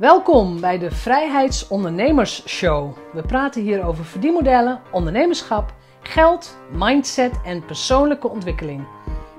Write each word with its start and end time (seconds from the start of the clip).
Welkom 0.00 0.60
bij 0.60 0.78
de 0.78 0.90
Vrijheidsondernemers 0.90 2.48
Show. 2.48 2.96
We 3.12 3.22
praten 3.22 3.62
hier 3.62 3.84
over 3.84 4.04
verdienmodellen, 4.04 4.80
ondernemerschap, 4.92 5.74
geld, 6.02 6.58
mindset 6.72 7.32
en 7.44 7.64
persoonlijke 7.64 8.28
ontwikkeling. 8.28 8.86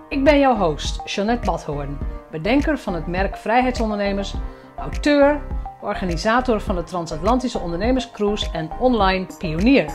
Ik 0.09 0.23
ben 0.23 0.39
jouw 0.39 0.55
host, 0.55 1.01
Jeanette 1.05 1.45
Badhoorn, 1.45 1.97
bedenker 2.31 2.77
van 2.77 2.93
het 2.93 3.07
merk 3.07 3.37
Vrijheidsondernemers, 3.37 4.33
auteur, 4.77 5.41
organisator 5.81 6.61
van 6.61 6.75
de 6.75 6.83
Transatlantische 6.83 7.59
Ondernemerscruise 7.59 8.51
en 8.51 8.69
online 8.79 9.25
pionier. 9.37 9.93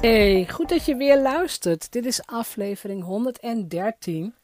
Hey, 0.00 0.46
goed 0.50 0.68
dat 0.68 0.84
je 0.84 0.96
weer 0.96 1.20
luistert. 1.20 1.92
Dit 1.92 2.04
is 2.04 2.26
aflevering 2.26 3.04
113. 3.04 4.34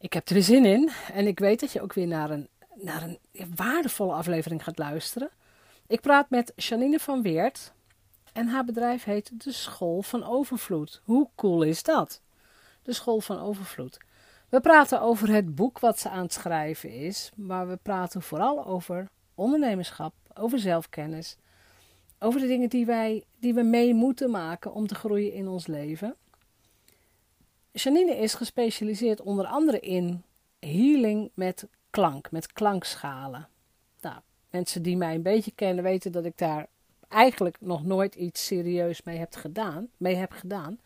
Ik 0.00 0.12
heb 0.12 0.28
er 0.28 0.42
zin 0.42 0.64
in 0.64 0.90
en 1.12 1.26
ik 1.26 1.38
weet 1.38 1.60
dat 1.60 1.72
je 1.72 1.80
ook 1.80 1.92
weer 1.92 2.06
naar 2.06 2.30
een, 2.30 2.48
naar 2.74 3.02
een 3.02 3.18
waardevolle 3.54 4.12
aflevering 4.12 4.64
gaat 4.64 4.78
luisteren. 4.78 5.30
Ik 5.86 6.00
praat 6.00 6.30
met 6.30 6.52
Janine 6.56 6.98
van 6.98 7.22
Weert 7.22 7.72
en 8.32 8.46
haar 8.48 8.64
bedrijf 8.64 9.04
heet 9.04 9.44
De 9.44 9.52
School 9.52 10.02
van 10.02 10.24
Overvloed. 10.24 11.00
Hoe 11.04 11.28
cool 11.36 11.62
is 11.62 11.82
dat? 11.82 12.20
De 12.82 12.92
School 12.92 13.20
van 13.20 13.38
Overvloed. 13.38 13.98
We 14.48 14.60
praten 14.60 15.00
over 15.00 15.28
het 15.28 15.54
boek 15.54 15.78
wat 15.78 15.98
ze 15.98 16.08
aan 16.08 16.22
het 16.22 16.32
schrijven 16.32 16.90
is, 16.90 17.30
maar 17.36 17.68
we 17.68 17.76
praten 17.76 18.22
vooral 18.22 18.66
over 18.66 19.08
ondernemerschap, 19.34 20.14
over 20.34 20.58
zelfkennis, 20.58 21.36
over 22.18 22.40
de 22.40 22.46
dingen 22.46 22.68
die, 22.68 22.86
wij, 22.86 23.24
die 23.38 23.54
we 23.54 23.62
mee 23.62 23.94
moeten 23.94 24.30
maken 24.30 24.72
om 24.72 24.86
te 24.86 24.94
groeien 24.94 25.32
in 25.32 25.48
ons 25.48 25.66
leven. 25.66 26.16
Janine 27.72 28.16
is 28.16 28.34
gespecialiseerd 28.34 29.20
onder 29.20 29.46
andere 29.46 29.80
in 29.80 30.22
healing 30.58 31.30
met 31.34 31.66
klank, 31.90 32.30
met 32.30 32.52
klankschalen. 32.52 33.48
Nou, 34.00 34.16
mensen 34.50 34.82
die 34.82 34.96
mij 34.96 35.14
een 35.14 35.22
beetje 35.22 35.52
kennen 35.54 35.84
weten 35.84 36.12
dat 36.12 36.24
ik 36.24 36.38
daar 36.38 36.66
eigenlijk 37.08 37.56
nog 37.60 37.84
nooit 37.84 38.14
iets 38.14 38.46
serieus 38.46 39.02
mee 39.02 39.18
heb 39.18 39.34
gedaan. 39.34 39.88
Mee 39.96 40.14
heb 40.14 40.32
gedaan. 40.32 40.80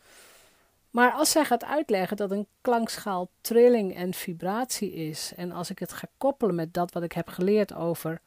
Maar 0.89 1.11
als 1.11 1.31
zij 1.31 1.45
gaat 1.45 1.63
uitleggen 1.63 2.17
dat 2.17 2.31
een 2.31 2.47
klankschaal 2.61 3.29
trilling 3.41 3.95
en 3.95 4.13
vibratie 4.13 4.93
is, 4.93 5.33
en 5.35 5.51
als 5.51 5.69
ik 5.69 5.79
het 5.79 5.93
ga 5.93 6.07
koppelen 6.17 6.55
met 6.55 6.73
dat 6.73 6.91
wat 6.91 7.03
ik 7.03 7.11
heb 7.11 7.27
geleerd 7.27 7.73
over 7.73 8.21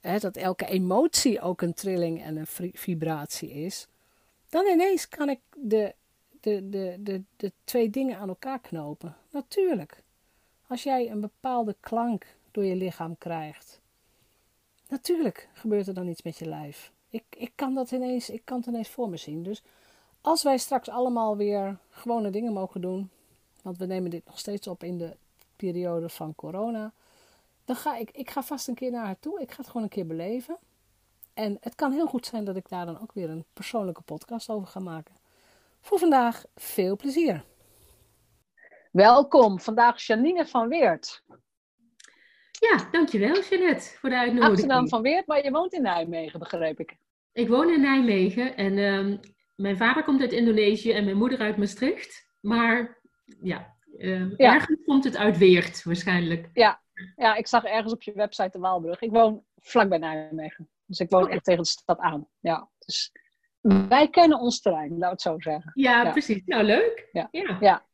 hè, 0.00 0.18
dat 0.18 0.36
elke 0.36 0.66
emotie 0.66 1.40
ook 1.40 1.62
een 1.62 1.74
trilling 1.74 2.22
en 2.22 2.36
een 2.36 2.72
vibratie 2.72 3.50
is, 3.50 3.86
dan 4.48 4.66
ineens 4.66 5.08
kan 5.08 5.28
ik 5.28 5.40
de 5.56 5.94
de, 6.40 6.68
de, 6.68 6.96
de, 7.00 7.22
de 7.36 7.52
twee 7.64 7.90
dingen 7.90 8.18
aan 8.18 8.28
elkaar 8.28 8.58
knopen. 8.60 9.16
Natuurlijk. 9.30 10.02
Als 10.66 10.82
jij 10.82 11.10
een 11.10 11.20
bepaalde 11.20 11.76
klank 11.80 12.26
door 12.50 12.64
je 12.64 12.76
lichaam 12.76 13.18
krijgt. 13.18 13.80
Natuurlijk 14.88 15.48
gebeurt 15.52 15.86
er 15.86 15.94
dan 15.94 16.08
iets 16.08 16.22
met 16.22 16.38
je 16.38 16.46
lijf. 16.46 16.92
Ik, 17.08 17.24
ik, 17.36 17.52
kan 17.54 17.74
dat 17.74 17.90
ineens, 17.90 18.30
ik 18.30 18.42
kan 18.44 18.58
het 18.58 18.66
ineens 18.66 18.88
voor 18.88 19.08
me 19.08 19.16
zien. 19.16 19.42
Dus 19.42 19.62
als 20.20 20.42
wij 20.42 20.58
straks 20.58 20.88
allemaal 20.88 21.36
weer 21.36 21.78
gewone 21.90 22.30
dingen 22.30 22.52
mogen 22.52 22.80
doen. 22.80 23.10
Want 23.62 23.78
we 23.78 23.86
nemen 23.86 24.10
dit 24.10 24.24
nog 24.26 24.38
steeds 24.38 24.66
op 24.66 24.82
in 24.82 24.98
de 24.98 25.16
periode 25.56 26.08
van 26.08 26.34
corona. 26.34 26.92
Dan 27.64 27.76
ga 27.76 27.96
ik, 27.96 28.10
ik 28.10 28.30
ga 28.30 28.42
vast 28.42 28.68
een 28.68 28.74
keer 28.74 28.90
naar 28.90 29.04
haar 29.04 29.18
toe. 29.20 29.40
Ik 29.40 29.50
ga 29.50 29.56
het 29.56 29.66
gewoon 29.66 29.82
een 29.82 29.88
keer 29.88 30.06
beleven. 30.06 30.58
En 31.34 31.56
het 31.60 31.74
kan 31.74 31.92
heel 31.92 32.06
goed 32.06 32.26
zijn 32.26 32.44
dat 32.44 32.56
ik 32.56 32.68
daar 32.68 32.86
dan 32.86 33.00
ook 33.00 33.12
weer 33.12 33.30
een 33.30 33.44
persoonlijke 33.52 34.02
podcast 34.02 34.50
over 34.50 34.68
ga 34.68 34.80
maken. 34.80 35.14
Voor 35.80 35.98
vandaag 35.98 36.44
veel 36.54 36.96
plezier. 36.96 37.44
Welkom, 38.92 39.60
vandaag 39.60 40.02
Janine 40.02 40.46
van 40.46 40.68
Weert. 40.68 41.24
Ja, 42.50 42.88
dankjewel 42.90 43.42
Jeannette 43.42 43.96
voor 43.98 44.08
de 44.08 44.16
uitnodiging. 44.16 44.52
Achternaam 44.52 44.88
van 44.88 45.02
Weert, 45.02 45.26
maar 45.26 45.44
je 45.44 45.50
woont 45.50 45.72
in 45.72 45.82
Nijmegen, 45.82 46.38
begreep 46.38 46.80
ik. 46.80 46.96
Ik 47.32 47.48
woon 47.48 47.70
in 47.70 47.80
Nijmegen 47.80 48.56
en 48.56 48.78
ehm, 48.78 49.16
mijn 49.54 49.76
vader 49.76 50.04
komt 50.04 50.20
uit 50.20 50.32
Indonesië 50.32 50.92
en 50.92 51.04
mijn 51.04 51.16
moeder 51.16 51.38
uit 51.38 51.56
Maastricht. 51.56 52.28
Maar 52.40 53.00
ja, 53.42 53.76
uh, 53.98 54.36
ja. 54.36 54.54
ergens 54.54 54.84
komt 54.84 55.04
het 55.04 55.16
uit 55.16 55.38
Weert 55.38 55.82
waarschijnlijk. 55.82 56.48
Ja. 56.52 56.82
ja, 57.16 57.34
ik 57.34 57.46
zag 57.46 57.64
ergens 57.64 57.92
op 57.92 58.02
je 58.02 58.12
website 58.12 58.50
de 58.52 58.58
Waalbrug. 58.58 59.00
Ik 59.00 59.10
woon 59.10 59.44
vlakbij 59.56 59.98
Nijmegen. 59.98 60.68
Dus 60.86 60.98
ik 60.98 61.10
woon 61.10 61.28
echt 61.28 61.44
tegen 61.44 61.62
de 61.62 61.68
stad 61.68 61.98
aan. 61.98 62.28
Ja, 62.40 62.68
dus 62.78 63.12
wij 63.60 64.08
kennen 64.08 64.38
ons 64.38 64.60
terrein, 64.60 64.98
laat 64.98 65.10
het 65.10 65.22
zo 65.22 65.34
zeggen. 65.38 65.70
Ja, 65.74 66.10
precies. 66.10 66.42
Nou, 66.44 66.64
leuk. 66.64 67.08
Ja. 67.12 67.28
ja. 67.60 67.86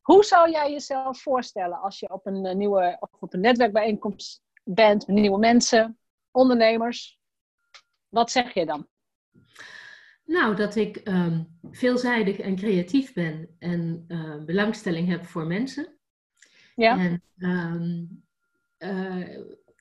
Hoe 0.00 0.24
zou 0.24 0.50
jij 0.50 0.70
jezelf 0.70 1.20
voorstellen 1.20 1.80
als 1.80 1.98
je 1.98 2.12
op 2.12 2.26
een 2.26 2.46
eh, 2.46 2.54
nieuwe 2.54 2.96
of 3.00 3.10
op 3.20 3.34
een 3.34 3.40
netwerkbijeenkomst 3.40 4.42
bent 4.64 5.06
met 5.06 5.16
nieuwe 5.16 5.38
mensen, 5.38 5.98
ondernemers? 6.30 7.18
Wat 8.08 8.30
zeg 8.30 8.54
je 8.54 8.66
dan? 8.66 8.88
Nou, 10.24 10.56
dat 10.56 10.74
ik 10.74 10.96
ehm, 10.96 11.42
veelzijdig 11.70 12.38
en 12.38 12.56
creatief 12.56 13.12
ben 13.12 13.56
en 13.58 14.04
uh, 14.08 14.44
belangstelling 14.44 15.08
heb 15.08 15.24
voor 15.24 15.46
mensen. 15.46 15.98
Ja. 16.74 16.98
En 16.98 17.22
um, 17.38 18.24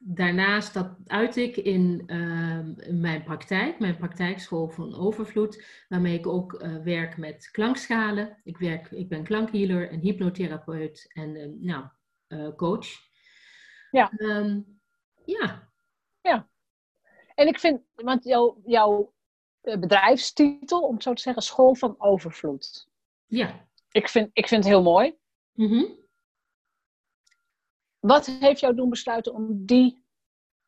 daarnaast 0.06 0.74
dat 0.74 0.96
uit 1.06 1.36
ik 1.36 1.58
in 1.58 2.04
ehm, 2.06 3.00
mijn 3.02 3.24
praktijk, 3.24 3.80
mijn 3.80 3.98
praktijkschool 3.98 4.68
van 4.68 4.96
Overvloed, 4.96 5.64
waarmee 5.88 6.18
ik 6.18 6.28
ook 6.28 6.54
uh, 6.54 6.84
werk 6.84 7.18
met 7.18 7.50
klankschalen. 7.52 8.42
Ik, 8.44 8.58
werk, 8.58 8.92
ik 8.92 9.10
ben 9.10 9.24
klankhealer 9.24 9.90
en 9.90 10.00
hypnotherapeut 10.00 11.06
en 11.14 11.36
uh, 11.36 11.48
nou, 11.60 11.86
uh, 12.28 12.56
coach. 12.56 12.88
Ja. 13.92 14.12
Um, 14.18 14.80
ja. 15.26 15.72
Ja. 16.22 16.50
En 17.36 17.48
ik 17.48 17.60
vind, 17.60 17.82
want 17.96 18.24
jouw, 18.24 18.62
jouw 18.66 19.14
bedrijfstitel, 19.62 20.82
om 20.82 20.94
het 20.94 21.04
zo 21.04 21.14
te 21.14 21.22
zeggen, 21.22 21.44
School 21.44 21.76
van 21.76 21.96
Overvloed. 21.98 22.90
Ja. 23.26 23.68
Ik 23.92 24.10
vind, 24.10 24.30
ik 24.34 24.48
vind 24.48 24.64
het 24.64 24.74
heel 24.74 24.84
mooi. 24.84 25.18
Mm 25.54 26.03
wat 28.06 28.26
heeft 28.26 28.60
jou 28.60 28.76
doen 28.76 28.90
besluiten 28.90 29.34
om 29.34 29.66
die 29.66 30.04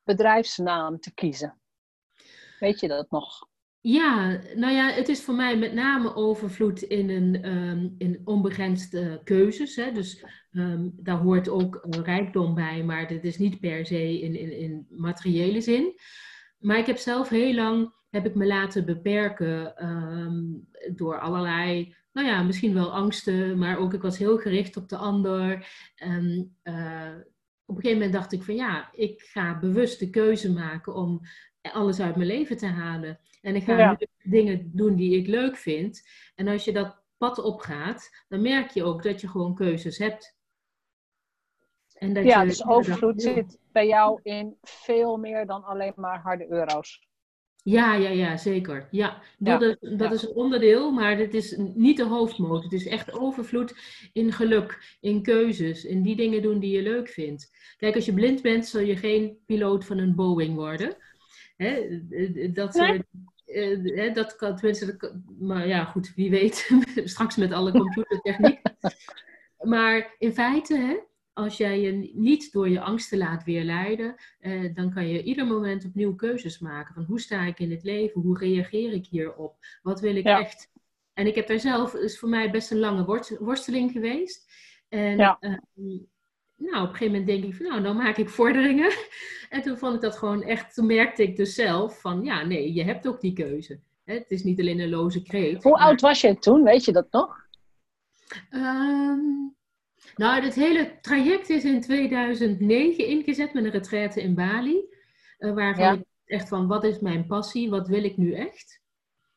bedrijfsnaam 0.04 1.00
te 1.00 1.14
kiezen? 1.14 1.60
Weet 2.60 2.80
je 2.80 2.88
dat 2.88 3.12
nog? 3.12 3.48
Ja, 3.82 4.42
nou 4.56 4.74
ja, 4.74 4.90
het 4.90 5.10
is 5.10 5.24
voor 5.24 5.34
mij 5.34 5.58
met 5.58 5.74
name 5.74 6.16
overvloed 6.16 6.82
in 6.82 7.10
een 7.10 7.56
um, 7.56 7.96
in 7.98 8.22
onbegrensde 8.24 9.22
keuzes. 9.24 9.76
Hè. 9.76 9.92
Dus 9.92 10.26
um, 10.52 10.94
daar 10.96 11.18
hoort 11.18 11.50
ook 11.50 11.88
rijkdom 11.90 12.56
bij, 12.56 12.84
maar 12.84 13.08
dat 13.08 13.24
is 13.24 13.38
niet 13.38 13.60
per 13.60 13.86
se 13.86 14.20
in, 14.20 14.36
in, 14.36 14.58
in 14.58 14.88
materiële 14.90 15.62
zin. 15.62 16.00
Maar 16.58 16.78
ik 16.78 16.86
heb 16.86 16.98
zelf 16.98 17.30
heel 17.30 17.54
lang 17.54 17.94
heb 18.10 18.26
ik 18.26 18.36
me 18.36 18.46
laten 18.46 18.86
beperken 18.86 19.86
um, 19.86 20.68
door 20.94 21.20
allerlei 21.20 21.96
nou 22.16 22.28
ja, 22.28 22.44
misschien 22.44 22.74
wel 22.74 22.94
angsten, 22.94 23.58
maar 23.58 23.78
ook 23.78 23.94
ik 23.94 24.02
was 24.02 24.18
heel 24.18 24.38
gericht 24.38 24.78
op 24.78 24.90
de 24.90 24.98
ander. 24.98 25.68
En 25.96 26.56
uh, 26.64 27.14
op 27.66 27.76
een 27.76 27.82
gegeven 27.82 27.94
moment 27.94 28.14
dacht 28.14 28.32
ik 28.32 28.44
van 28.44 28.56
ja, 28.56 28.90
ik 28.92 29.22
ga 29.22 29.60
bewust 29.60 30.00
de 30.00 30.10
keuze 30.10 30.52
maken 30.52 30.94
om 30.94 31.22
alles 31.62 32.00
uit 32.00 32.16
mijn 32.16 32.28
leven 32.28 32.58
te 32.58 32.66
halen. 32.66 33.20
En 33.42 33.56
ik 33.56 33.64
ga 33.64 33.98
dingen 34.24 34.72
doen 34.74 34.96
die 34.96 35.18
ik 35.18 35.28
leuk 35.28 35.58
vind. 35.58 36.02
En 36.36 36.48
als 36.48 36.66
je 36.66 36.74
dat 36.74 37.04
pad 37.18 37.40
opgaat, 37.40 38.26
dan 38.28 38.42
merk 38.42 38.70
je 38.70 38.84
ook 38.84 39.04
dat 39.04 39.22
je 39.22 39.28
gewoon 39.28 39.56
keuzes 39.56 39.98
hebt. 39.98 40.38
En 41.94 42.14
dat 42.14 42.24
ja, 42.24 42.44
dus 42.44 42.66
overvloed 42.66 43.22
zit 43.22 43.60
bij 43.72 43.88
jou 43.88 44.20
in 44.24 44.58
veel 44.62 45.18
meer 45.18 45.46
dan 45.46 45.64
alleen 45.64 45.94
maar 45.96 46.22
harde 46.22 46.52
euro's. 46.52 47.08
Ja, 47.66 47.94
ja, 47.94 48.10
ja, 48.10 48.38
zeker. 48.38 48.88
Ja, 48.92 49.22
dat, 49.38 49.62
is, 49.62 49.76
dat 49.80 50.12
is 50.12 50.24
een 50.24 50.36
onderdeel, 50.36 50.92
maar 50.92 51.18
het 51.18 51.34
is 51.34 51.56
niet 51.58 51.98
de 51.98 52.04
hoofdmoot. 52.04 52.64
Het 52.64 52.74
is 52.74 52.88
echt 52.88 53.14
overvloed 53.14 53.76
in 54.14 54.32
geluk, 54.32 54.98
in 55.02 55.22
keuzes, 55.22 55.86
in 55.86 56.02
die 56.02 56.16
dingen 56.16 56.42
doen 56.42 56.60
die 56.60 56.72
je 56.72 56.82
leuk 56.82 57.10
vindt. 57.10 57.52
Kijk, 57.78 57.96
als 57.96 58.06
je 58.06 58.14
blind 58.14 58.42
bent, 58.42 58.68
zul 58.68 58.82
je 58.82 58.96
geen 58.96 59.38
piloot 59.46 59.86
van 59.86 59.98
een 59.98 60.16
Boeing 60.16 60.56
worden. 60.56 60.98
Hè? 61.58 62.02
Dat, 62.54 62.74
nee. 62.74 63.04
uh, 63.46 64.14
dat 64.14 64.36
kan, 64.36 64.56
tenminste, 64.56 65.16
maar 65.40 65.68
ja, 65.68 65.84
goed, 65.84 66.14
wie 66.16 66.30
weet, 66.30 66.70
straks 67.04 67.36
met 67.36 67.52
alle 67.52 67.72
computertechniek. 67.72 68.62
maar 69.74 70.16
in 70.18 70.34
feite, 70.34 70.78
hè, 70.78 70.96
als 71.36 71.58
jij 71.58 71.82
je 71.82 72.12
niet 72.14 72.52
door 72.52 72.70
je 72.70 72.82
angsten 72.82 73.18
laat 73.18 73.44
weerleiden, 73.44 74.16
eh, 74.40 74.76
dan 74.76 74.94
kan 74.94 75.08
je 75.08 75.24
ieder 75.24 75.46
moment 75.46 75.86
opnieuw 75.86 76.16
keuzes 76.16 76.60
maken. 76.60 76.94
Van 76.94 77.04
hoe 77.04 77.20
sta 77.20 77.46
ik 77.46 77.60
in 77.60 77.72
het 77.72 77.84
leven? 77.84 78.22
Hoe 78.22 78.38
reageer 78.38 78.94
ik 78.94 79.06
hierop? 79.06 79.56
Wat 79.82 80.00
wil 80.00 80.16
ik 80.16 80.26
echt? 80.26 80.72
En 81.14 81.28
ik 81.28 81.36
heb 81.36 81.48
daar 81.48 81.60
zelf, 81.60 81.94
is 81.94 82.20
voor 82.20 82.30
mij 82.30 82.52
best 82.52 82.72
een 82.72 82.80
lange 82.80 83.24
worsteling 83.40 83.92
geweest. 83.92 84.52
En 84.90 85.18
ja. 85.18 85.38
Ehm, 85.40 85.98
nou, 86.56 86.84
op 86.84 86.90
een 86.90 86.96
gegeven 86.96 87.06
moment 87.06 87.28
denk 87.28 87.44
ik 87.44 87.56
van, 87.56 87.66
nou, 87.66 87.82
dan 87.82 87.96
maak 87.96 88.18
ik 88.18 88.30
vorderingen. 88.30 88.92
En 89.50 89.62
toen 89.62 89.78
vond 89.78 89.96
ik 89.96 90.02
dat 90.02 90.18
gewoon 90.18 90.44
echt, 90.44 90.74
toen 90.74 90.86
merkte 90.86 91.24
ik 91.24 91.36
dus 91.36 91.56
zelf 91.56 92.02
van, 92.02 92.24
ja, 92.24 92.44
nee, 92.44 92.74
je 92.74 92.84
hebt 92.84 93.08
ook 93.08 93.22
die 93.22 93.34
keuze. 93.34 93.80
Het 94.04 94.32
is 94.32 94.44
niet 94.44 94.60
alleen 94.60 94.80
een 94.80 94.90
loze 94.90 95.22
kreet. 95.22 95.64
Hoe 95.64 95.80
oud 95.80 96.02
was 96.02 96.22
je 96.22 96.38
toen? 96.38 96.64
Weet 96.64 96.86
je 96.86 96.92
dat 96.92 97.12
nog? 97.12 97.48
Um, 98.52 99.55
Nou, 100.16 100.44
het 100.44 100.56
hele 100.56 101.00
traject 101.02 101.50
is 101.50 101.64
in 101.64 101.82
2009 101.82 103.08
ingezet 103.08 103.54
met 103.54 103.64
een 103.64 103.72
retraite 103.72 104.22
in 104.22 104.36
Bali. 104.36 104.84
Uh, 105.40 105.54
waarvan 105.54 105.94
ik 105.94 106.06
echt 106.26 106.48
van, 106.48 106.68
wat 106.68 106.84
is 106.84 107.00
mijn 107.00 107.26
passie? 107.28 107.70
Wat 107.70 107.88
wil 107.88 108.04
ik 108.04 108.18
nu 108.18 108.34
echt? 108.34 108.84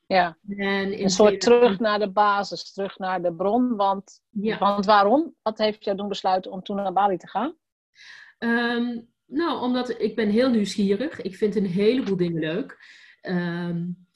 Ja, 0.07 0.39
en 0.49 1.03
een 1.03 1.11
soort 1.11 1.41
terug 1.41 1.79
naar 1.79 1.99
de 1.99 2.11
basis, 2.11 2.73
terug 2.73 2.99
naar 2.99 3.23
de 3.23 3.35
bron. 3.35 3.77
Want, 3.77 4.23
want 4.59 4.87
waarom? 4.87 5.35
Wat 5.43 5.59
heeft 5.59 5.85
jou 5.85 5.97
doen 5.97 6.09
besluiten 6.09 6.51
om 6.51 6.63
toen 6.63 6.77
naar 6.77 6.93
Bali 6.93 7.17
te 7.17 7.29
gaan? 7.29 7.57
Ehm, 8.39 9.01
nou, 9.27 9.61
omdat 9.61 10.01
ik 10.01 10.17
ben 10.17 10.29
heel 10.29 10.51
nieuwsgierig. 10.51 11.21
Ik 11.21 11.37
vind 11.37 11.57
een 11.57 11.67
heleboel 11.67 12.17
dingen 12.17 12.41
leuk. 12.41 12.79
Um, 13.23 14.08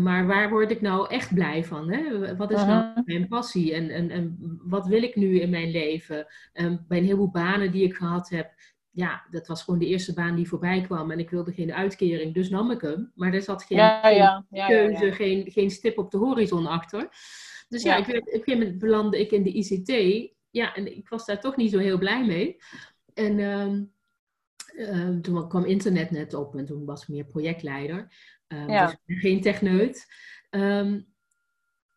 maar 0.00 0.26
waar 0.26 0.50
word 0.50 0.70
ik 0.70 0.80
nou 0.80 1.08
echt 1.08 1.34
blij 1.34 1.64
van? 1.64 1.92
Hè? 1.92 2.36
Wat 2.36 2.50
is 2.50 2.64
nou 2.64 3.02
mijn 3.04 3.28
passie 3.28 3.74
en, 3.74 3.90
en, 3.90 4.10
en 4.10 4.36
wat 4.62 4.86
wil 4.86 5.02
ik 5.02 5.16
nu 5.16 5.40
in 5.40 5.50
mijn 5.50 5.70
leven? 5.70 6.26
Um, 6.52 6.84
bij 6.88 6.98
een 6.98 7.04
heleboel 7.04 7.30
banen 7.30 7.72
die 7.72 7.84
ik 7.84 7.94
gehad 7.94 8.28
heb, 8.28 8.50
ja, 8.90 9.26
dat 9.30 9.46
was 9.46 9.62
gewoon 9.62 9.78
de 9.78 9.86
eerste 9.86 10.14
baan 10.14 10.34
die 10.34 10.48
voorbij 10.48 10.80
kwam 10.80 11.10
en 11.10 11.18
ik 11.18 11.30
wilde 11.30 11.52
geen 11.52 11.72
uitkering, 11.72 12.34
dus 12.34 12.50
nam 12.50 12.70
ik 12.70 12.80
hem. 12.80 13.12
Maar 13.14 13.34
er 13.34 13.42
zat 13.42 13.64
geen, 13.64 13.78
ja, 13.78 14.08
ja, 14.08 14.46
ja, 14.50 14.66
keuze, 14.66 15.12
Geen, 15.12 15.50
geen 15.50 15.70
stip 15.70 15.98
op 15.98 16.10
de 16.10 16.18
horizon 16.18 16.66
achter. 16.66 17.08
Dus 17.68 17.82
ja, 17.82 17.96
ik, 17.96 18.08
op 18.08 18.14
een 18.14 18.22
gegeven 18.24 18.58
moment 18.58 18.78
belandde 18.78 19.20
ik 19.20 19.30
in 19.30 19.42
de 19.42 19.52
ICT. 19.52 20.32
Ja, 20.50 20.74
en 20.74 20.96
ik 20.96 21.08
was 21.08 21.26
daar 21.26 21.40
toch 21.40 21.56
niet 21.56 21.70
zo 21.70 21.78
heel 21.78 21.98
blij 21.98 22.26
mee. 22.26 22.56
En 23.14 23.38
uh, 23.38 25.08
toen 25.22 25.48
kwam 25.48 25.64
internet 25.64 26.10
net 26.10 26.34
op 26.34 26.56
en 26.56 26.66
toen 26.66 26.84
was 26.84 27.02
ik 27.02 27.08
meer 27.08 27.24
projectleider. 27.24 28.12
Um, 28.48 28.66
dus 28.66 28.96
geen 29.06 29.40
techneut. 29.40 30.06
Um, 30.50 31.06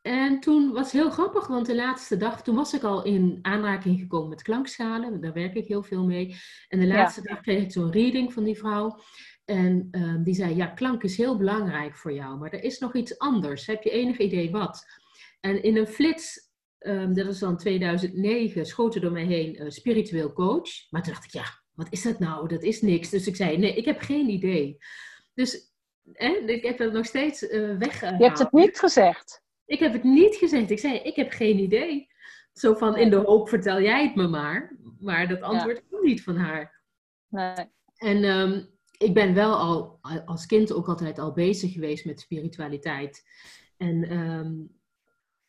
en 0.01 0.39
toen 0.39 0.71
was 0.71 0.91
het 0.91 1.01
heel 1.01 1.09
grappig, 1.09 1.47
want 1.47 1.65
de 1.65 1.75
laatste 1.75 2.17
dag, 2.17 2.43
toen 2.43 2.55
was 2.55 2.73
ik 2.73 2.83
al 2.83 3.03
in 3.03 3.39
aanraking 3.41 3.99
gekomen 3.99 4.29
met 4.29 4.41
klankschalen. 4.41 5.21
Daar 5.21 5.33
werk 5.33 5.55
ik 5.55 5.67
heel 5.67 5.83
veel 5.83 6.05
mee. 6.05 6.35
En 6.67 6.79
de 6.79 6.87
laatste 6.87 7.21
dag 7.21 7.41
kreeg 7.41 7.63
ik 7.63 7.71
zo'n 7.71 7.91
reading 7.91 8.33
van 8.33 8.43
die 8.43 8.57
vrouw. 8.57 8.99
En 9.45 9.87
um, 9.91 10.23
die 10.23 10.33
zei, 10.33 10.55
ja, 10.55 10.65
klank 10.65 11.03
is 11.03 11.17
heel 11.17 11.37
belangrijk 11.37 11.95
voor 11.95 12.13
jou, 12.13 12.37
maar 12.37 12.51
er 12.51 12.63
is 12.63 12.79
nog 12.79 12.95
iets 12.95 13.17
anders. 13.17 13.65
Heb 13.65 13.83
je 13.83 13.89
enig 13.89 14.17
idee 14.17 14.51
wat? 14.51 14.85
En 15.39 15.63
in 15.63 15.77
een 15.77 15.87
flits, 15.87 16.51
um, 16.79 17.13
dat 17.13 17.27
is 17.27 17.39
dan 17.39 17.57
2009, 17.57 18.65
schoot 18.65 18.95
er 18.95 19.01
door 19.01 19.11
mij 19.11 19.25
heen 19.25 19.61
uh, 19.61 19.69
spiritueel 19.69 20.33
coach. 20.33 20.69
Maar 20.89 21.03
toen 21.03 21.13
dacht 21.13 21.25
ik, 21.25 21.31
ja, 21.31 21.45
wat 21.73 21.87
is 21.89 22.01
dat 22.01 22.19
nou? 22.19 22.47
Dat 22.47 22.63
is 22.63 22.81
niks. 22.81 23.09
Dus 23.09 23.27
ik 23.27 23.35
zei, 23.35 23.57
nee, 23.57 23.75
ik 23.75 23.85
heb 23.85 23.99
geen 23.99 24.29
idee. 24.29 24.77
Dus 25.33 25.70
ik 26.45 26.63
heb 26.63 26.77
het 26.77 26.93
nog 26.93 27.05
steeds 27.05 27.43
uh, 27.43 27.77
weggehaald. 27.77 28.19
Je 28.19 28.25
hebt 28.25 28.39
het 28.39 28.51
niet 28.51 28.79
gezegd? 28.79 29.43
Ik 29.65 29.79
heb 29.79 29.93
het 29.93 30.03
niet 30.03 30.35
gezegd. 30.35 30.69
Ik 30.69 30.79
zei, 30.79 30.97
ik 30.97 31.15
heb 31.15 31.31
geen 31.31 31.59
idee. 31.59 32.07
Zo 32.53 32.73
van, 32.73 32.97
in 32.97 33.09
de 33.09 33.15
hoop 33.15 33.49
vertel 33.49 33.81
jij 33.81 34.03
het 34.03 34.15
me 34.15 34.27
maar. 34.27 34.77
Maar 34.99 35.27
dat 35.27 35.41
antwoord 35.41 35.77
ja. 35.77 35.83
kwam 35.89 36.03
niet 36.03 36.23
van 36.23 36.35
haar. 36.35 36.81
Nee. 37.27 37.69
En 37.95 38.23
um, 38.23 38.69
ik 38.97 39.13
ben 39.13 39.33
wel 39.33 39.55
al 39.55 39.99
als 40.25 40.45
kind 40.45 40.73
ook 40.73 40.87
altijd 40.87 41.19
al 41.19 41.31
bezig 41.33 41.73
geweest 41.73 42.05
met 42.05 42.19
spiritualiteit. 42.19 43.23
En 43.77 44.17
um, 44.17 44.79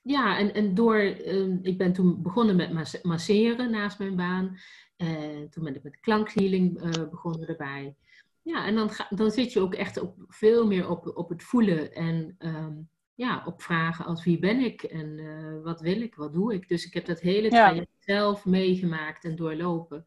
ja, 0.02 0.38
en, 0.38 0.54
en 0.54 0.74
door, 0.74 1.00
um, 1.26 1.58
ik 1.62 1.78
ben 1.78 1.92
toen 1.92 2.22
begonnen 2.22 2.56
met 2.56 3.02
masseren 3.02 3.70
naast 3.70 3.98
mijn 3.98 4.16
baan. 4.16 4.58
En 4.96 5.50
toen 5.50 5.64
ben 5.64 5.74
ik 5.74 5.82
met 5.82 6.00
klankhealing 6.00 6.82
uh, 6.82 7.08
begonnen 7.10 7.48
erbij. 7.48 7.96
Ja, 8.42 8.66
en 8.66 8.74
dan, 8.74 8.90
ga, 8.90 9.06
dan 9.10 9.30
zit 9.30 9.52
je 9.52 9.60
ook 9.60 9.74
echt 9.74 10.00
op, 10.00 10.16
veel 10.28 10.66
meer 10.66 10.88
op, 10.88 11.16
op 11.16 11.28
het 11.28 11.42
voelen 11.42 11.92
en 11.92 12.36
um, 12.38 12.88
ja, 13.14 13.42
op 13.44 13.62
vragen 13.62 14.04
als 14.04 14.24
wie 14.24 14.38
ben 14.38 14.58
ik 14.58 14.82
en 14.82 15.18
uh, 15.18 15.62
wat 15.62 15.80
wil 15.80 16.00
ik, 16.00 16.14
wat 16.14 16.32
doe 16.32 16.54
ik. 16.54 16.68
Dus 16.68 16.86
ik 16.86 16.94
heb 16.94 17.04
dat 17.04 17.20
hele 17.20 17.48
traject 17.48 17.90
zelf 17.98 18.44
meegemaakt 18.44 19.24
en 19.24 19.36
doorlopen. 19.36 20.06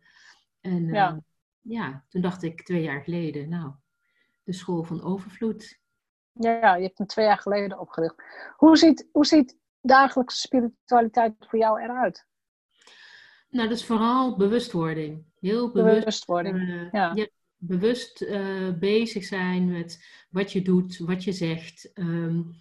En 0.62 0.88
ja. 0.88 1.12
Uh, 1.12 1.18
ja, 1.62 2.06
toen 2.10 2.22
dacht 2.22 2.44
ik 2.44 2.62
twee 2.62 2.82
jaar 2.82 3.02
geleden, 3.02 3.50
nou, 3.50 3.72
de 4.44 4.54
school 4.54 4.84
van 4.84 5.04
overvloed. 5.04 5.80
Ja, 6.32 6.76
je 6.76 6.84
hebt 6.84 6.98
hem 6.98 7.08
twee 7.08 7.26
jaar 7.26 7.38
geleden 7.38 7.80
opgericht. 7.80 8.24
Hoe 8.56 8.78
ziet, 8.78 9.10
hoe 9.12 9.26
ziet 9.26 9.58
dagelijkse 9.82 10.40
spiritualiteit 10.40 11.34
voor 11.40 11.60
jou 11.60 11.82
eruit? 11.82 12.28
Nou, 13.50 13.70
dat 13.70 13.78
is 13.78 13.86
vooral 13.86 14.38
bewustwording. 14.38 15.26
Heel 15.40 15.72
bewust. 15.72 16.00
Bewustwording, 16.00 16.58
uh, 16.58 16.92
ja. 16.92 17.12
ja. 17.14 17.28
Bewust 17.68 18.22
uh, 18.22 18.74
bezig 18.80 19.24
zijn 19.24 19.72
met 19.72 20.06
wat 20.30 20.52
je 20.52 20.62
doet, 20.62 20.98
wat 20.98 21.24
je 21.24 21.32
zegt. 21.32 21.92
Um, 21.94 22.56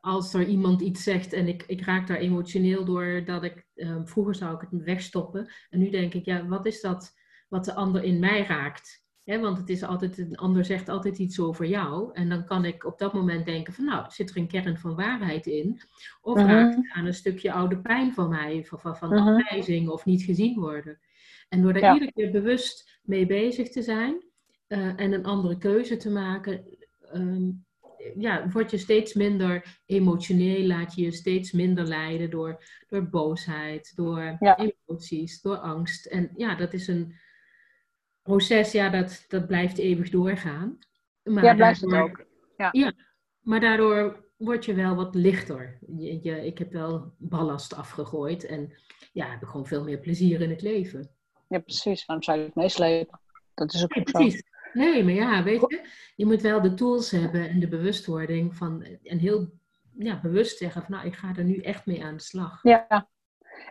als 0.00 0.34
er 0.34 0.46
iemand 0.46 0.80
iets 0.80 1.02
zegt 1.02 1.32
en 1.32 1.48
ik, 1.48 1.64
ik 1.66 1.80
raak 1.80 2.06
daar 2.06 2.16
emotioneel 2.16 2.84
door, 2.84 3.22
dat 3.24 3.42
ik, 3.42 3.66
um, 3.74 4.08
vroeger 4.08 4.34
zou 4.34 4.54
ik 4.54 4.68
het 4.70 4.82
wegstoppen. 4.82 5.52
En 5.70 5.78
nu 5.78 5.90
denk 5.90 6.14
ik, 6.14 6.24
ja, 6.24 6.46
wat 6.46 6.66
is 6.66 6.80
dat 6.80 7.14
wat 7.48 7.64
de 7.64 7.74
ander 7.74 8.02
in 8.02 8.18
mij 8.18 8.46
raakt? 8.46 9.02
want 9.24 9.58
het 9.58 9.68
is 9.68 9.82
altijd, 9.82 10.18
een 10.18 10.36
ander 10.36 10.64
zegt 10.64 10.88
altijd 10.88 11.18
iets 11.18 11.40
over 11.40 11.66
jou. 11.66 12.12
En 12.12 12.28
dan 12.28 12.44
kan 12.44 12.64
ik 12.64 12.84
op 12.84 12.98
dat 12.98 13.12
moment 13.12 13.46
denken 13.46 13.72
van, 13.72 13.84
nou, 13.84 14.04
zit 14.08 14.30
er 14.30 14.36
een 14.36 14.48
kern 14.48 14.78
van 14.78 14.94
waarheid 14.94 15.46
in? 15.46 15.80
Of 16.20 16.38
uh 16.38 16.46
raakt 16.46 16.74
het 16.74 16.90
aan 16.92 17.06
een 17.06 17.14
stukje 17.14 17.52
oude 17.52 17.78
pijn 17.80 18.14
van 18.14 18.28
mij, 18.28 18.64
van, 18.64 18.80
van, 18.80 18.96
van 18.96 19.12
uh 19.12 19.26
afwijzing 19.26 19.88
of 19.88 20.04
niet 20.04 20.22
gezien 20.22 20.60
worden? 20.60 20.98
En 21.48 21.62
door 21.62 21.72
daar 21.72 21.92
iedere 21.92 22.12
keer 22.12 22.30
bewust 22.30 22.93
mee 23.04 23.26
bezig 23.26 23.68
te 23.68 23.82
zijn 23.82 24.22
uh, 24.68 25.00
en 25.00 25.12
een 25.12 25.24
andere 25.24 25.58
keuze 25.58 25.96
te 25.96 26.10
maken, 26.10 26.64
um, 27.14 27.64
ja, 28.16 28.50
word 28.50 28.70
je 28.70 28.78
steeds 28.78 29.14
minder 29.14 29.80
emotioneel, 29.86 30.66
laat 30.66 30.94
je 30.94 31.02
je 31.02 31.12
steeds 31.12 31.52
minder 31.52 31.84
leiden 31.84 32.30
door, 32.30 32.64
door 32.88 33.08
boosheid, 33.08 33.92
door 33.96 34.38
emoties, 34.38 35.40
door 35.40 35.56
angst. 35.56 36.06
En 36.06 36.30
ja, 36.36 36.54
dat 36.54 36.72
is 36.72 36.88
een 36.88 37.14
proces, 38.22 38.72
ja, 38.72 38.88
dat, 38.88 39.24
dat 39.28 39.46
blijft 39.46 39.78
eeuwig 39.78 40.10
doorgaan. 40.10 40.78
Maar 41.22 41.44
ja, 41.44 41.54
blijft 41.54 41.80
daardoor, 41.80 42.08
het 42.08 42.20
ook. 42.20 42.26
Ja. 42.56 42.68
ja. 42.72 42.92
maar 43.40 43.60
daardoor 43.60 44.24
word 44.36 44.64
je 44.64 44.74
wel 44.74 44.94
wat 44.94 45.14
lichter. 45.14 45.78
Je, 45.86 46.18
je, 46.22 46.46
ik 46.46 46.58
heb 46.58 46.72
wel 46.72 47.14
ballast 47.18 47.74
afgegooid 47.74 48.44
en 48.44 48.72
ja, 49.12 49.30
heb 49.30 49.42
ik 49.42 49.48
gewoon 49.48 49.66
veel 49.66 49.84
meer 49.84 49.98
plezier 49.98 50.40
in 50.40 50.50
het 50.50 50.62
leven. 50.62 51.13
Ja, 51.48 51.58
precies. 51.58 52.04
Waarom 52.04 52.24
zou 52.24 52.38
je 52.38 52.44
het 52.44 52.54
meeslepen? 52.54 53.20
Dat 53.54 53.74
is 53.74 53.82
ook 53.82 53.94
ja, 53.94 54.02
precies. 54.02 54.42
Nee, 54.72 55.04
maar 55.04 55.12
ja, 55.12 55.42
weet 55.42 55.60
je, 55.60 55.88
je 56.16 56.26
moet 56.26 56.40
wel 56.40 56.60
de 56.60 56.74
tools 56.74 57.10
hebben 57.10 57.48
en 57.48 57.60
de 57.60 57.68
bewustwording 57.68 58.56
van, 58.56 58.82
en 59.02 59.18
heel 59.18 59.50
ja, 59.98 60.20
bewust 60.20 60.58
zeggen 60.58 60.82
van, 60.82 60.90
nou, 60.94 61.06
ik 61.06 61.14
ga 61.14 61.32
er 61.36 61.44
nu 61.44 61.58
echt 61.58 61.86
mee 61.86 62.04
aan 62.04 62.16
de 62.16 62.22
slag. 62.22 62.62
Ja, 62.62 63.08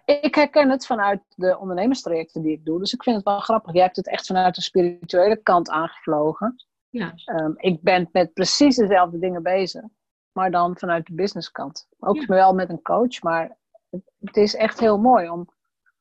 ik 0.06 0.36
herken 0.36 0.70
het 0.70 0.86
vanuit 0.86 1.22
de 1.36 1.58
ondernemerstrajecten 1.58 2.42
die 2.42 2.52
ik 2.52 2.66
doe. 2.66 2.80
Dus 2.80 2.94
ik 2.94 3.04
vind 3.04 3.16
het 3.16 3.26
wel 3.26 3.40
grappig. 3.40 3.74
Jij 3.74 3.84
hebt 3.84 3.96
het 3.96 4.08
echt 4.08 4.26
vanuit 4.26 4.56
de 4.56 4.62
spirituele 4.62 5.38
kant 5.38 5.70
aangevlogen. 5.70 6.56
Ja. 6.90 7.14
Um, 7.26 7.54
ik 7.58 7.82
ben 7.82 8.10
met 8.12 8.34
precies 8.34 8.76
dezelfde 8.76 9.20
dingen 9.20 9.44
bezig, 9.44 9.84
maar 10.32 10.52
dan 10.52 10.78
vanuit 10.78 11.06
de 11.06 11.14
businesskant. 11.14 11.88
Ook 12.00 12.26
wel 12.26 12.54
met 12.54 12.70
een 12.70 12.82
coach, 12.82 13.22
maar 13.22 13.58
het 14.20 14.38
is 14.38 14.56
echt 14.56 14.80
heel 14.80 14.98
mooi 14.98 15.30
om 15.30 15.50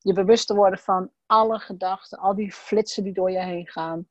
je 0.02 0.12
bewust 0.12 0.46
te 0.46 0.54
worden 0.54 0.78
van 0.78 1.10
alle 1.26 1.58
gedachten, 1.58 2.18
al 2.18 2.34
die 2.34 2.52
flitsen 2.52 3.04
die 3.04 3.12
door 3.12 3.30
je 3.30 3.42
heen 3.42 3.68
gaan. 3.68 4.08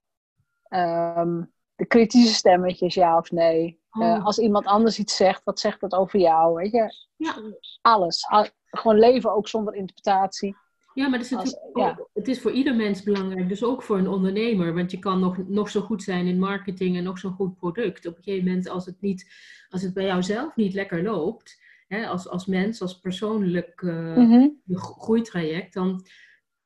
Ehm, 0.64 1.44
de 1.76 1.86
kritische 1.86 2.34
stemmetjes, 2.34 2.94
ja 2.94 3.18
of 3.18 3.32
nee. 3.32 3.80
Eh, 3.92 4.02
oh. 4.02 4.26
als 4.26 4.40
iemand 4.40 4.66
anders 4.66 5.00
iets 5.00 5.16
zegt, 5.16 5.44
wat 5.44 5.60
zegt 5.60 5.80
dat 5.80 5.94
over 5.94 6.20
jou? 6.20 6.56
Weet 6.56 6.72
je? 6.72 6.94
Ja. 7.16 7.36
Alles. 7.82 8.28
gewoon 8.66 9.00
leven 9.00 9.34
ook 9.34 9.48
zonder 9.48 9.76
interpretatie. 9.76 10.56
Ja, 10.94 11.08
maar 11.08 11.20
het 11.20 11.32
is, 11.32 11.58
ja. 11.74 12.00
het 12.14 12.28
is 12.28 12.42
voor 12.42 12.52
ieder 12.52 12.76
mens 12.76 13.04
belangrijk, 13.04 13.50
dus 13.50 13.64
ook 13.64 13.84
voor 13.84 13.98
een 13.98 14.10
ondernemer. 14.10 14.74
Want 14.74 14.92
je 14.92 15.00
kan 15.00 15.20
nog, 15.20 15.38
nog 15.48 15.70
zo 15.70 15.82
goed 15.82 16.04
zijn 16.04 16.28
in 16.28 16.40
marketing 16.40 16.98
en 16.98 17.04
nog 17.04 17.20
zo'n 17.20 17.34
goed 17.34 17.56
product. 17.56 18.08
Op 18.08 18.18
een 18.18 18.24
gegeven 18.24 18.48
moment, 18.48 18.70
als 18.70 18.86
het, 18.86 19.02
niet, 19.02 19.32
als 19.70 19.82
het 19.82 19.94
bij 19.94 20.06
jou 20.06 20.24
zelf 20.24 20.56
niet 20.56 20.74
lekker 20.74 21.04
loopt, 21.04 21.61
hè, 21.92 22.08
als, 22.08 22.28
als 22.28 22.46
mens, 22.46 22.82
als 22.82 23.00
persoonlijk 23.00 23.82
uh, 23.82 24.48
groeitraject, 24.68 25.74
dan 25.74 26.06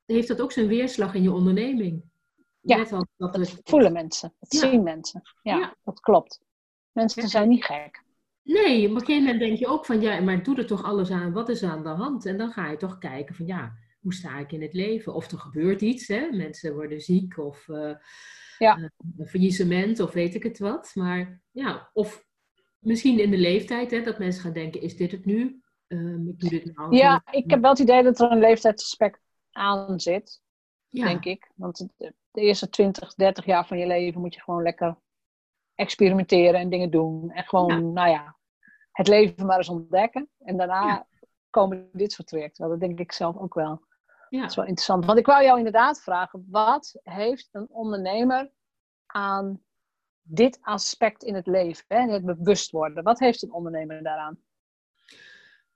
heeft 0.05 0.27
dat 0.27 0.41
ook 0.41 0.51
zijn 0.51 0.67
weerslag 0.67 1.13
in 1.13 1.23
je 1.23 1.31
onderneming. 1.31 2.03
Ja, 2.59 2.83
dat, 2.83 3.07
dat 3.17 3.61
voelen 3.63 3.93
mensen, 3.93 4.33
dat 4.39 4.59
zien 4.59 4.83
mensen. 4.83 5.21
Ja, 5.41 5.75
dat 5.83 5.99
klopt. 5.99 6.41
Mensen 6.91 7.27
zijn 7.27 7.49
niet 7.49 7.63
gek. 7.63 8.03
Nee, 8.41 8.89
op 8.89 8.93
een 8.93 8.99
gegeven 8.99 9.23
moment 9.23 9.39
denk 9.39 9.57
je 9.57 9.67
ook 9.67 9.85
van 9.85 10.01
ja, 10.01 10.19
maar 10.19 10.43
doe 10.43 10.57
er 10.57 10.65
toch 10.65 10.83
alles 10.83 11.11
aan, 11.11 11.33
wat 11.33 11.49
is 11.49 11.63
aan 11.63 11.83
de 11.83 11.89
hand? 11.89 12.25
En 12.25 12.37
dan 12.37 12.51
ga 12.51 12.69
je 12.69 12.77
toch 12.77 12.97
kijken 12.97 13.35
van 13.35 13.45
ja, 13.45 13.73
hoe 13.99 14.13
sta 14.13 14.39
ik 14.39 14.51
in 14.51 14.61
het 14.61 14.73
leven? 14.73 15.13
Of 15.13 15.31
er 15.31 15.39
gebeurt 15.39 15.81
iets, 15.81 16.07
hè? 16.07 16.29
mensen 16.31 16.73
worden 16.73 17.01
ziek 17.01 17.37
of 17.37 17.67
uh, 17.67 17.95
ja. 18.57 18.77
Uh, 18.77 18.85
een 19.17 19.27
faillissement 19.27 19.99
of 19.99 20.13
weet 20.13 20.35
ik 20.35 20.43
het 20.43 20.59
wat. 20.59 20.91
Maar 20.93 21.41
ja, 21.51 21.89
of 21.93 22.24
misschien 22.85 23.19
in 23.19 23.31
de 23.31 23.37
leeftijd 23.37 23.91
hè, 23.91 24.01
dat 24.01 24.19
mensen 24.19 24.41
gaan 24.41 24.53
denken, 24.53 24.81
is 24.81 24.97
dit 24.97 25.11
het 25.11 25.25
nu? 25.25 25.63
Um, 25.87 26.27
ik 26.29 26.39
doe 26.39 26.49
dit 26.49 26.75
nou. 26.75 26.95
Ja, 26.95 27.23
ik 27.31 27.49
heb 27.49 27.61
wel 27.61 27.71
het 27.71 27.79
idee 27.79 28.03
dat 28.03 28.19
er 28.19 28.31
een 28.31 28.39
leeftijdsaspect 28.39 29.19
aan 29.51 29.99
zit, 29.99 30.41
ja. 30.89 31.05
denk 31.05 31.25
ik. 31.25 31.51
Want 31.55 31.87
de 31.97 32.41
eerste 32.41 32.69
20, 32.69 33.13
30 33.13 33.45
jaar 33.45 33.67
van 33.67 33.77
je 33.77 33.87
leven 33.87 34.21
moet 34.21 34.33
je 34.33 34.41
gewoon 34.41 34.61
lekker 34.61 34.97
experimenteren 35.75 36.59
en 36.59 36.69
dingen 36.69 36.91
doen. 36.91 37.31
En 37.31 37.43
gewoon, 37.43 37.93
nou 37.93 38.09
ja, 38.09 38.37
het 38.91 39.07
leven 39.07 39.45
maar 39.45 39.57
eens 39.57 39.69
ontdekken. 39.69 40.29
En 40.39 40.57
daarna 40.57 41.07
komen 41.49 41.89
dit 41.93 42.11
soort 42.11 42.27
trajecten. 42.27 42.69
Dat 42.69 42.79
denk 42.79 42.99
ik 42.99 43.11
zelf 43.11 43.37
ook 43.37 43.53
wel. 43.53 43.81
Ja. 44.29 44.41
Dat 44.41 44.49
is 44.49 44.55
wel 44.55 44.65
interessant. 44.65 45.05
Want 45.05 45.19
ik 45.19 45.25
wou 45.25 45.43
jou 45.43 45.57
inderdaad 45.57 46.01
vragen, 46.01 46.45
wat 46.49 46.99
heeft 47.03 47.49
een 47.51 47.69
ondernemer 47.69 48.51
aan 49.05 49.61
dit 50.27 50.59
aspect 50.61 51.23
in 51.23 51.35
het 51.35 51.47
leven, 51.47 51.85
hè? 51.87 52.11
het 52.11 52.25
bewust 52.25 52.71
worden? 52.71 53.03
Wat 53.03 53.19
heeft 53.19 53.43
een 53.43 53.53
ondernemer 53.53 54.03
daaraan? 54.03 54.37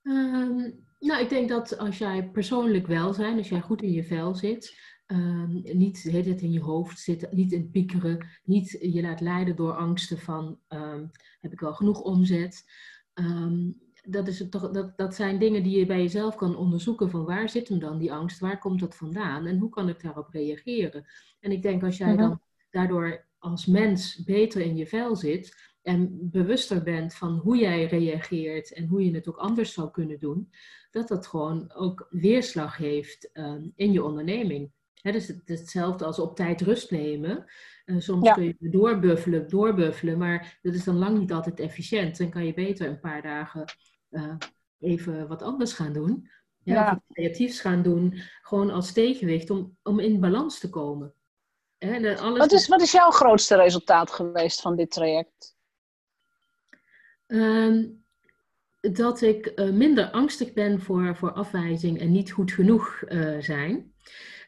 Um, 0.01 0.85
nou, 0.99 1.21
ik 1.21 1.29
denk 1.29 1.49
dat 1.49 1.77
als 1.77 1.97
jij 1.97 2.29
persoonlijk 2.29 2.87
welzijn, 2.87 3.37
als 3.37 3.49
jij 3.49 3.61
goed 3.61 3.81
in 3.81 3.91
je 3.91 4.03
vel 4.03 4.35
zit, 4.35 4.77
um, 5.07 5.61
niet 5.63 6.03
de 6.03 6.11
hele 6.11 6.23
tijd 6.23 6.41
in 6.41 6.51
je 6.51 6.61
hoofd 6.61 6.99
zit, 6.99 7.31
niet 7.31 7.51
in 7.51 7.61
het 7.61 7.71
piekeren, 7.71 8.27
niet 8.43 8.77
je 8.81 9.01
laat 9.01 9.21
leiden 9.21 9.55
door 9.55 9.73
angsten 9.73 10.17
van 10.17 10.59
ehm, 10.67 11.05
heb 11.39 11.51
ik 11.51 11.59
wel 11.59 11.73
genoeg 11.73 12.01
omzet. 12.01 12.63
dat, 14.01 14.27
is 14.27 14.39
het 14.39 14.51
toch, 14.51 14.71
dat, 14.71 14.97
dat 14.97 15.15
zijn 15.15 15.39
dingen 15.39 15.63
die 15.63 15.79
je 15.79 15.85
bij 15.85 16.01
jezelf 16.01 16.35
kan 16.35 16.55
onderzoeken 16.55 17.09
van 17.09 17.25
waar 17.25 17.49
zit 17.49 17.67
hem 17.67 17.79
dan 17.79 17.97
die 17.97 18.13
angst, 18.13 18.39
waar 18.39 18.59
komt 18.59 18.79
dat 18.79 18.95
vandaan 18.95 19.45
en 19.45 19.57
hoe 19.57 19.69
kan 19.69 19.89
ik 19.89 20.01
daarop 20.01 20.29
reageren. 20.29 21.05
En 21.39 21.51
ik 21.51 21.61
denk 21.61 21.83
als 21.83 21.97
jij 21.97 22.13
mhm. 22.13 22.17
dan 22.17 22.41
daardoor 22.69 23.27
als 23.39 23.65
mens 23.65 24.23
beter 24.23 24.61
in 24.61 24.75
je 24.75 24.87
vel 24.87 25.15
zit 25.15 25.71
en 25.81 26.29
bewuster 26.29 26.83
bent 26.83 27.13
van 27.13 27.37
hoe 27.37 27.57
jij 27.57 27.85
reageert 27.85 28.73
en 28.73 28.87
hoe 28.87 29.05
je 29.05 29.13
het 29.13 29.27
ook 29.27 29.37
anders 29.37 29.73
zou 29.73 29.91
kunnen 29.91 30.19
doen, 30.19 30.51
dat 30.91 31.07
dat 31.07 31.27
gewoon 31.27 31.73
ook 31.73 32.07
weerslag 32.09 32.77
heeft 32.77 33.31
ehm, 33.31 33.69
in 33.75 33.91
je 33.91 34.03
onderneming. 34.03 34.71
dus 35.01 35.27
het 35.27 35.49
is 35.49 35.59
hetzelfde 35.59 36.05
als 36.05 36.19
op 36.19 36.35
tijd 36.35 36.61
rust 36.61 36.91
nemen. 36.91 37.45
Uh, 37.85 37.99
soms 37.99 38.31
kun 38.31 38.43
je 38.43 38.55
doorbuffelen, 38.59 39.49
doorbuffelen, 39.49 40.17
maar 40.17 40.59
dat 40.61 40.73
is 40.73 40.83
dan 40.83 40.97
lang 40.97 41.19
niet 41.19 41.31
altijd 41.31 41.59
efficiënt. 41.59 42.17
Dan 42.17 42.29
kan 42.29 42.45
je 42.45 42.53
beter 42.53 42.87
een 42.87 42.99
paar 42.99 43.21
dagen 43.21 43.65
uh, 44.09 44.35
even 44.79 45.27
wat 45.27 45.41
anders 45.41 45.73
gaan 45.73 45.93
doen. 45.93 46.29
Ja, 46.63 46.73
ja. 46.73 47.03
creatiefs 47.09 47.59
gaan 47.59 47.81
doen, 47.81 48.13
gewoon 48.41 48.69
als 48.69 48.91
tegenwicht 48.91 49.49
om, 49.49 49.77
om 49.83 49.99
in 49.99 50.19
balans 50.19 50.59
te 50.59 50.69
komen. 50.69 51.13
Alles 51.79 52.37
wat, 52.37 52.51
is, 52.51 52.67
wat 52.67 52.81
is 52.81 52.91
jouw 52.91 53.09
grootste 53.09 53.55
resultaat 53.55 54.11
geweest 54.11 54.61
van 54.61 54.75
dit 54.75 54.91
traject? 54.91 55.57
Ehm, 57.27 57.85
dat 58.79 59.21
ik 59.21 59.45
eh, 59.45 59.69
minder 59.69 60.09
angstig 60.11 60.53
ben 60.53 60.81
voor, 60.81 61.15
voor 61.15 61.31
afwijzing 61.31 61.99
en 61.99 62.11
niet 62.11 62.31
goed 62.31 62.51
genoeg 62.51 63.03
uh, 63.07 63.41
zijn. 63.41 63.93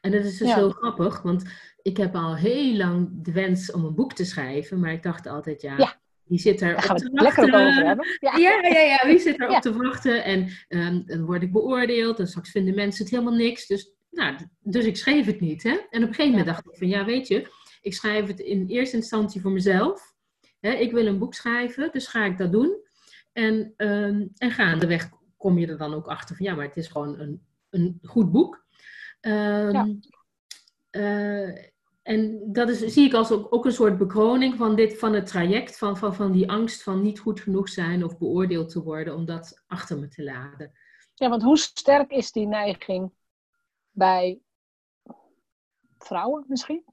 En 0.01 0.11
dat 0.11 0.23
is 0.23 0.37
dus 0.37 0.53
heel 0.53 0.69
grappig, 0.69 1.21
want 1.21 1.43
ik 1.81 1.97
heb 1.97 2.15
al 2.15 2.35
heel 2.35 2.75
lang 2.75 3.09
de 3.11 3.31
wens 3.31 3.71
om 3.71 3.85
een 3.85 3.95
boek 3.95 4.13
te 4.13 4.25
schrijven, 4.25 4.79
maar 4.79 4.91
ik 4.91 5.03
dacht 5.03 5.27
altijd, 5.27 5.61
ja, 5.61 5.77
ja. 5.77 5.99
wie 6.23 6.39
zit 6.39 6.61
er 6.61 6.75
op 6.75 6.81
te 6.81 6.87
wachten? 6.87 7.11
Lekker 7.13 7.43
over 7.43 7.85
hebben. 7.85 8.05
Ja, 8.19 8.37
ja, 8.37 8.67
ja, 8.67 8.79
ja, 8.79 9.07
wie 9.07 9.19
zit 9.19 9.41
er 9.41 9.49
op 9.49 9.61
te 9.61 9.77
wachten? 9.77 10.23
En 10.23 10.49
um, 10.69 11.03
dan 11.05 11.25
word 11.25 11.41
ik 11.41 11.51
beoordeeld 11.51 12.19
en 12.19 12.27
straks 12.27 12.51
vinden 12.51 12.75
mensen 12.75 13.03
het 13.03 13.13
helemaal 13.13 13.35
niks. 13.35 13.67
Dus, 13.67 13.93
nou, 14.11 14.35
dus 14.59 14.85
ik 14.85 14.97
schreef 14.97 15.25
het 15.25 15.39
niet. 15.39 15.63
Hè? 15.63 15.69
En 15.69 16.03
op 16.03 16.07
een 16.09 16.15
gegeven 16.15 16.29
moment 16.29 16.45
dacht 16.45 16.65
ik 16.65 16.77
van, 16.77 16.87
ja, 16.87 17.05
weet 17.05 17.27
je, 17.27 17.51
ik 17.81 17.93
schrijf 17.93 18.27
het 18.27 18.39
in 18.39 18.67
eerste 18.67 18.95
instantie 18.95 19.41
voor 19.41 19.51
mezelf. 19.51 20.13
Hè? 20.59 20.71
Ik 20.71 20.91
wil 20.91 21.05
een 21.05 21.19
boek 21.19 21.33
schrijven, 21.33 21.91
dus 21.91 22.07
ga 22.07 22.25
ik 22.25 22.37
dat 22.37 22.51
doen. 22.51 22.75
En, 23.33 23.73
um, 23.77 24.31
en 24.37 24.51
gaandeweg 24.51 25.09
kom 25.37 25.57
je 25.57 25.67
er 25.67 25.77
dan 25.77 25.93
ook 25.93 26.07
achter 26.07 26.35
van 26.35 26.45
ja, 26.45 26.55
maar 26.55 26.65
het 26.65 26.77
is 26.77 26.87
gewoon 26.87 27.19
een, 27.19 27.45
een 27.69 27.99
goed 28.03 28.31
boek. 28.31 28.65
Um, 29.21 29.31
ja. 29.71 29.95
uh, 30.91 31.57
en 32.01 32.49
dat 32.51 32.69
is, 32.69 32.93
zie 32.93 33.05
ik 33.05 33.13
als 33.13 33.31
ook, 33.31 33.53
ook, 33.53 33.65
een 33.65 33.71
soort 33.71 33.97
bekroning 33.97 34.55
van, 34.55 34.75
dit, 34.75 34.99
van 34.99 35.13
het 35.13 35.25
traject, 35.25 35.77
van, 35.77 35.97
van, 35.97 36.15
van 36.15 36.31
die 36.31 36.51
angst 36.51 36.83
van 36.83 37.01
niet 37.01 37.19
goed 37.19 37.39
genoeg 37.39 37.69
zijn 37.69 38.03
of 38.03 38.17
beoordeeld 38.17 38.69
te 38.69 38.83
worden, 38.83 39.15
om 39.15 39.25
dat 39.25 39.63
achter 39.67 39.99
me 39.99 40.07
te 40.07 40.23
laten. 40.23 40.71
Ja, 41.13 41.29
want 41.29 41.43
hoe 41.43 41.57
sterk 41.57 42.11
is 42.11 42.31
die 42.31 42.47
neiging 42.47 43.11
bij 43.91 44.39
vrouwen 45.97 46.45
misschien? 46.47 46.83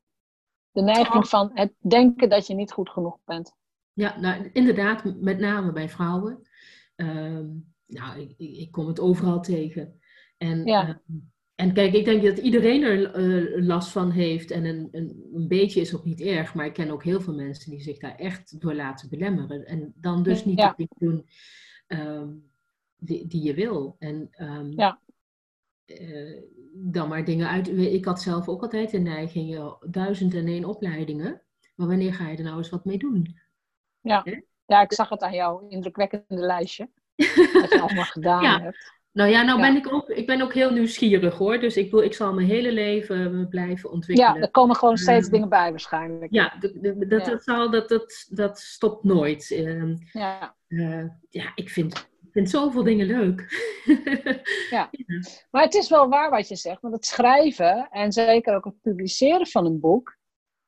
De 0.70 0.82
neiging 0.82 1.24
oh. 1.24 1.30
van 1.30 1.50
het 1.54 1.72
denken 1.78 2.28
dat 2.28 2.46
je 2.46 2.54
niet 2.54 2.72
goed 2.72 2.90
genoeg 2.90 3.18
bent. 3.24 3.56
Ja, 3.92 4.20
nou, 4.20 4.50
inderdaad, 4.52 5.04
met 5.20 5.38
name 5.38 5.72
bij 5.72 5.88
vrouwen. 5.88 6.48
Ehm, 6.96 7.46
nou, 7.86 8.20
ik, 8.20 8.34
ik, 8.38 8.70
kom 8.70 8.86
het 8.86 9.00
overal 9.00 9.40
tegen. 9.40 10.00
En, 10.36 10.64
ehm, 10.64 10.94
en 11.54 11.72
kijk, 11.72 11.92
ik 11.92 12.04
denk 12.04 12.22
dat 12.22 12.38
iedereen 12.38 12.82
er 12.82 13.20
uh, 13.20 13.66
last 13.66 13.88
van 13.88 14.10
heeft. 14.10 14.50
En 14.50 14.64
een, 14.64 14.88
een, 14.90 15.28
een, 15.34 15.48
beetje 15.48 15.80
is 15.80 15.96
ook 15.96 16.04
niet 16.04 16.20
erg. 16.20 16.54
Maar 16.54 16.66
ik 16.66 16.72
ken 16.72 16.90
ook 16.90 17.04
heel 17.04 17.20
veel 17.20 17.34
mensen 17.34 17.70
die 17.70 17.80
zich 17.80 17.98
daar 17.98 18.16
echt 18.16 18.60
door 18.60 18.74
laten 18.74 19.08
belemmeren. 19.08 19.66
En 19.66 19.92
dan 19.96 20.22
dus 20.22 20.44
niet 20.44 20.58
ja. 20.58 20.74
de 20.76 20.88
doen 20.98 21.26
ehm, 21.86 22.28
die, 22.96 23.26
die, 23.26 23.42
je 23.42 23.54
wil. 23.54 23.96
En 23.98 24.28
ja. 24.76 25.00
Uh, 25.86 26.42
dan 26.80 27.08
maar 27.08 27.24
dingen 27.24 27.48
uit. 27.48 27.68
Ik 27.68 28.04
had 28.04 28.20
zelf 28.20 28.48
ook 28.48 28.62
altijd 28.62 28.90
de 28.90 28.98
neiging, 28.98 29.76
duizend 29.86 30.34
en 30.34 30.46
één 30.46 30.64
opleidingen. 30.64 31.42
Maar 31.74 31.86
wanneer 31.86 32.14
ga 32.14 32.28
je 32.28 32.36
er 32.36 32.44
nou 32.44 32.56
eens 32.56 32.70
wat 32.70 32.84
mee 32.84 32.98
doen? 32.98 33.38
Ja. 34.00 34.24
ja, 34.66 34.82
ik 34.82 34.92
zag 34.92 35.08
het 35.08 35.22
aan 35.22 35.34
jouw 35.34 35.68
indrukwekkende 35.68 36.42
lijstje. 36.42 36.88
wat 37.52 37.72
je 37.72 37.80
allemaal 37.80 38.04
gedaan 38.04 38.42
ja. 38.42 38.60
hebt. 38.60 38.96
Nou 39.12 39.30
ja, 39.30 39.42
nou 39.42 39.60
ben 39.60 39.76
ik 39.76 39.92
ook, 39.92 40.08
ik 40.08 40.26
ben 40.26 40.40
ook 40.42 40.54
heel 40.54 40.70
nieuwsgierig 40.70 41.38
hoor. 41.38 41.58
Dus 41.60 41.76
ik, 41.76 41.90
wil, 41.90 42.02
ik 42.02 42.14
zal 42.14 42.34
mijn 42.34 42.46
hele 42.46 42.72
leven 42.72 43.48
blijven 43.48 43.90
ontwikkelen. 43.90 44.34
Ja, 44.34 44.40
er 44.40 44.50
komen 44.50 44.76
gewoon 44.76 44.96
steeds 44.96 45.24
ehm, 45.24 45.32
dingen 45.32 45.48
bij 45.48 45.70
waarschijnlijk. 45.70 46.32
Ja, 46.32 46.56
dat, 46.60 47.24
dat, 47.24 47.42
zal, 47.42 47.70
dat, 47.70 47.88
dat, 47.88 48.26
dat 48.30 48.58
stopt 48.58 49.04
nooit. 49.04 49.50
Ehm, 49.50 49.96
ja. 50.12 50.56
Uh, 50.68 51.04
ja, 51.28 51.52
ik 51.54 51.70
vind, 51.70 52.08
vind 52.38 52.50
zoveel 52.50 52.82
dingen 52.82 53.06
leuk. 53.06 53.40
ja. 54.70 54.90
maar 55.50 55.62
het 55.62 55.74
is 55.74 55.88
wel 55.88 56.08
waar 56.08 56.30
wat 56.30 56.48
je 56.48 56.56
zegt. 56.56 56.80
Want 56.80 56.94
het 56.94 57.06
schrijven 57.06 57.88
en 57.90 58.12
zeker 58.12 58.54
ook 58.54 58.64
het 58.64 58.80
publiceren 58.80 59.46
van 59.46 59.66
een 59.66 59.80
boek... 59.80 60.16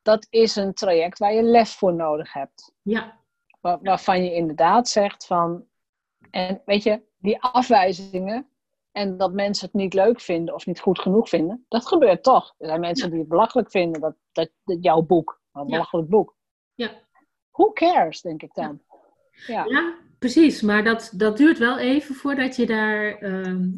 dat 0.03 0.27
is 0.31 0.57
een 0.57 0.75
traject 0.75 1.19
waar 1.19 1.35
je 1.35 1.43
lef 1.43 1.71
voor 1.71 1.95
nodig 1.95 2.33
hebt. 2.33 2.73
Ja, 2.83 3.21
waarvan 3.61 4.25
je 4.25 4.35
inderdaad 4.35 4.89
zegt 4.89 5.27
van, 5.27 5.67
en 6.31 6.63
weet 6.65 6.83
je, 6.83 7.03
die 7.19 7.43
afwijzingen 7.43 8.49
en 8.93 9.17
dat 9.17 9.33
mensen 9.33 9.67
het 9.67 9.75
niet 9.75 9.95
leuk 9.95 10.21
vinden 10.21 10.55
of 10.55 10.67
niet 10.67 10.81
goed 10.81 10.99
genoeg 10.99 11.29
vinden, 11.29 11.65
dat 11.69 11.87
gebeurt 11.87 12.23
toch. 12.23 12.55
Er 12.59 12.67
zijn 12.67 12.81
mensen 12.81 13.11
die 13.11 13.19
het 13.19 13.29
belachelijk 13.29 13.71
vinden, 13.71 14.01
dat, 14.01 14.15
dat, 14.33 14.51
jouw 14.65 15.03
boek, 15.03 15.41
een 15.53 15.67
belachelijk 15.67 16.09
boek. 16.09 16.37
Ja. 16.75 16.91
Who 17.51 17.73
cares, 17.73 18.21
denk 18.21 18.43
ik 18.43 18.55
dan. 18.55 18.83
Ja, 19.47 19.65
ja 19.65 20.09
precies. 20.21 20.63
Maar 20.63 20.85
dat, 20.85 21.13
dat 21.15 21.37
duurt 21.37 21.59
wel 21.59 21.79
even 21.79 22.15
voordat 22.15 22.57
je 22.57 22.67
daar. 22.67 23.23
Um, 23.23 23.75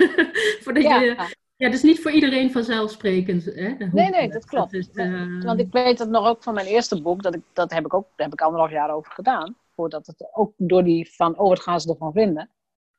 voordat 0.62 0.82
je 0.82 1.34
ja, 1.56 1.70
dus 1.70 1.82
niet 1.82 2.00
voor 2.02 2.10
iedereen 2.10 2.52
vanzelfsprekend. 2.52 3.44
Hè? 3.44 3.68
Nee, 3.92 4.10
nee, 4.10 4.28
dat 4.28 4.44
klopt. 4.44 4.72
Dat 4.72 4.80
is, 4.80 4.88
uh... 4.92 5.42
Want 5.42 5.60
ik 5.60 5.72
weet 5.72 5.98
het 5.98 6.08
nog 6.08 6.26
ook 6.26 6.42
van 6.42 6.54
mijn 6.54 6.66
eerste 6.66 7.02
boek, 7.02 7.22
dat, 7.22 7.34
ik, 7.34 7.42
dat 7.52 7.72
heb 7.72 7.84
ik 7.84 7.94
ook 7.94 8.08
daar 8.16 8.26
heb 8.26 8.32
ik 8.32 8.40
anderhalf 8.40 8.70
jaar 8.70 8.90
over 8.90 9.12
gedaan. 9.12 9.56
Voordat 9.74 10.06
het 10.06 10.28
ook 10.32 10.52
door 10.56 10.84
die 10.84 11.14
van, 11.14 11.38
oh, 11.38 11.48
wat 11.48 11.60
gaan 11.60 11.80
ze 11.80 11.90
ervan 11.90 12.12
vinden? 12.12 12.50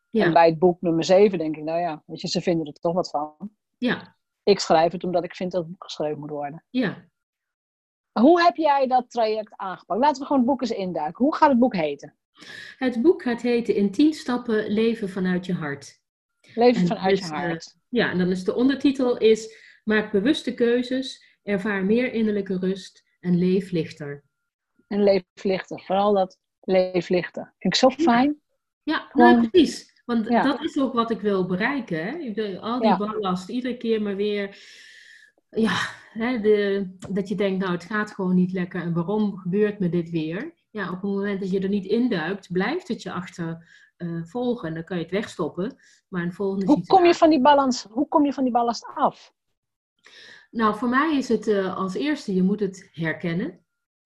Ja. 0.10 0.26
En 0.26 0.34
bij 0.34 0.50
het 0.50 0.60
boek 0.60 0.82
nummer 0.82 1.04
7 1.04 1.38
denk 1.38 1.58
ik, 1.58 1.64
nou 1.64 1.80
ja, 1.80 2.04
weet 2.06 2.22
je, 2.22 2.28
ze 2.28 2.42
vinden 2.42 2.66
er 2.66 2.74
toch 2.74 2.94
wat 2.94 3.10
van. 3.10 3.36
Ja. 3.78 4.16
Ik 4.44 4.60
schrijf 4.60 4.92
het 4.92 5.04
omdat 5.04 5.24
ik 5.24 5.36
vind 5.36 5.52
dat 5.52 5.62
het 5.62 5.72
boek 5.72 5.84
geschreven 5.84 6.20
moet 6.20 6.30
worden. 6.30 6.64
Ja. 6.70 7.06
Hoe 8.12 8.42
heb 8.42 8.56
jij 8.56 8.88
dat 8.88 9.10
traject 9.10 9.54
aangepakt? 9.56 10.00
Laten 10.00 10.20
we 10.20 10.28
gewoon 10.28 10.42
het 10.42 10.52
boek 10.52 10.62
eens 10.62 10.72
induiken. 10.72 11.24
Hoe 11.24 11.36
gaat 11.36 11.50
het 11.50 11.60
boek 11.60 11.76
heten? 11.76 12.16
Het 12.78 13.02
boek 13.02 13.22
gaat 13.22 13.42
heten 13.42 13.76
In 13.76 13.92
10 13.92 14.14
stappen 14.14 14.72
leven 14.72 15.10
vanuit 15.10 15.46
je 15.46 15.54
hart. 15.54 16.02
Leven 16.54 16.88
vanuit 16.88 17.18
dus, 17.18 17.28
je 17.28 17.34
hart. 17.34 17.76
Uh, 17.76 17.82
ja, 17.90 18.12
en 18.12 18.18
dan 18.18 18.32
is 18.32 18.44
de 18.44 18.56
ondertitel 18.56 19.18
is 19.18 19.66
Maak 19.84 20.12
bewuste 20.12 20.54
keuzes, 20.54 21.40
ervaar 21.44 21.86
meer 21.86 22.14
innerlijke 22.14 22.58
rust 22.58 23.04
en 23.20 23.38
leef 23.38 23.72
lichter. 23.72 24.24
En 24.88 25.04
leef 25.04 25.24
lichter, 25.34 25.82
vooral 25.86 26.14
dat 26.14 26.40
leef 26.62 27.10
lichter. 27.10 27.54
Vind 27.58 27.74
ik 27.74 27.80
zo 27.80 27.90
fijn. 27.90 28.42
Ja, 28.84 29.10
nou, 29.14 29.48
precies. 29.48 30.02
Want 30.06 30.28
dat 30.28 30.64
is 30.64 30.80
ook 30.80 30.94
wat 30.94 31.12
ik 31.12 31.22
wil 31.22 31.46
bereiken. 31.46 32.06
Hè? 32.06 32.60
Al 32.60 32.80
die 32.80 32.98
ballast, 32.98 33.50
iedere 33.50 33.78
keer 33.78 34.02
maar 34.02 34.16
weer. 34.16 34.58
Ja, 35.50 35.76
hè, 36.12 36.40
de, 36.40 36.88
dat 37.10 37.28
je 37.28 37.36
denkt, 37.36 37.60
nou 37.60 37.72
het 37.72 37.84
gaat 37.84 38.12
gewoon 38.12 38.36
niet 38.36 38.52
lekker 38.52 38.82
en 38.82 38.94
waarom 38.94 39.38
gebeurt 39.38 39.80
me 39.80 39.90
dit 39.90 40.10
weer? 40.10 40.54
Ja, 40.78 40.86
op 40.86 41.02
het 41.02 41.12
moment 41.12 41.40
dat 41.40 41.52
je 41.52 41.60
er 41.60 41.70
niet 41.70 41.86
induikt, 41.86 42.52
blijft 42.52 42.88
het 42.88 43.02
je 43.02 43.12
achter 43.12 43.68
uh, 43.98 44.24
volgen. 44.24 44.68
En 44.68 44.74
dan 44.74 44.84
kan 44.84 44.98
je 44.98 45.04
het 45.04 45.12
wegstoppen. 45.12 45.78
Maar 46.08 46.24
een 46.24 46.34
volgende 46.34 46.66
hoe, 46.66 46.86
kom 46.86 47.06
je 47.06 47.14
van 47.14 47.30
die 47.30 47.42
balans, 47.42 47.84
hoe 47.84 48.08
kom 48.08 48.26
je 48.26 48.34
van 48.34 48.44
die 48.44 48.54
ballast 48.54 48.86
af? 48.96 49.34
Nou, 50.52 50.78
voor 50.78 50.90
mij 50.90 51.18
is 51.18 51.28
het 51.28 51.48
uh, 51.48 51.78
als 51.78 51.94
eerste, 51.94 52.34
je 52.34 52.44
moet 52.44 52.60
het 52.60 52.90
herkennen. 52.92 53.60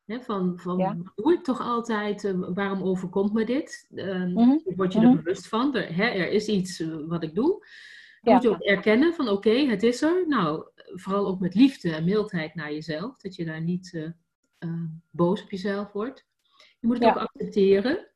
Hè, 0.05 0.21
van, 0.21 0.59
van 0.59 0.77
ja. 0.77 0.97
doe 1.15 1.33
ik 1.33 1.43
toch 1.43 1.61
altijd, 1.61 2.23
uh, 2.23 2.47
waarom 2.53 2.81
overkomt 2.81 3.33
me 3.33 3.45
dit? 3.45 3.85
Mm 3.89 4.37
-hmm. 4.37 4.61
Word 4.75 4.93
je 4.93 4.99
er 4.99 5.05
mm 5.05 5.11
-hmm. 5.11 5.23
bewust 5.23 5.47
van, 5.47 5.75
er, 5.75 5.95
hè, 5.95 6.05
er 6.05 6.29
is 6.29 6.47
iets 6.47 6.83
wat 7.07 7.23
ik 7.23 7.35
doe. 7.35 7.49
Dan 7.49 7.59
ja. 8.21 8.33
moet 8.33 8.43
je 8.43 8.49
ook 8.49 8.61
erkennen 8.61 9.13
van 9.13 9.27
oké, 9.29 9.49
okay, 9.49 9.67
het 9.67 9.83
is 9.83 10.01
er. 10.01 10.27
Nou, 10.27 10.65
vooral 10.75 11.27
ook 11.27 11.39
met 11.39 11.55
liefde 11.55 11.95
en 11.95 12.05
mildheid 12.05 12.55
naar 12.55 12.73
jezelf. 12.73 13.17
Dat 13.17 13.35
je 13.35 13.45
daar 13.45 13.61
niet 13.61 14.13
boos 15.09 15.43
op 15.43 15.51
jezelf 15.51 15.91
wordt. 15.91 16.29
Je 16.81 16.88
moet 16.88 17.00
het 17.00 17.07
ook 17.07 17.15
accepteren. 17.15 18.09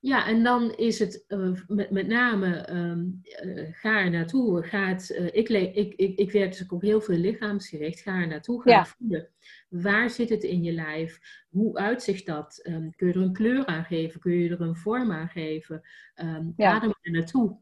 Ja, 0.00 0.26
en 0.26 0.42
dan 0.42 0.74
is 0.74 0.98
het 0.98 1.24
uh, 1.28 1.60
met, 1.66 1.90
met 1.90 2.06
name 2.06 2.70
um, 2.70 3.20
uh, 3.44 3.68
ga 3.72 4.00
er 4.00 4.10
naartoe. 4.10 4.62
Ga 4.62 4.88
het, 4.88 5.10
uh, 5.10 5.26
ik, 5.26 5.48
ik, 5.48 5.94
ik, 5.94 6.18
ik 6.18 6.32
werk 6.32 6.50
dus 6.50 6.70
ook 6.70 6.82
heel 6.82 7.00
veel 7.00 7.16
lichaamsgericht. 7.16 8.00
Ga 8.00 8.20
er 8.20 8.26
naartoe, 8.26 8.62
ga 8.62 8.70
ja. 8.70 8.84
voelen. 8.84 9.28
Waar 9.68 10.10
zit 10.10 10.28
het 10.28 10.42
in 10.42 10.62
je 10.62 10.72
lijf? 10.72 11.20
Hoe 11.48 11.76
uitzicht 11.76 12.26
dat? 12.26 12.60
Um, 12.68 12.94
kun 12.96 13.06
je 13.06 13.12
er 13.12 13.20
een 13.20 13.32
kleur 13.32 13.66
aan 13.66 13.84
geven? 13.84 14.20
Kun 14.20 14.32
je 14.32 14.50
er 14.50 14.60
een 14.60 14.76
vorm 14.76 15.12
aan 15.12 15.28
geven? 15.28 15.82
Um, 16.14 16.52
ja. 16.56 16.72
Adem 16.72 16.94
er 17.00 17.12
naartoe. 17.12 17.58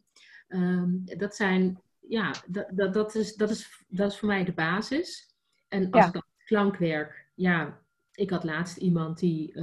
dat 1.18 1.37
zijn, 1.37 1.80
ja, 2.00 2.35
dat, 2.47 2.66
dat, 2.70 2.94
dat, 2.94 3.14
is, 3.14 3.35
dat, 3.35 3.50
is, 3.50 3.85
dat 3.88 4.11
is 4.11 4.18
voor 4.18 4.28
mij 4.28 4.44
de 4.44 4.52
basis. 4.52 5.37
En 5.68 5.90
als 5.90 6.04
ja. 6.04 6.12
ik 6.12 6.23
klankwerk, 6.44 7.28
ja, 7.35 7.82
ik 8.12 8.30
had 8.30 8.44
laatst 8.44 8.76
iemand 8.76 9.18
die 9.18 9.59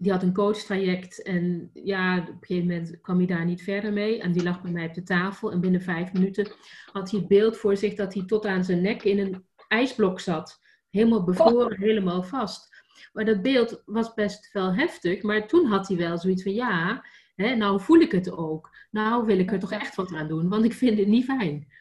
die 0.00 0.12
had 0.12 0.22
een 0.22 0.34
coachtraject 0.34 1.22
en 1.22 1.70
ja, 1.72 2.18
op 2.18 2.28
een 2.28 2.36
gegeven 2.40 2.68
moment 2.68 3.00
kwam 3.00 3.16
hij 3.16 3.26
daar 3.26 3.44
niet 3.44 3.62
verder 3.62 3.92
mee. 3.92 4.20
En 4.20 4.32
die 4.32 4.42
lag 4.42 4.62
bij 4.62 4.70
mij 4.70 4.86
op 4.86 4.94
de 4.94 5.02
tafel 5.02 5.52
en 5.52 5.60
binnen 5.60 5.80
vijf 5.80 6.12
minuten 6.12 6.52
had 6.92 7.10
hij 7.10 7.20
het 7.20 7.28
beeld 7.28 7.56
voor 7.56 7.76
zich 7.76 7.94
dat 7.94 8.14
hij 8.14 8.24
tot 8.24 8.46
aan 8.46 8.64
zijn 8.64 8.80
nek 8.80 9.02
in 9.02 9.18
een 9.18 9.46
ijsblok 9.68 10.20
zat. 10.20 10.60
Helemaal 10.90 11.24
bevroren, 11.24 11.78
helemaal 11.78 12.22
vast. 12.22 12.68
Maar 13.12 13.24
dat 13.24 13.42
beeld 13.42 13.82
was 13.86 14.14
best 14.14 14.52
wel 14.52 14.74
heftig, 14.74 15.22
maar 15.22 15.46
toen 15.46 15.66
had 15.66 15.88
hij 15.88 15.96
wel 15.96 16.18
zoiets 16.18 16.42
van 16.42 16.52
ja, 16.52 17.04
hè, 17.34 17.54
nou 17.54 17.80
voel 17.80 18.00
ik 18.00 18.12
het 18.12 18.30
ook. 18.30 18.76
Nou 18.90 19.26
wil 19.26 19.38
ik 19.38 19.52
er 19.52 19.58
toch 19.58 19.72
echt 19.72 19.94
wat 19.94 20.12
aan 20.12 20.28
doen, 20.28 20.48
want 20.48 20.64
ik 20.64 20.72
vind 20.72 20.98
het 20.98 21.08
niet 21.08 21.24
fijn. 21.24 21.72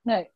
Nee, 0.00 0.30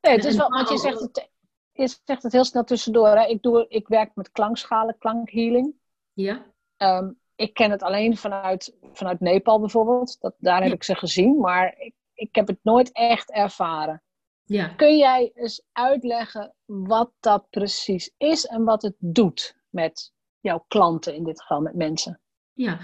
nee 0.00 0.12
het 0.14 0.24
is 0.24 0.36
wel, 0.36 0.48
want 0.48 0.68
je 0.68 0.78
zegt 0.78 1.00
het, 1.00 1.30
je 1.72 1.98
zegt 2.04 2.22
het 2.22 2.32
heel 2.32 2.44
snel 2.44 2.64
tussendoor. 2.64 3.16
Hè? 3.16 3.26
Ik, 3.26 3.42
doe, 3.42 3.66
ik 3.68 3.88
werk 3.88 4.14
met 4.14 4.30
klankschalen, 4.30 4.98
klankhealing. 4.98 5.74
Ja. 6.12 6.49
Um, 6.82 7.18
ik 7.34 7.54
ken 7.54 7.70
het 7.70 7.82
alleen 7.82 8.16
vanuit, 8.16 8.76
vanuit 8.92 9.20
Nepal 9.20 9.60
bijvoorbeeld. 9.60 10.16
Dat, 10.20 10.34
daar 10.38 10.62
heb 10.62 10.72
ik 10.72 10.82
ze 10.82 10.94
gezien, 10.94 11.38
maar 11.38 11.74
ik, 11.78 11.94
ik 12.14 12.34
heb 12.34 12.46
het 12.46 12.58
nooit 12.62 12.92
echt 12.92 13.30
ervaren. 13.30 14.02
Ja. 14.44 14.68
Kun 14.68 14.96
jij 14.96 15.30
eens 15.34 15.62
uitleggen 15.72 16.54
wat 16.64 17.12
dat 17.20 17.50
precies 17.50 18.14
is 18.16 18.46
en 18.46 18.64
wat 18.64 18.82
het 18.82 18.94
doet 18.98 19.56
met 19.68 20.12
jouw 20.40 20.64
klanten, 20.68 21.14
in 21.14 21.24
dit 21.24 21.40
geval 21.40 21.60
met 21.60 21.74
mensen? 21.74 22.20
Ja, 22.52 22.78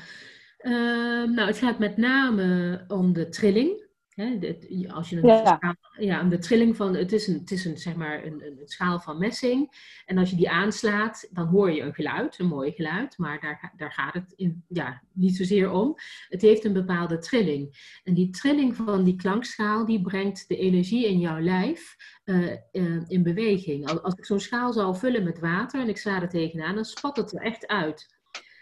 uh, 0.58 1.28
nou, 1.28 1.46
het 1.46 1.58
gaat 1.58 1.78
met 1.78 1.96
name 1.96 2.84
om 2.88 3.12
de 3.12 3.28
trilling. 3.28 3.85
Hè, 4.16 4.38
de, 4.38 4.86
als 4.92 5.10
je 5.10 5.16
een 5.16 5.26
ja. 5.26 5.44
Schaal, 5.44 5.74
ja, 5.98 6.22
de 6.22 6.38
trilling 6.38 6.76
van, 6.76 6.94
het 6.94 7.12
is, 7.12 7.26
een, 7.26 7.38
het 7.38 7.50
is 7.50 7.64
een, 7.64 7.78
zeg 7.78 7.94
maar 7.94 8.24
een, 8.24 8.42
een, 8.46 8.58
schaal 8.64 9.00
van 9.00 9.18
messing. 9.18 9.70
En 10.04 10.18
als 10.18 10.30
je 10.30 10.36
die 10.36 10.50
aanslaat, 10.50 11.28
dan 11.32 11.46
hoor 11.46 11.70
je 11.70 11.82
een 11.82 11.94
geluid, 11.94 12.38
een 12.38 12.46
mooi 12.46 12.72
geluid. 12.72 13.18
Maar 13.18 13.40
daar, 13.40 13.72
daar 13.76 13.92
gaat 13.92 14.14
het 14.14 14.32
in, 14.36 14.64
ja, 14.68 15.02
niet 15.12 15.36
zozeer 15.36 15.70
om. 15.70 15.94
Het 16.28 16.42
heeft 16.42 16.64
een 16.64 16.72
bepaalde 16.72 17.18
trilling. 17.18 17.98
En 18.04 18.14
die 18.14 18.30
trilling 18.30 18.76
van 18.76 19.04
die 19.04 19.16
klankschaal, 19.16 19.86
die 19.86 20.02
brengt 20.02 20.48
de 20.48 20.56
energie 20.56 21.06
in 21.06 21.18
jouw 21.18 21.40
lijf 21.40 21.96
uh, 22.24 22.52
uh, 22.72 23.02
in 23.06 23.22
beweging. 23.22 24.00
Als 24.02 24.14
ik 24.14 24.24
zo'n 24.24 24.40
schaal 24.40 24.72
zou 24.72 24.96
vullen 24.96 25.24
met 25.24 25.38
water 25.38 25.80
en 25.80 25.88
ik 25.88 25.98
sla 25.98 26.22
er 26.22 26.28
tegenaan, 26.28 26.74
dan 26.74 26.84
spat 26.84 27.16
het 27.16 27.32
er 27.32 27.42
echt 27.42 27.66
uit. 27.66 28.15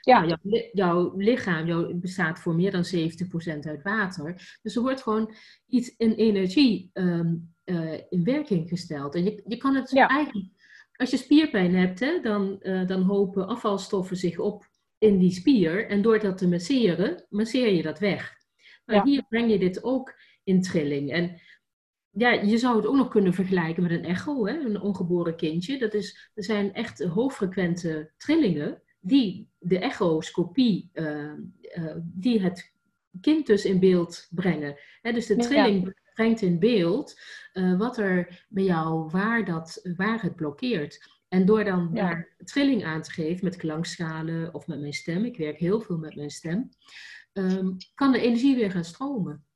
Ja. 0.05 0.27
Jouw, 0.27 0.69
jouw, 0.73 1.17
lichaam 1.17 1.67
jouw, 1.67 1.95
bestaat 1.95 2.39
voor 2.39 2.55
meer 2.55 2.71
dan 2.71 2.85
70% 2.85 3.59
uit 3.61 3.83
water. 3.83 4.59
Dus 4.63 4.77
er 4.77 4.83
wordt 4.83 5.03
gewoon 5.03 5.35
iets 5.67 5.97
in 5.97 6.13
energie 6.13 6.91
um, 6.93 7.55
uh, 7.65 7.93
in 8.09 8.25
werking 8.25 8.69
gesteld. 8.69 9.15
En 9.15 9.25
je, 9.25 9.43
je 9.47 9.57
kan 9.57 9.75
het 9.75 9.91
ja. 9.91 10.09
eigenlijk, 10.09 10.47
als 10.97 11.11
je 11.11 11.17
spierpijn 11.17 11.75
hebt, 11.75 12.01
hè, 12.01 12.21
dan, 12.21 12.59
uh, 12.61 12.87
dan 12.87 13.03
hopen 13.03 13.47
afvalstoffen 13.47 14.17
zich 14.17 14.39
op 14.39 14.69
in 14.99 15.19
die 15.19 15.33
spier. 15.33 15.89
En 15.89 16.03
door 16.03 16.19
dat 16.19 16.39
te 16.39 16.49
masseren, 16.49 17.27
masseer 17.29 17.73
je 17.73 17.83
dat 17.83 17.99
weg. 17.99 18.33
Maar 18.85 18.97
ja. 18.97 19.05
hier 19.05 19.25
breng 19.29 19.51
je 19.51 19.59
dit 19.59 19.85
ook 19.85 20.15
in 20.45 20.63
trilling. 20.63 21.13
En 21.13 21.41
ja, 22.11 22.31
je 22.31 22.59
zou 22.59 22.77
het 22.77 22.87
ook 22.87 22.97
nog 22.97 23.09
kunnen 23.09 23.35
vergelijken 23.35 23.83
met 23.83 23.93
een 23.93 24.05
echo, 24.05 24.47
hè, 24.47 24.59
een 24.59 24.81
ongeboren 24.81 25.37
kindje. 25.37 25.79
Dat 25.79 25.95
is, 25.95 26.31
er 26.35 26.45
zijn 26.45 26.75
echt 26.75 27.05
hoogfrequente 27.05 28.13
trillingen 28.17 28.83
die 29.05 29.49
de 29.59 29.79
echoscopie, 29.79 30.91
uh, 30.93 31.33
uh, 31.77 31.95
die 32.03 32.41
het 32.41 32.73
kind 33.21 33.47
dus 33.47 33.65
in 33.65 33.81
beeld 33.81 34.27
brengen. 34.31 34.77
Hè, 35.03 35.13
dus 35.13 35.27
de 35.27 35.37
trilling 35.37 35.85
ja. 35.85 35.93
brengt 36.15 36.41
in 36.41 36.59
beeld 36.59 37.21
uh, 37.53 37.79
wat 37.79 37.99
er 37.99 38.47
bij 38.49 38.65
jou, 38.65 39.11
waar, 39.11 39.45
dat, 39.45 39.81
waar 39.97 40.23
het 40.23 40.37
blokkeert. 40.37 41.23
En 41.29 41.47
door 41.47 41.65
dan 41.65 41.91
ja. 41.93 42.03
daar 42.03 42.35
trilling 42.45 42.85
aan 42.85 43.03
te 43.03 43.11
geven 43.11 43.45
met 43.45 43.57
klankschalen 43.57 44.55
of 44.55 44.67
met 44.67 44.81
mijn 44.81 44.93
stem, 44.93 45.25
ik 45.25 45.37
werk 45.37 45.59
heel 45.59 45.81
veel 45.81 45.99
met 45.99 46.17
mijn 46.17 46.31
stem, 46.31 46.69
um, 47.33 47.77
kan 47.95 48.13
de 48.13 48.21
energie 48.21 48.55
weer 48.55 48.71
gaan 48.71 48.85
stromen. 48.85 49.47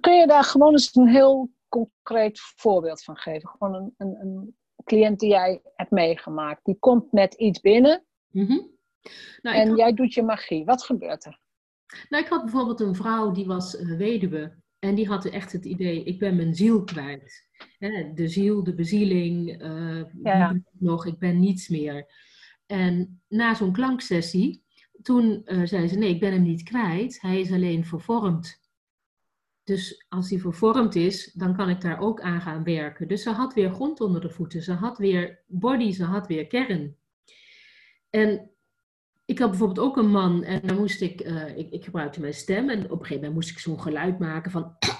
Kun 0.00 0.18
je 0.18 0.26
daar 0.26 0.44
gewoon 0.44 0.72
eens 0.72 0.94
een 0.94 1.08
heel 1.08 1.50
concreet 1.68 2.40
voorbeeld 2.40 3.02
van 3.04 3.16
geven? 3.16 3.48
Gewoon 3.48 3.74
een, 3.74 3.94
een, 3.96 4.20
een 4.20 4.56
cliënt 4.84 5.20
die 5.20 5.28
jij 5.28 5.60
hebt 5.74 5.90
meegemaakt, 5.90 6.64
die 6.64 6.76
komt 6.78 7.12
met 7.12 7.34
iets 7.34 7.60
binnen 7.60 8.04
mm 8.30 8.46
-hmm. 8.46 8.70
nou, 9.42 9.56
en 9.56 9.68
had... 9.68 9.78
jij 9.78 9.94
doet 9.94 10.14
je 10.14 10.22
magie. 10.22 10.64
Wat 10.64 10.84
gebeurt 10.84 11.24
er? 11.24 11.42
Nou, 12.08 12.22
ik 12.22 12.28
had 12.28 12.42
bijvoorbeeld 12.42 12.80
een 12.80 12.94
vrouw 12.94 13.32
die 13.32 13.46
was 13.46 13.74
uh, 13.80 13.96
weduwe 13.96 14.62
en 14.78 14.94
die 14.94 15.08
had 15.08 15.24
echt 15.24 15.52
het 15.52 15.64
idee, 15.64 16.04
ik 16.04 16.18
ben 16.18 16.36
mijn 16.36 16.54
ziel 16.54 16.84
kwijt. 16.84 17.48
Hè, 17.78 18.12
de 18.14 18.28
ziel, 18.28 18.64
de 18.64 18.74
bezieling, 18.74 19.62
uh, 19.62 20.04
ja. 20.22 20.60
nog, 20.72 21.06
ik 21.06 21.18
ben 21.18 21.40
niets 21.40 21.68
meer. 21.68 22.06
En 22.66 23.22
na 23.28 23.54
zo'n 23.54 23.72
klanksessie, 23.72 24.64
toen 25.02 25.42
uh, 25.44 25.66
zei 25.66 25.88
ze, 25.88 25.98
nee, 25.98 26.10
ik 26.10 26.20
ben 26.20 26.32
hem 26.32 26.42
niet 26.42 26.62
kwijt, 26.62 27.20
hij 27.20 27.40
is 27.40 27.52
alleen 27.52 27.84
vervormd. 27.84 28.62
Dus 29.64 30.04
als 30.08 30.28
die 30.28 30.40
vervormd 30.40 30.94
is, 30.94 31.32
dan 31.32 31.56
kan 31.56 31.68
ik 31.68 31.80
daar 31.80 32.00
ook 32.00 32.20
aan 32.20 32.40
gaan 32.40 32.64
werken. 32.64 33.08
Dus 33.08 33.22
ze 33.22 33.30
had 33.30 33.54
weer 33.54 33.70
grond 33.70 34.00
onder 34.00 34.20
de 34.20 34.30
voeten. 34.30 34.62
Ze 34.62 34.72
had 34.72 34.98
weer 34.98 35.42
body, 35.46 35.92
ze 35.92 36.04
had 36.04 36.26
weer 36.26 36.46
kern. 36.46 36.96
En 38.10 38.50
ik 39.24 39.38
had 39.38 39.50
bijvoorbeeld 39.50 39.86
ook 39.86 39.96
een 39.96 40.10
man 40.10 40.42
en 40.42 40.66
dan 40.66 40.76
moest 40.76 41.00
ik, 41.00 41.26
uh, 41.26 41.56
ik, 41.56 41.70
ik 41.70 41.84
gebruikte 41.84 42.20
mijn 42.20 42.34
stem 42.34 42.70
en 42.70 42.84
op 42.84 42.90
een 42.90 42.96
gegeven 42.98 43.14
moment 43.14 43.34
moest 43.34 43.50
ik 43.50 43.58
zo'n 43.58 43.80
geluid 43.80 44.18
maken 44.18 44.50
van. 44.50 44.72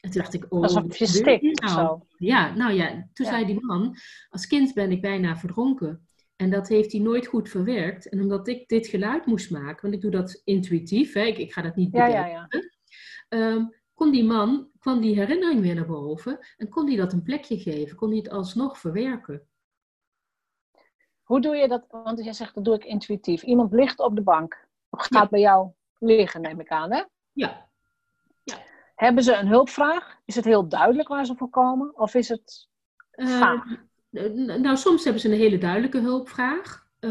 En 0.00 0.12
toen 0.12 0.20
dacht 0.20 0.34
ik, 0.34 0.46
oh, 0.48 0.62
alsof 0.62 0.96
je 0.96 1.06
stikt 1.06 1.60
nou? 1.60 1.74
zo. 1.74 2.06
Ja, 2.16 2.54
nou 2.54 2.72
ja, 2.72 2.88
toen 3.12 3.26
ja. 3.26 3.32
zei 3.32 3.44
die 3.44 3.64
man, 3.64 3.96
als 4.30 4.46
kind 4.46 4.74
ben 4.74 4.90
ik 4.90 5.00
bijna 5.00 5.36
verdronken. 5.36 6.08
En 6.36 6.50
dat 6.50 6.68
heeft 6.68 6.92
hij 6.92 7.00
nooit 7.00 7.26
goed 7.26 7.48
verwerkt. 7.48 8.08
En 8.08 8.20
omdat 8.20 8.48
ik 8.48 8.68
dit 8.68 8.86
geluid 8.86 9.26
moest 9.26 9.50
maken, 9.50 9.82
want 9.82 9.94
ik 9.94 10.00
doe 10.00 10.10
dat 10.10 10.42
intuïtief, 10.44 11.12
hè, 11.12 11.22
ik, 11.22 11.38
ik 11.38 11.52
ga 11.52 11.62
dat 11.62 11.76
niet 11.76 11.90
bedenken. 11.90 12.20
Ja, 12.20 12.26
ja, 12.26 12.48
ja 12.50 12.60
um, 13.28 13.74
kon 13.94 14.10
die 14.10 14.24
man, 14.24 14.68
kwam 14.78 15.00
die 15.00 15.14
herinnering 15.14 15.60
weer 15.60 15.74
naar 15.74 15.86
boven 15.86 16.38
en 16.56 16.68
kon 16.68 16.86
die 16.86 16.96
dat 16.96 17.12
een 17.12 17.22
plekje 17.22 17.58
geven, 17.58 17.96
kon 17.96 18.08
hij 18.08 18.18
het 18.18 18.30
alsnog 18.30 18.78
verwerken. 18.78 19.46
Hoe 21.22 21.40
doe 21.40 21.56
je 21.56 21.68
dat? 21.68 21.84
Want 21.88 22.24
jij 22.24 22.32
zegt 22.32 22.54
dat 22.54 22.64
doe 22.64 22.74
ik 22.74 22.84
intuïtief. 22.84 23.42
Iemand 23.42 23.72
ligt 23.72 23.98
op 23.98 24.16
de 24.16 24.22
bank, 24.22 24.66
of 24.88 25.00
gaat 25.00 25.22
ja. 25.22 25.28
bij 25.28 25.40
jou 25.40 25.70
liggen, 25.98 26.40
neem 26.40 26.60
ik 26.60 26.68
aan, 26.68 26.92
hè? 26.92 27.02
Ja. 27.32 27.68
ja. 28.42 28.62
Hebben 28.94 29.24
ze 29.24 29.34
een 29.34 29.48
hulpvraag? 29.48 30.18
Is 30.24 30.34
het 30.34 30.44
heel 30.44 30.68
duidelijk 30.68 31.08
waar 31.08 31.26
ze 31.26 31.36
voor 31.36 31.50
komen? 31.50 31.98
Of 31.98 32.14
is 32.14 32.28
het 32.28 32.68
vaag? 33.10 33.64
Uh, 34.10 34.58
nou, 34.58 34.76
soms 34.76 35.04
hebben 35.04 35.22
ze 35.22 35.28
een 35.28 35.38
hele 35.38 35.58
duidelijke 35.58 36.00
hulpvraag. 36.00 36.88
Uh, 37.00 37.10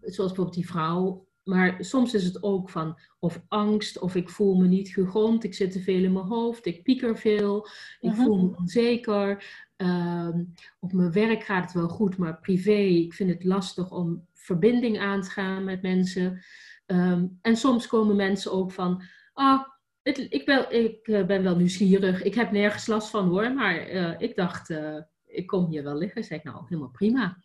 zoals 0.00 0.14
bijvoorbeeld 0.14 0.54
die 0.54 0.66
vrouw 0.66 1.26
maar 1.46 1.76
soms 1.78 2.14
is 2.14 2.24
het 2.24 2.42
ook 2.42 2.70
van 2.70 2.98
of 3.18 3.42
angst, 3.48 3.98
of 3.98 4.14
ik 4.14 4.28
voel 4.28 4.54
me 4.54 4.66
niet 4.66 4.88
gegrond, 4.88 5.44
ik 5.44 5.54
zit 5.54 5.72
te 5.72 5.80
veel 5.80 6.04
in 6.04 6.12
mijn 6.12 6.24
hoofd, 6.24 6.66
ik 6.66 6.82
pieker 6.82 7.18
veel, 7.18 7.66
ik 8.00 8.10
uh-huh. 8.10 8.24
voel 8.24 8.36
me 8.36 8.56
onzeker. 8.56 9.44
Um, 9.76 10.52
op 10.80 10.92
mijn 10.92 11.12
werk 11.12 11.42
gaat 11.42 11.62
het 11.62 11.72
wel 11.72 11.88
goed, 11.88 12.16
maar 12.16 12.40
privé, 12.40 12.78
ik 12.80 13.14
vind 13.14 13.30
het 13.30 13.44
lastig 13.44 13.90
om 13.90 14.26
verbinding 14.32 14.98
aan 14.98 15.22
te 15.22 15.30
gaan 15.30 15.64
met 15.64 15.82
mensen. 15.82 16.44
Um, 16.86 17.38
en 17.42 17.56
soms 17.56 17.86
komen 17.86 18.16
mensen 18.16 18.52
ook 18.52 18.72
van, 18.72 19.02
ah, 19.32 19.62
het, 20.02 20.26
ik, 20.28 20.44
ben, 20.44 20.84
ik 20.84 21.06
uh, 21.06 21.26
ben 21.26 21.42
wel 21.42 21.56
nieuwsgierig, 21.56 22.22
ik 22.22 22.34
heb 22.34 22.50
nergens 22.50 22.86
last 22.86 23.10
van 23.10 23.28
hoor, 23.28 23.52
maar 23.52 23.92
uh, 23.92 24.14
ik 24.18 24.36
dacht, 24.36 24.70
uh, 24.70 24.98
ik 25.26 25.46
kom 25.46 25.66
hier 25.66 25.82
wel 25.82 25.96
liggen. 25.96 26.24
Zeg 26.24 26.38
ik, 26.38 26.44
nou, 26.44 26.64
helemaal 26.68 26.90
prima. 26.90 27.36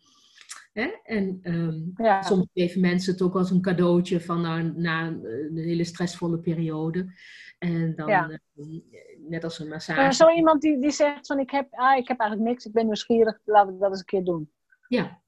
Hè? 0.72 0.90
En 1.02 1.40
um, 1.42 1.92
ja. 1.96 2.22
soms 2.22 2.46
geven 2.54 2.80
mensen 2.80 3.12
het 3.12 3.22
ook 3.22 3.34
als 3.34 3.50
een 3.50 3.60
cadeautje 3.60 4.20
van 4.20 4.40
nou, 4.40 4.72
na 4.76 5.06
een, 5.06 5.24
een, 5.24 5.56
hele 5.56 5.84
stressvolle 5.84 6.38
periode. 6.38 7.12
En 7.58 7.94
dan, 7.96 8.08
ja. 8.08 8.40
uh, 8.54 8.80
net 9.18 9.44
als 9.44 9.58
een 9.58 9.68
massage. 9.68 10.00
Maar 10.00 10.14
zo 10.14 10.30
iemand 10.30 10.60
die, 10.60 10.80
die 10.80 10.90
zegt 10.90 11.26
van 11.26 11.38
ik 11.38 11.50
heb, 11.50 11.68
ah, 11.70 11.96
ik 11.96 12.08
heb 12.08 12.20
eigenlijk 12.20 12.50
niks, 12.50 12.66
ik 12.66 12.72
ben 12.72 12.84
nieuwsgierig, 12.84 13.38
laat 13.44 13.68
ik 13.68 13.78
dat 13.78 13.90
eens 13.90 13.98
een 13.98 14.04
keer 14.04 14.24
doen. 14.24 14.52
Ja. 14.88 15.20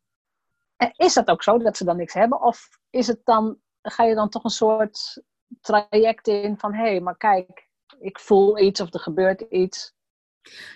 En 0.77 0.93
is 0.97 1.15
dat 1.15 1.29
ook 1.29 1.43
zo, 1.43 1.59
dat 1.59 1.77
ze 1.77 1.85
dan 1.85 1.97
niks 1.97 2.15
hebben? 2.15 2.43
Of 2.43 2.69
is 2.91 3.07
het 3.07 3.21
dan, 3.25 3.59
ga 3.83 4.05
je 4.05 4.15
dan 4.15 4.29
toch 4.29 4.45
een 4.45 4.51
soort 4.51 5.23
traject 5.61 6.29
in 6.29 6.59
van 6.59 6.75
hé, 6.75 6.83
hey, 6.83 7.01
maar 7.01 7.17
kijk, 7.17 7.69
ik 7.99 8.19
voel 8.19 8.59
iets 8.59 8.81
of 8.81 8.95
er 8.95 9.01
gebeurt 9.01 9.41
iets? 9.41 9.95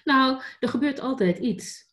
Nou, 0.04 0.40
er 0.60 0.68
gebeurt 0.68 1.00
altijd 1.00 1.38
iets. 1.38 1.87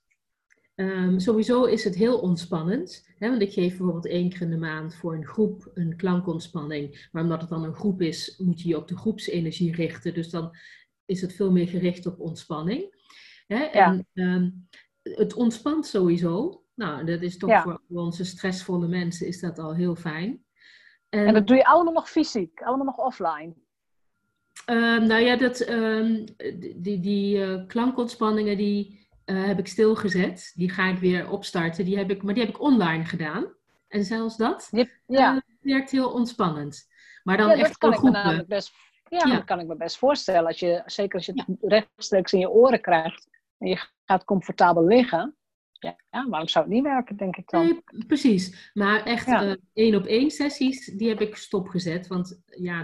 Ehm, 0.76 1.20
sowieso 1.20 1.64
is 1.64 1.84
het 1.84 1.96
heel 1.96 2.20
ontspannend. 2.20 3.08
Hè, 3.18 3.30
want 3.30 3.42
ik 3.42 3.54
geef 3.54 3.68
bijvoorbeeld 3.68 4.08
één 4.08 4.30
keer 4.30 4.42
in 4.42 4.50
de 4.50 4.58
maand 4.58 4.96
voor 4.96 5.16
een 5.16 5.26
groep 5.26 5.72
een 5.74 5.96
klankontspanning. 5.96 7.08
Maar 7.12 7.24
omdat 7.24 7.42
het 7.42 7.50
dan 7.50 7.64
een 7.64 7.76
groep 7.76 8.02
is, 8.02 8.38
moet 8.38 8.62
je 8.62 8.68
je 8.68 8.78
op 8.78 8.88
de 8.88 8.98
groepsenergie 8.98 9.76
richten. 9.76 10.14
Dus 10.14 10.30
dan 10.30 10.56
is 11.06 11.22
het 11.22 11.34
veel 11.34 11.52
meer 11.52 11.68
gericht 11.68 12.06
op 12.06 12.20
ontspanning. 12.20 12.96
Hè? 13.48 13.64
En 13.64 14.08
ehm, 14.14 14.50
het 15.02 15.34
ontspant 15.34 15.86
sowieso. 15.86 16.64
Nou, 16.74 17.06
dat 17.06 17.22
is 17.22 17.38
toch 17.38 17.62
voor 17.62 17.82
onze 17.88 18.26
stressvolle 18.26 18.88
mensen 18.88 19.28
is 19.28 19.40
dat 19.40 19.60
al 19.60 19.76
heel 19.76 19.96
fijn. 19.96 20.44
En, 21.10 21.28
en 21.28 21.34
dat 21.34 21.48
doe 21.48 21.58
je 21.58 21.66
allemaal 21.66 21.94
nog 21.94 22.10
fysiek, 22.10 22.62
allemaal 22.62 22.86
nog 22.86 22.98
offline? 22.98 23.54
Ehm, 24.66 25.08
nou 25.08 25.22
ja, 25.22 25.36
dat, 25.36 25.58
die, 26.76 27.00
die 27.00 27.38
uh, 27.38 27.68
klankontspanningen 27.68 28.58
die 28.58 29.05
uh, 29.26 29.46
heb 29.46 29.60
ik 29.60 29.68
stilgezet. 29.68 30.52
Die 30.56 30.70
ga 30.70 30.90
ik 30.90 30.98
weer 30.98 31.30
opstarten. 31.30 31.86
Die 31.86 31.98
heb 31.98 32.10
ik, 32.10 32.24
maar 32.24 32.34
die 32.34 32.44
heb 32.44 32.56
ik 32.56 32.62
online 32.62 33.06
gedaan. 33.06 33.54
En 33.88 34.04
zelfs 34.04 34.38
dat 34.38 34.70
ja. 35.06 35.36
Uh, 35.36 35.42
werkt 35.60 35.92
heel 35.92 36.12
ontspannend. 36.12 36.88
Maar 37.24 37.38
dan 37.38 37.50
echt 37.50 37.76
voor 37.80 37.94
groepen. 37.94 38.46
Best, 38.48 38.74
ja, 39.10 39.26
dat 39.26 39.44
kan 39.44 39.60
ik 39.60 39.68
me 39.68 39.76
best 39.76 39.98
voorstellen. 39.98 40.48
Als 40.48 40.60
je, 40.60 40.84
zeker 40.86 41.16
als 41.16 41.26
je 41.26 41.34
het 41.36 41.58
rechtstreeks 41.62 42.34
in 42.34 42.40
je 42.40 42.50
oren 42.50 42.82
krijgt 42.82 43.28
en 43.58 43.68
je 43.68 43.88
gaat 44.06 44.24
comfortabel 44.24 44.86
liggen. 44.86 45.36
Ja, 46.10 46.28
waarom 46.30 46.48
zou 46.48 46.66
het 46.66 46.74
niet 46.74 46.84
werken, 46.84 47.18
denk 47.18 47.36
ik 47.36 47.50
dan? 47.50 47.66
Nee, 47.66 48.06
precies. 48.08 48.72
Maar 48.74 49.04
echt 49.04 49.28
uh, 49.28 49.54
één 49.74 49.96
op 49.96 50.06
één 50.06 50.32
sessies, 50.32 50.86
die 50.86 51.10
heb 51.10 51.22
ik 51.22 51.36
stopgezet. 51.36 52.08
Want 52.08 52.42
ja, 52.46 52.84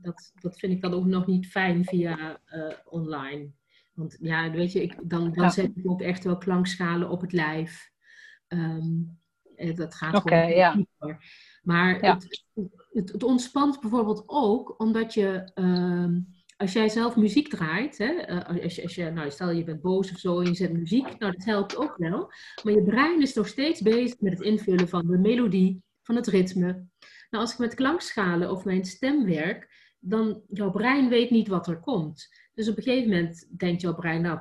dat, 0.00 0.32
dat 0.40 0.58
vind 0.58 0.72
ik 0.72 0.80
dan 0.80 0.94
ook 0.94 1.04
nog 1.04 1.26
niet 1.26 1.46
fijn 1.46 1.84
via 1.84 2.40
online. 2.84 3.52
Want 3.94 4.16
ja, 4.20 4.50
weet 4.50 4.72
je, 4.72 4.82
ik, 4.82 4.96
dan, 5.02 5.32
dan 5.32 5.50
zet 5.50 5.70
ik 5.74 5.90
ook 5.90 6.00
echt 6.00 6.24
wel 6.24 6.38
klankschalen 6.38 7.08
op 7.08 7.20
het 7.20 7.32
lijf. 7.32 7.90
Um, 8.48 9.18
dat 9.74 9.94
gaat 9.94 10.14
okay, 10.14 10.42
gewoon 10.42 10.56
ja. 10.56 10.74
dieper. 10.74 11.18
Maar 11.62 12.00
het, 12.00 12.46
het, 12.92 13.12
het, 13.12 13.22
ontspant 13.22 13.80
bijvoorbeeld 13.80 14.22
ook 14.26 14.80
omdat 14.80 15.14
je, 15.14 15.50
um, 15.54 16.26
als 16.56 16.72
jij 16.72 16.88
zelf 16.88 17.16
muziek 17.16 17.48
draait, 17.48 17.98
hè, 17.98 18.12
eh, 18.12 18.62
als, 18.62 18.74
je, 18.74 18.82
als 18.82 18.94
je, 18.94 19.10
nou, 19.10 19.30
stel 19.30 19.50
je 19.50 19.64
bent 19.64 19.82
boos 19.82 20.12
of 20.12 20.18
zo 20.18 20.40
en 20.40 20.46
je 20.46 20.54
zet 20.54 20.72
muziek, 20.72 21.18
nou 21.18 21.32
dat 21.32 21.44
helpt 21.44 21.76
ook 21.76 21.96
wel. 21.96 22.32
Maar 22.62 22.72
je 22.72 22.82
brein 22.82 23.22
is 23.22 23.34
nog 23.34 23.48
steeds 23.48 23.80
bezig 23.80 24.20
met 24.20 24.32
het 24.32 24.42
invullen 24.42 24.88
van 24.88 25.06
de 25.06 25.18
melodie, 25.18 25.82
van 26.02 26.16
het 26.16 26.26
ritme. 26.26 26.86
Nou, 27.30 27.44
als 27.44 27.52
ik 27.52 27.58
met 27.58 27.74
klankschalen 27.74 28.50
of 28.50 28.64
mijn 28.64 28.84
stem 28.84 29.24
werk, 29.24 29.72
dan 29.98 30.42
jouw 30.48 30.70
brein 30.70 31.08
weet 31.08 31.30
niet 31.30 31.48
wat 31.48 31.66
er 31.66 31.80
komt. 31.80 32.28
Dus 32.54 32.68
op 32.68 32.76
een 32.76 32.82
gegeven 32.82 33.10
moment 33.10 33.48
denkt 33.58 33.80
jouw 33.80 33.94
brein, 33.94 34.22
nou, 34.22 34.38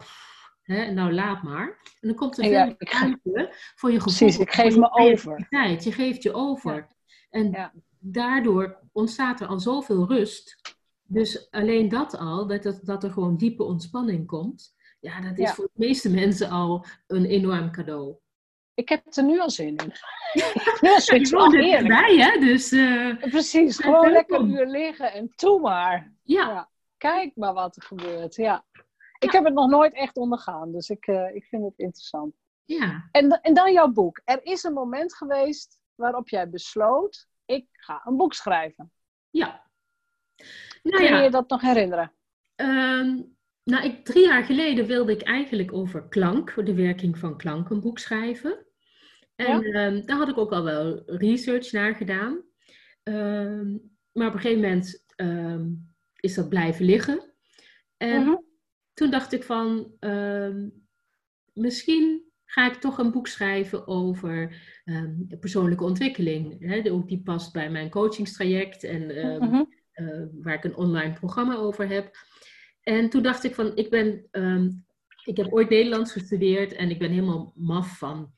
hè, 0.62 0.92
nou 0.92 1.14
laat 1.14 1.44
maar. 1.44 1.68
En 2.00 2.08
dan 2.08 2.16
komt 2.16 2.38
er 2.38 2.44
veel 2.44 2.54
ruimte 2.54 3.54
voor 3.76 3.92
je 3.92 4.00
gevoel. 4.00 4.18
Precies, 4.18 4.38
ik 4.38 4.52
geef 4.52 4.76
me 4.76 4.92
over. 4.92 5.48
Je 5.50 5.92
geeft 5.92 6.24
je 6.24 6.34
over. 6.34 6.88
En 7.30 7.72
daardoor 8.00 8.80
ontstaat 8.92 9.42
er 9.42 9.48
al 9.48 9.60
zoveel 9.60 10.08
rust. 10.08 10.62
Dus 11.04 11.52
alleen 11.52 11.90
dat 11.90 12.18
al, 12.18 12.48
dat, 12.48 12.80
dat, 12.84 13.04
er 13.04 13.12
gewoon 13.12 13.38
diepe 13.38 13.64
ontspanning 13.64 14.28
komt. 14.28 14.76
Ja, 15.00 15.22
dat 15.22 15.38
is 15.38 15.52
voor 15.52 15.70
de 15.74 15.86
meeste 15.86 16.10
mensen 16.10 16.50
al 16.50 16.86
een 17.08 17.26
enorm 17.26 17.72
cadeau. 17.72 18.16
Ik 18.74 18.90
heb 18.90 19.06
het 19.06 19.18
er 19.18 19.24
nu 19.24 19.40
al 19.40 19.50
zin 19.50 19.76
in. 19.76 19.92
is 20.98 21.08
het 21.08 21.30
wel 21.30 21.54
erbij, 21.54 22.18
hè? 22.18 22.40
Dus, 22.40 22.72
uh, 22.72 23.18
Precies, 23.18 23.78
gewoon 23.84 24.12
lekker 24.12 24.40
een 24.40 24.50
uur 24.50 24.68
liggen 24.68 25.14
en 25.14 25.34
toe 25.36 25.60
maar. 25.60 26.14
ja 26.24 26.72
kijk 27.04 27.36
maar 27.36 27.54
wat 27.54 27.76
er 27.76 27.84
gebeurt. 27.84 28.36
Ja. 28.36 28.66
Ik 29.20 29.32
heb 29.32 29.44
het 29.44 29.54
nog 29.54 29.70
nooit 29.70 29.94
echt 29.94 30.18
ondergaan, 30.18 30.72
dus 30.72 30.90
ik, 30.90 31.08
uh, 31.08 31.36
ik 31.36 31.46
vind 31.46 31.64
het 31.64 31.78
interessant. 31.78 32.36
Ja. 32.66 33.10
En, 33.12 33.30
en 33.42 33.54
dan 33.54 33.74
jouw 33.74 33.88
boek. 33.88 34.22
Er 34.26 34.46
is 34.46 34.64
een 34.64 34.74
moment 34.74 35.16
geweest 35.16 35.80
waarop 35.96 36.30
jij 36.30 36.50
besloot, 36.50 37.28
ik 37.46 37.68
ga 37.72 38.02
een 38.06 38.18
boek 38.18 38.34
schrijven. 38.34 38.92
Ja. 39.30 39.70
Nou, 40.84 41.04
Kun 41.04 41.16
je 41.16 41.24
je 41.24 41.30
dat 41.30 41.50
nog 41.50 41.62
herinneren? 41.62 42.14
Ehm, 42.56 43.22
nou, 43.64 43.84
ik, 43.84 44.06
drie 44.06 44.28
jaar 44.28 44.44
geleden 44.44 44.86
wilde 44.86 45.12
ik 45.12 45.22
eigenlijk 45.22 45.74
over 45.74 46.08
klank, 46.08 46.66
de 46.66 46.74
werking 46.74 47.18
van 47.18 47.38
klank, 47.38 47.70
een 47.70 47.82
boek 47.82 48.00
schrijven. 48.00 48.66
En 49.36 49.62
ja? 49.62 49.86
um, 49.86 50.06
daar 50.06 50.18
had 50.18 50.30
ik 50.30 50.38
ook 50.38 50.52
al 50.52 50.64
wel 50.64 51.04
research 51.06 51.72
naar 51.72 51.96
gedaan. 51.96 52.42
Um, 53.04 53.98
maar 54.12 54.28
op 54.28 54.34
een 54.34 54.40
gegeven 54.40 54.62
moment 54.62 55.04
is 56.24 56.34
dat 56.34 56.50
blijven 56.50 56.86
liggen. 56.86 57.34
En 57.98 58.24
mhm. 58.24 58.36
toen 58.94 59.12
dacht 59.12 59.34
ik 59.34 59.44
van, 59.44 59.92
ehm, 60.00 60.70
misschien 61.54 62.32
ga 62.46 62.72
ik 62.72 62.74
toch 62.74 62.98
een 62.98 63.12
boek 63.12 63.28
schrijven 63.28 63.88
over 63.88 64.62
um, 64.86 65.28
persoonlijke 65.40 65.84
ontwikkeling. 65.84 66.60
Hè? 66.60 66.92
Ook 66.92 67.08
die 67.08 67.22
past 67.22 67.54
bij 67.54 67.70
mijn 67.70 67.90
coachingstraject 67.90 68.84
en 68.84 69.10
ehm, 69.10 69.50
mhm. 69.50 69.64
waar 70.42 70.54
ik 70.54 70.64
een 70.64 70.76
online 70.76 71.14
programma 71.14 71.56
over 71.56 71.88
heb. 71.88 72.18
En 72.82 73.10
toen 73.10 73.24
dacht 73.24 73.44
ik 73.44 73.56
van, 73.56 73.76
ik 73.76 73.90
ben, 73.90 74.30
ik 75.24 75.38
heb 75.38 75.54
ooit 75.54 75.70
Nederlands 75.70 76.12
gestudeerd 76.12 76.74
en 76.74 76.90
ik 76.90 77.00
ben 77.00 77.10
helemaal 77.10 77.54
maf 77.56 77.98
van 77.98 78.34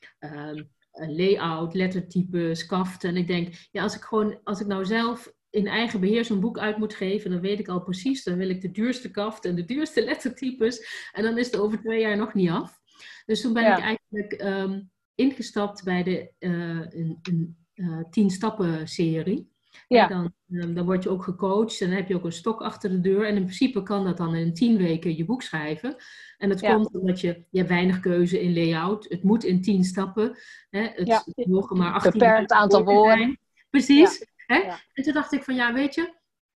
layout, 0.92 1.74
lettertypes, 1.74 2.66
kaften. 2.66 3.10
En 3.10 3.18
ik 3.18 3.28
denk, 3.28 3.68
ja, 3.72 3.84
als 3.84 3.96
ik 3.96 4.02
gewoon, 4.02 4.40
als 4.44 4.62
ik 4.62 4.68
nou 4.68 4.86
zelf 4.86 5.35
in 5.56 5.68
eigen 5.68 6.00
beheer 6.00 6.26
zo'n 6.26 6.40
boek 6.40 6.58
uit 6.58 6.78
moet 6.78 6.94
geven, 6.94 7.32
dan 7.32 7.40
weet 7.40 7.60
ik 7.60 7.68
al 7.68 7.82
precies, 7.82 8.24
dan 8.24 8.38
wil 8.38 8.50
ik 8.50 8.62
de 8.62 8.72
duurste 8.72 9.12
kaft 9.12 9.46
en 9.46 9.56
de 9.56 9.66
duurste 9.66 10.04
lettertypes. 10.10 11.10
En 11.12 11.24
dan 11.24 11.38
is 11.38 11.46
het 11.46 11.58
over 11.58 11.80
twee 11.80 12.02
jaar 12.02 12.18
nog 12.18 12.34
niet 12.34 12.50
af. 12.50 12.80
Dus 13.26 13.42
toen 13.42 13.54
ben 13.54 13.72
ik 13.72 13.80
eigenlijk 13.80 14.32
ehm, 14.32 14.82
ingestapt 15.16 15.84
bij 15.84 16.04
de 16.04 16.32
uh, 16.40 16.52
een, 16.90 17.20
een 17.22 17.58
uh, 17.76 18.04
tien 18.10 18.30
stappen 18.30 18.88
serie. 18.88 19.54
Ja. 19.88 20.08
dan, 20.08 20.34
um, 20.50 20.74
dan 20.74 20.86
word 20.86 21.04
je 21.04 21.10
ook 21.10 21.24
gecoacht 21.24 21.82
en 21.82 21.88
dan 21.88 21.98
heb 21.98 22.08
je 22.08 22.16
ook 22.16 22.26
een 22.26 22.32
stok 22.32 22.62
achter 22.62 22.90
de 22.90 23.02
deur. 23.02 23.26
En 23.26 23.36
in 23.36 23.44
principe 23.44 23.84
kan 23.84 24.04
dat 24.04 24.18
dan 24.18 24.36
in 24.36 24.54
tien 24.54 24.78
weken 24.78 25.18
je 25.18 25.26
boek 25.26 25.42
schrijven. 25.42 25.96
En 26.38 26.50
dat 26.50 26.62
komt 26.62 26.94
omdat 26.94 27.22
je, 27.22 27.46
je 27.50 27.58
hebt 27.58 27.70
weinig 27.70 28.00
keuze 28.00 28.42
in 28.42 28.54
layout. 28.54 29.06
Het 29.10 29.24
moet 29.24 29.44
in 29.44 29.62
tien 29.62 29.84
stappen. 29.84 30.38
Hè? 30.70 30.82
Het, 30.82 31.46
mogen 31.48 31.78
maar 31.78 31.94
18 31.94 32.12
Beperkt 32.12 32.52
aantal 32.52 32.84
woorden. 32.84 33.18
Zijn. 33.18 33.40
Precies. 33.70 34.26
Hè? 34.46 34.60
En 34.94 35.04
toen 35.04 35.14
dacht 35.14 35.34
ik 35.34 35.44
van 35.44 35.56
ja, 35.56 35.74
weet 35.74 35.96
je, 35.96 36.14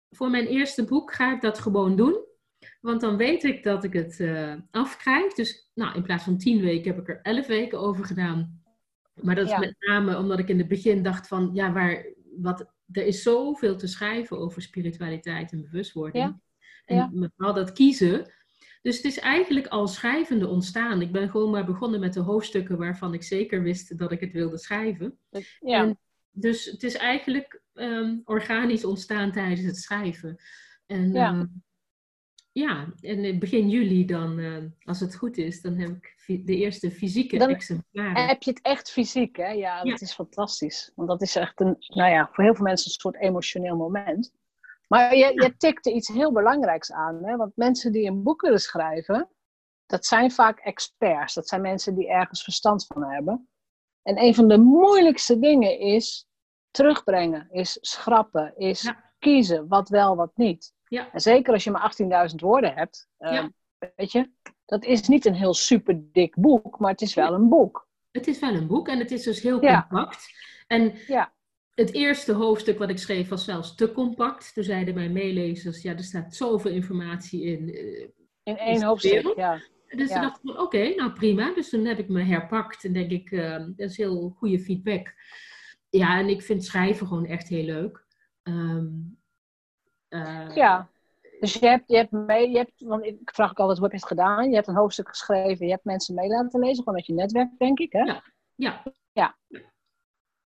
voor 0.10 0.30
mijn 0.30 0.48
eerste 0.48 0.86
boek 0.86 1.14
ga 1.14 1.34
ik 1.34 1.42
dat 1.42 1.60
gewoon 1.60 1.96
doen. 1.96 2.28
Want 2.82 3.02
dan 3.02 3.18
weet 3.18 3.44
ik 3.44 3.64
dat 3.64 3.84
ik 3.84 3.94
het 3.94 4.20
uh, 4.20 4.54
afkrijg. 4.72 5.34
Dus 5.34 5.72
nou, 5.74 5.96
in 5.96 6.04
plaats 6.04 6.24
van 6.24 6.38
tien 6.38 6.62
weken 6.62 6.92
heb 6.92 7.02
ik 7.02 7.10
er 7.10 7.22
elf 7.22 7.48
weken 7.48 7.80
over 7.80 8.06
gedaan. 8.06 8.64
Maar 9.22 9.36
dat 9.36 9.50
is 9.50 9.58
met 9.58 9.76
name 9.80 10.18
omdat 10.18 10.40
ik 10.40 10.50
in 10.50 10.58
het 10.58 10.68
begin 10.68 11.04
dacht 11.04 11.28
van 11.28 11.50
ja, 11.54 11.72
waar, 11.72 12.06
wat, 12.38 12.74
er 12.92 13.06
is 13.06 13.22
zoveel 13.22 13.78
te 13.78 13.88
schrijven 13.88 14.38
over 14.38 14.62
spiritualiteit 14.62 15.52
en 15.52 15.62
bewustwording. 15.62 16.42
Ja. 16.86 17.12
En 17.12 17.34
vooral 17.36 17.54
dat 17.54 17.72
kiezen. 17.72 18.32
Dus 18.82 18.96
het 18.96 19.06
is 19.06 19.20
eigenlijk 19.20 19.68
al 19.68 19.88
schrijvende 19.88 20.48
ontstaan. 20.48 21.02
Ik 21.02 21.12
ben 21.12 21.30
gewoon 21.30 21.52
maar 21.52 21.66
begonnen 21.66 22.00
met 22.00 22.14
de 22.14 22.20
hoofdstukken 22.20 22.78
waarvan 22.78 23.14
ik 23.14 23.24
zeker 23.24 23.62
wist 23.62 23.98
dat 23.98 24.12
ik 24.12 24.20
het 24.20 24.32
wilde 24.32 24.58
schrijven. 24.58 25.20
Ja. 25.60 25.84
En 25.84 26.00
dus 26.32 26.66
het 26.66 26.84
is 26.84 26.96
eigenlijk 26.96 27.62
Ehm, 27.80 28.18
organisch 28.24 28.86
ontstaan 28.86 29.32
tijdens 29.32 29.62
het 29.62 29.78
schrijven. 29.78 30.38
En 30.86 31.12
ja, 31.12 31.30
ehm, 31.30 31.46
ja 32.52 32.94
en 33.00 33.40
begin 33.40 33.70
juli 33.70 34.06
dan, 34.06 34.40
ehm, 34.40 34.68
als 34.84 35.00
het 35.00 35.16
goed 35.16 35.38
is, 35.38 35.62
dan 35.62 35.78
heb 35.78 35.90
ik 35.90 36.46
de 36.46 36.56
eerste 36.56 36.92
fysieke 36.92 37.38
dan 37.38 37.50
exemplaren. 37.50 38.28
Heb 38.28 38.44
je 38.44 38.50
het 38.50 38.62
echt 38.62 38.92
fysiek, 38.92 39.36
hè? 39.38 39.48
Ja, 39.48 39.84
dat 39.84 40.02
is 40.02 40.14
fantastisch. 40.14 40.92
Want 40.96 41.10
dat 41.10 41.22
is 41.22 41.36
echt 41.36 41.60
een, 41.60 41.76
nou 41.88 42.12
ja, 42.12 42.30
voor 42.32 42.44
heel 42.44 42.56
veel 42.56 42.66
mensen 42.66 42.92
een 42.92 43.00
soort 43.00 43.22
emotioneel 43.22 43.76
moment. 43.76 44.32
Maar 44.88 45.16
je, 45.16 45.32
je 45.34 45.58
tikte 45.58 45.94
iets 45.94 46.08
heel 46.08 46.32
belangrijks 46.34 46.92
aan, 46.92 47.26
hè? 47.26 47.36
Want 47.36 47.56
mensen 47.56 47.92
die 47.92 48.08
een 48.08 48.24
boek 48.24 48.42
willen 48.42 48.60
schrijven, 48.60 49.30
dat 49.86 50.06
zijn 50.06 50.32
vaak 50.32 50.60
experts. 50.60 51.34
Dat 51.34 51.48
zijn 51.48 51.62
mensen 51.62 51.96
die 51.96 52.10
ergens 52.10 52.44
verstand 52.44 52.86
van 52.86 53.04
hebben. 53.04 53.50
En 54.10 54.22
een 54.22 54.36
van 54.36 54.48
de 54.48 54.58
moeilijkste 54.58 55.40
dingen 55.40 55.80
is 55.80 56.28
terugbrengen, 56.72 57.48
is 57.52 57.78
schrappen, 57.82 58.54
is 58.58 58.94
kiezen 59.20 59.68
wat 59.68 59.90
wel, 59.90 60.16
wat 60.16 60.32
niet. 60.36 60.74
Ja. 60.88 61.12
En 61.12 61.20
zeker 61.20 61.54
als 61.54 61.64
je 61.64 61.72
maar 61.72 61.96
18.000 62.30 62.36
woorden 62.36 62.74
hebt, 62.74 63.08
uh, 63.20 63.46
weet 63.96 64.12
je, 64.12 64.32
dat 64.66 64.86
is 64.86 65.08
niet 65.08 65.26
een 65.26 65.34
heel 65.34 65.54
super 65.54 66.00
dik 66.12 66.36
boek, 66.36 66.80
maar 66.80 66.92
het 66.92 67.02
is 67.02 67.14
wel 67.14 67.34
een 67.34 67.50
boek. 67.50 67.88
Het 68.12 68.28
is 68.28 68.40
wel 68.40 68.54
een 68.54 68.68
boek 68.68 68.88
en 68.88 69.00
het 69.00 69.12
is 69.12 69.24
dus 69.24 69.42
heel 69.42 69.60
compact. 69.60 70.26
En 70.68 70.94
ja. 71.08 71.34
het 71.74 71.94
eerste 71.94 72.34
hoofdstuk 72.34 72.78
wat 72.78 72.90
ik 72.90 72.98
schreef 72.98 73.30
was 73.30 73.44
zelfs 73.44 73.76
te 73.76 73.92
compact. 73.92 74.54
Toen 74.54 74.64
zeiden 74.64 74.94
mijn 74.94 75.14
meelezers, 75.14 75.82
ja, 75.82 75.92
er 75.92 76.04
staat 76.04 76.36
zoveel 76.36 76.72
informatie 76.72 77.44
in. 77.44 77.68
Uh, 77.68 78.08
in 78.44 78.58
één 78.58 78.84
hoofdstuk, 78.84 79.34
ja. 79.36 79.62
Dus 79.96 80.10
toen 80.12 80.22
dacht 80.22 80.40
ik 80.44 80.60
oké, 80.60 80.96
nou 80.96 81.12
prima. 81.12 81.54
Dus 81.54 81.70
toen 81.70 81.86
heb 81.86 82.00
ik 82.00 82.10
me 82.10 82.24
herpakt 82.24 82.84
en 82.84 82.94
denk 82.94 83.12
ik, 83.12 83.32
uh, 83.32 83.58
dat 83.58 83.90
is 83.90 83.98
heel 83.98 84.30
goede 84.30 84.60
feedback 84.60 85.14
ja, 85.90 86.18
en 86.18 86.30
ik 86.30 86.42
vind 86.42 86.66
schrijven 86.66 87.08
gewoon 87.08 87.26
echt 87.26 87.48
heel 87.48 87.64
leuk. 87.64 88.06
Um, 88.44 89.20
uh, 90.10 90.56
ja. 90.56 90.90
Dus 91.40 91.54
je 91.54 91.68
hebt, 91.68 91.90
je 91.90 91.96
hebt 91.96 92.12
mee, 92.12 92.50
je 92.50 92.58
hebt, 92.58 92.82
want 92.82 93.06
ik 93.06 93.32
vraag 93.34 93.50
ook 93.50 93.60
altijd, 93.60 93.78
hoe 93.78 93.88
heb 93.88 93.96
je 93.96 94.06
het 94.06 94.18
gedaan? 94.18 94.50
Je 94.50 94.56
hebt 94.56 94.68
een 94.68 94.76
hoofdstuk 94.76 95.08
geschreven, 95.08 95.66
je 95.66 95.72
hebt 95.72 95.84
mensen 95.84 96.16
mee 96.16 96.28
laten 96.28 96.60
lezen, 96.60 96.78
gewoon 96.78 96.94
met 96.94 97.06
je 97.06 97.14
netwerk, 97.14 97.58
denk 97.58 97.80
ik, 97.80 97.92
hè? 97.92 98.02
Ja. 98.02 98.24
Ja. 98.56 98.84
ja. 99.12 99.38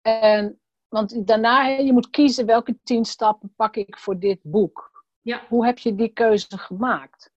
En, 0.01 0.59
want 0.87 1.27
daarna, 1.27 1.67
je 1.67 1.93
moet 1.93 2.09
kiezen 2.09 2.45
welke 2.45 2.79
tien 2.83 3.05
stappen 3.05 3.53
pak 3.55 3.75
ik 3.75 3.97
voor 3.97 4.19
dit 4.19 4.39
boek. 4.41 5.05
Ja. 5.21 5.45
Hoe 5.47 5.65
heb 5.65 5.77
je 5.77 5.95
die 5.95 6.13
keuze 6.13 6.57
gemaakt? 6.57 7.31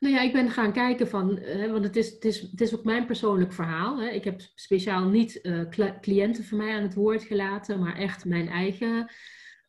Nou 0.00 0.14
ja, 0.14 0.20
ik 0.20 0.32
ben 0.32 0.50
gaan 0.50 0.72
kijken 0.72 1.08
van, 1.08 1.38
hè, 1.38 1.70
want 1.70 1.84
het 1.84 1.96
is, 1.96 2.10
het, 2.10 2.24
is, 2.24 2.40
het 2.40 2.60
is 2.60 2.74
ook 2.74 2.84
mijn 2.84 3.06
persoonlijk 3.06 3.52
verhaal. 3.52 4.00
Hè. 4.00 4.08
Ik 4.08 4.24
heb 4.24 4.40
speciaal 4.54 5.08
niet 5.08 5.38
uh, 5.42 5.98
cliënten 6.00 6.44
van 6.44 6.58
mij 6.58 6.74
aan 6.74 6.82
het 6.82 6.94
woord 6.94 7.22
gelaten, 7.22 7.78
maar 7.78 7.96
echt 7.96 8.24
mijn 8.24 8.48
eigen 8.48 9.12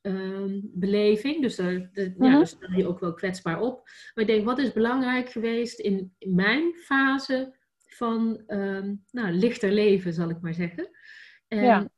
uh, 0.02 0.60
beleving. 0.62 1.42
Dus 1.42 1.56
daar, 1.56 1.90
de, 1.94 2.02
ja, 2.02 2.12
mhm. 2.18 2.32
daar 2.32 2.48
stel 2.48 2.72
je 2.72 2.88
ook 2.88 3.00
wel 3.00 3.14
kwetsbaar 3.14 3.62
op. 3.62 3.90
Maar 4.14 4.24
ik 4.24 4.28
denk, 4.28 4.46
wat 4.46 4.60
is 4.60 4.74
belangrijk 4.74 5.30
geweest 5.30 5.80
in, 5.80 6.16
in 6.18 6.36
mijn 6.36 6.74
fase 6.76 7.56
van 7.86 8.44
um, 8.48 9.04
nou, 9.12 9.32
lichter 9.32 9.72
leven, 9.72 10.14
zal 10.14 10.30
ik 10.30 10.42
maar 10.42 10.54
zeggen. 10.54 10.90
En 11.52 11.64
ja. 11.64 11.90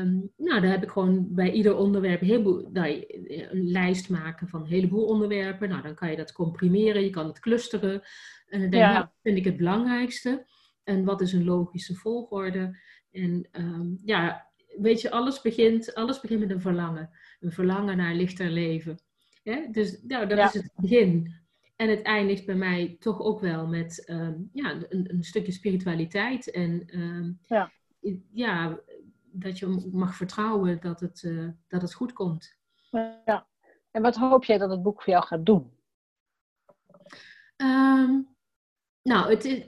um, 0.00 0.32
nou, 0.36 0.60
daar 0.60 0.70
heb 0.70 0.82
ik 0.82 0.90
gewoon 0.90 1.34
bij 1.34 1.50
ieder 1.50 1.76
onderwerp 1.76 2.20
een, 2.20 2.26
heleboel, 2.26 2.68
nou, 2.72 3.04
een 3.28 3.70
lijst 3.70 4.10
maken 4.10 4.48
van 4.48 4.60
een 4.60 4.66
heleboel 4.66 5.04
onderwerpen. 5.04 5.68
Nou, 5.68 5.82
dan 5.82 5.94
kan 5.94 6.10
je 6.10 6.16
dat 6.16 6.32
comprimeren, 6.32 7.04
je 7.04 7.10
kan 7.10 7.26
het 7.26 7.40
clusteren. 7.40 8.02
En 8.46 8.60
dan 8.60 8.70
denk 8.70 8.84
ik, 8.84 8.90
ja. 8.90 8.98
wat 8.98 9.12
vind 9.22 9.36
ik 9.36 9.44
het 9.44 9.56
belangrijkste? 9.56 10.46
En 10.84 11.04
wat 11.04 11.20
is 11.20 11.32
een 11.32 11.44
logische 11.44 11.94
volgorde? 11.94 12.78
En 13.10 13.48
um, 13.52 13.98
ja, 14.04 14.50
weet 14.78 15.00
je, 15.00 15.10
alles 15.10 15.40
begint, 15.40 15.94
alles 15.94 16.20
begint 16.20 16.40
met 16.40 16.50
een 16.50 16.60
verlangen. 16.60 17.10
Een 17.40 17.52
verlangen 17.52 17.96
naar 17.96 18.14
lichter 18.14 18.50
leven. 18.50 19.00
Ja? 19.42 19.66
Dus 19.70 20.02
nou, 20.02 20.26
dat 20.26 20.38
is 20.38 20.62
het 20.62 20.72
begin. 20.74 21.34
En 21.76 21.88
het 21.88 22.02
eindigt 22.02 22.46
bij 22.46 22.54
mij 22.54 22.96
toch 22.98 23.20
ook 23.20 23.40
wel 23.40 23.66
met 23.66 24.08
um, 24.10 24.50
ja, 24.52 24.74
een, 24.88 25.10
een, 25.10 25.22
stukje 25.24 25.52
spiritualiteit. 25.52 26.50
En 26.50 26.88
ja. 27.46 27.72
ja. 28.32 28.80
Dat 29.32 29.58
je 29.58 29.88
mag 29.92 30.14
vertrouwen 30.14 30.80
dat 30.80 31.00
het, 31.00 31.22
uh, 31.22 31.48
dat 31.68 31.82
het 31.82 31.94
goed 31.94 32.12
komt. 32.12 32.56
Ja. 33.24 33.46
En 33.90 34.02
wat 34.02 34.16
hoop 34.16 34.44
jij 34.44 34.58
dat 34.58 34.70
het 34.70 34.82
boek 34.82 35.02
voor 35.02 35.12
jou 35.12 35.24
gaat 35.24 35.46
doen? 35.46 35.76
Um, 37.56 38.28
nou, 39.02 39.30
het 39.30 39.44
is, 39.44 39.66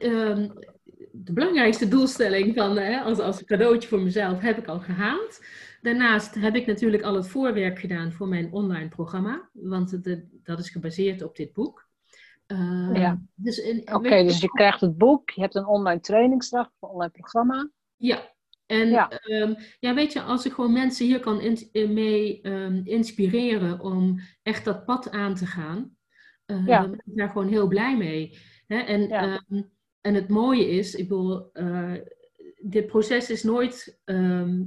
de 1.12 1.32
belangrijkste 1.32 1.88
doelstelling 1.88 2.54
van, 2.54 2.76
hè, 2.76 3.00
als, 3.00 3.18
als 3.18 3.44
cadeautje 3.44 3.88
voor 3.88 4.00
mezelf 4.00 4.40
heb 4.40 4.58
ik 4.58 4.66
al 4.66 4.80
gehaald. 4.80 5.44
Daarnaast 5.80 6.34
heb 6.34 6.54
ik 6.54 6.66
natuurlijk 6.66 7.02
al 7.02 7.14
het 7.14 7.28
voorwerk 7.28 7.78
gedaan 7.78 8.12
voor 8.12 8.28
mijn 8.28 8.52
online 8.52 8.88
programma. 8.88 9.48
Want 9.52 10.04
de, 10.04 10.40
dat 10.42 10.58
is 10.58 10.70
gebaseerd 10.70 11.22
op 11.22 11.36
dit 11.36 11.52
boek. 11.52 11.88
Uh, 12.46 12.90
ja. 12.92 13.20
dus 13.34 13.60
Oké, 13.80 13.94
okay, 13.94 14.24
dus 14.24 14.40
je 14.40 14.48
krijgt 14.48 14.80
het 14.80 14.98
boek, 14.98 15.30
je 15.30 15.40
hebt 15.40 15.54
een 15.54 15.66
online 15.66 16.00
trainingsdag, 16.00 16.66
een 16.66 16.88
online 16.88 17.10
programma. 17.10 17.70
Ja, 17.96 18.32
en 18.70 18.88
ja. 18.88 19.20
Um, 19.26 19.56
ja, 19.80 19.94
weet 19.94 20.12
je, 20.12 20.20
als 20.20 20.46
ik 20.46 20.52
gewoon 20.52 20.72
mensen 20.72 21.06
hier 21.06 21.20
kan 21.20 21.40
in, 21.40 21.92
mee 21.92 22.40
um, 22.42 22.80
inspireren 22.84 23.80
om 23.80 24.20
echt 24.42 24.64
dat 24.64 24.84
pad 24.84 25.10
aan 25.10 25.34
te 25.34 25.46
gaan, 25.46 25.96
uh, 26.46 26.66
ja. 26.66 26.80
dan 26.80 26.90
ben 26.90 27.02
ik 27.04 27.16
daar 27.16 27.28
gewoon 27.28 27.48
heel 27.48 27.66
blij 27.66 27.96
mee. 27.96 28.38
Hè? 28.66 28.78
En, 28.78 29.08
ja. 29.08 29.44
um, 29.48 29.70
en 30.00 30.14
het 30.14 30.28
mooie 30.28 30.68
is, 30.68 30.94
ik 30.94 31.08
bedoel, 31.08 31.50
uh, 31.52 31.94
dit 32.62 32.86
proces 32.86 33.30
is 33.30 33.42
nooit, 33.42 34.00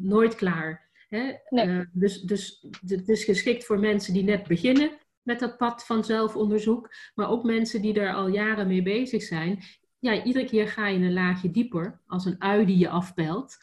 nooit 0.01 0.35
klaar. 0.35 0.89
Hè? 1.09 1.33
Nee. 1.49 1.85
dus, 1.91 2.21
dus 2.21 2.67
het 2.85 3.09
is 3.09 3.23
geschikt 3.23 3.65
voor 3.65 3.79
mensen 3.79 4.13
die 4.13 4.23
net 4.23 4.47
beginnen 4.47 4.91
met 5.21 5.39
dat 5.39 5.57
pad 5.57 5.85
van 5.85 6.03
zelfonderzoek, 6.03 6.93
maar 7.15 7.29
ook 7.29 7.43
mensen 7.43 7.81
die 7.81 7.99
er 7.99 8.13
al 8.13 8.27
jaren 8.27 8.67
mee 8.67 8.83
bezig 8.83 9.23
zijn. 9.23 9.63
Ja, 9.99 10.23
iedere 10.23 10.45
keer 10.45 10.67
ga 10.67 10.87
je 10.87 10.99
een 10.99 11.13
laagje 11.13 11.51
dieper, 11.51 12.01
als 12.07 12.25
een 12.25 12.41
ui 12.41 12.65
die 12.65 12.77
je 12.77 12.89
afpelt. 12.89 13.57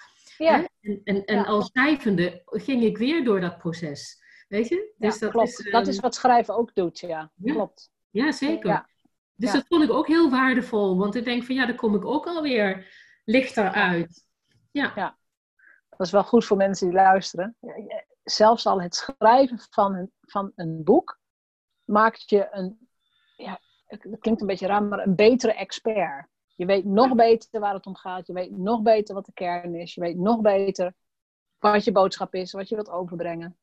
Ja. 0.45 0.69
En, 0.81 1.01
en, 1.05 1.25
en 1.25 1.37
ja. 1.37 1.43
als 1.43 1.67
schrijvende 1.67 2.43
ging 2.45 2.83
ik 2.83 2.99
weer 2.99 3.25
door 3.25 3.41
dat 3.41 3.59
proces. 3.59 4.19
Weet 4.49 4.69
je? 4.69 4.95
Dus 4.97 5.15
ja, 5.15 5.21
dat 5.21 5.31
klopt. 5.31 5.49
Is. 5.49 5.71
Dat 5.71 5.87
is 5.87 6.01
wat 6.01 6.15
schrijven 6.15 6.57
ook 6.57 6.75
doet, 6.75 6.99
ja. 6.99 7.33
Klopt. 7.45 7.91
Ja, 8.11 8.33
zeker. 8.33 8.89
Dus 9.35 9.53
dat 9.53 9.65
vond 9.67 9.83
ik 9.83 9.91
ook 9.91 10.07
heel 10.07 10.31
waardevol. 10.31 10.97
Want 10.97 11.15
ik 11.15 11.25
denk 11.25 11.45
van 11.45 11.55
ja, 11.55 11.67
daar 11.67 11.75
kom 11.75 11.95
ik 11.95 12.05
ook 12.05 12.27
alweer 12.27 12.93
lichter 13.25 13.71
uit. 13.71 14.25
Ja. 14.71 14.93
ja. 14.95 15.19
Dat 15.89 16.07
is 16.07 16.13
wel 16.13 16.25
goed 16.25 16.45
voor 16.45 16.57
mensen 16.57 16.87
die 16.87 16.97
luisteren. 16.97 17.57
Zelfs 18.23 18.67
al 18.67 18.83
het 18.83 18.95
schrijven 18.95 19.59
van 19.71 19.95
een, 19.95 20.13
van 20.21 20.53
een 20.55 20.85
boek 20.85 21.21
maakt 21.85 22.31
je 22.31 22.49
een, 22.51 22.89
ja, 23.37 23.61
het 23.87 24.07
klinkt 24.19 24.41
een 24.41 24.47
beetje 24.47 24.67
raar, 24.67 24.83
maar 24.83 25.07
een 25.07 25.17
betere 25.17 25.53
expert. 25.53 26.29
Je 26.61 26.67
weet 26.67 26.85
nog 26.85 27.15
beter 27.15 27.61
waar 27.61 27.75
het 27.75 27.87
om 27.87 27.97
gaat. 27.97 28.27
Je 28.27 28.33
weet 28.33 28.57
nog 28.57 28.83
beter 28.83 29.15
wat 29.15 29.27
de 29.27 29.33
kern 29.33 29.75
is. 29.75 29.95
Je 29.95 30.01
weet 30.01 30.17
nog 30.17 30.41
beter 30.41 30.93
wat 31.59 31.85
je 31.85 31.93
boodschap 31.93 32.35
is, 32.35 32.53
wat 32.53 32.69
je 32.69 32.75
wilt 32.75 32.91
overbrengen. 32.91 33.57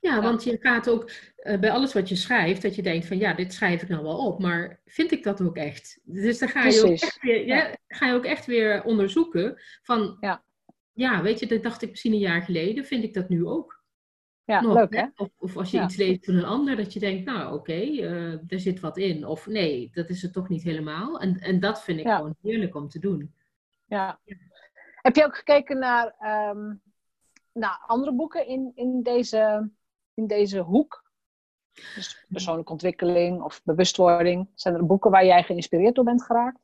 Ja, 0.00 0.22
want 0.22 0.44
je 0.44 0.56
gaat 0.60 0.88
ook 0.88 1.10
uh, 1.36 1.58
bij 1.58 1.70
alles 1.70 1.92
wat 1.92 2.08
je 2.08 2.16
schrijft, 2.16 2.62
dat 2.62 2.74
je 2.74 2.82
denkt 2.82 3.06
van 3.06 3.18
ja, 3.18 3.34
dit 3.34 3.52
schrijf 3.52 3.82
ik 3.82 3.88
nou 3.88 4.02
wel 4.02 4.26
op, 4.26 4.40
maar 4.40 4.80
vind 4.84 5.12
ik 5.12 5.22
dat 5.22 5.40
ook 5.40 5.56
echt? 5.56 6.00
Dus 6.02 6.38
dan 6.38 6.48
ga 6.48 6.64
je, 6.66 6.84
ook 6.84 6.90
echt, 6.90 7.18
weer, 7.20 7.46
ja, 7.46 7.56
ja. 7.56 7.76
ga 7.88 8.06
je 8.06 8.14
ook 8.14 8.24
echt 8.24 8.46
weer 8.46 8.84
onderzoeken 8.84 9.60
van 9.82 10.16
ja. 10.20 10.44
ja, 10.92 11.22
weet 11.22 11.38
je, 11.38 11.46
dat 11.46 11.62
dacht 11.62 11.82
ik 11.82 11.90
misschien 11.90 12.12
een 12.12 12.18
jaar 12.18 12.42
geleden, 12.42 12.84
vind 12.84 13.04
ik 13.04 13.14
dat 13.14 13.28
nu 13.28 13.46
ook. 13.46 13.75
Ja, 14.46 14.60
Nog, 14.60 14.74
leuk 14.74 14.94
hè? 14.94 15.06
Of, 15.16 15.28
of, 15.38 15.56
als 15.56 15.70
je 15.70 15.76
ja. 15.76 15.84
iets 15.84 15.96
leest 15.96 16.24
van 16.24 16.34
een 16.34 16.44
ander, 16.44 16.76
dat 16.76 16.92
je 16.92 17.00
denkt, 17.00 17.24
nou 17.24 17.46
oké, 17.46 17.54
okay, 17.54 17.88
uh, 17.88 18.32
er 18.32 18.60
zit 18.60 18.80
wat 18.80 18.96
in. 18.96 19.26
Of 19.26 19.46
nee, 19.46 19.90
dat 19.92 20.08
is 20.08 20.22
het 20.22 20.32
toch 20.32 20.48
niet 20.48 20.62
helemaal. 20.62 21.20
En, 21.20 21.38
en 21.38 21.60
dat 21.60 21.82
vind 21.82 21.98
ik 21.98 22.06
ja. 22.06 22.16
gewoon 22.16 22.36
heerlijk 22.42 22.74
om 22.74 22.88
te 22.88 22.98
doen. 22.98 23.34
Ja. 23.84 24.20
Heb 25.02 25.16
je 25.16 25.24
ook 25.24 25.36
gekeken 25.36 25.78
naar, 25.78 26.14
um, 26.50 26.80
naar 27.52 27.84
andere 27.86 28.12
boeken 28.12 28.46
in, 28.46 28.72
in, 28.74 29.02
deze, 29.02 29.70
in 30.14 30.26
deze 30.26 30.58
hoek? 30.58 31.04
Dus 31.72 32.26
persoonlijke 32.28 32.72
ontwikkeling 32.72 33.42
of 33.42 33.62
bewustwording. 33.64 34.48
Zijn 34.54 34.74
er 34.74 34.86
boeken 34.86 35.10
waar 35.10 35.26
jij 35.26 35.42
geïnspireerd 35.42 35.94
door 35.94 36.04
bent 36.04 36.22
geraakt? 36.22 36.60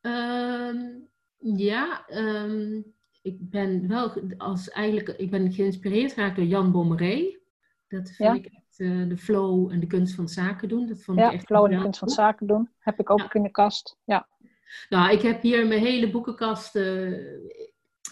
Um, 0.00 1.08
ja, 1.38 2.04
um, 2.10 2.94
ik 3.22 3.50
ben 3.50 3.88
wel 3.88 4.12
als 4.36 4.70
eigenlijk, 4.70 5.08
ik 5.08 5.30
ben 5.30 5.52
geïnspireerd 5.52 6.12
geraakt 6.12 6.36
door 6.36 6.44
Jan 6.44 6.72
Bommeré. 6.72 7.38
Dat 7.88 8.10
vind 8.10 8.28
ja. 8.28 8.34
ik 8.34 8.46
echt 8.46 8.78
uh, 8.78 9.08
de 9.08 9.16
flow 9.16 9.70
en 9.70 9.80
de 9.80 9.86
kunst 9.86 10.14
van 10.14 10.28
zaken 10.28 10.68
doen. 10.68 10.86
Dat 10.86 11.02
vond 11.02 11.18
ja, 11.18 11.26
ik 11.26 11.32
echt 11.32 11.46
flow 11.46 11.64
en 11.64 11.70
de 11.70 11.82
kunst 11.82 11.98
van 11.98 12.08
zaken 12.08 12.46
doen. 12.46 12.68
Heb 12.78 13.00
ik 13.00 13.10
ook 13.10 13.18
ja. 13.18 13.32
in 13.32 13.42
de 13.42 13.50
kast. 13.50 13.98
Ja. 14.04 14.28
Nou, 14.88 15.12
ik 15.12 15.22
heb 15.22 15.42
hier 15.42 15.66
mijn 15.66 15.80
hele 15.80 16.10
boekenkast. 16.10 16.76
Uh, 16.76 17.18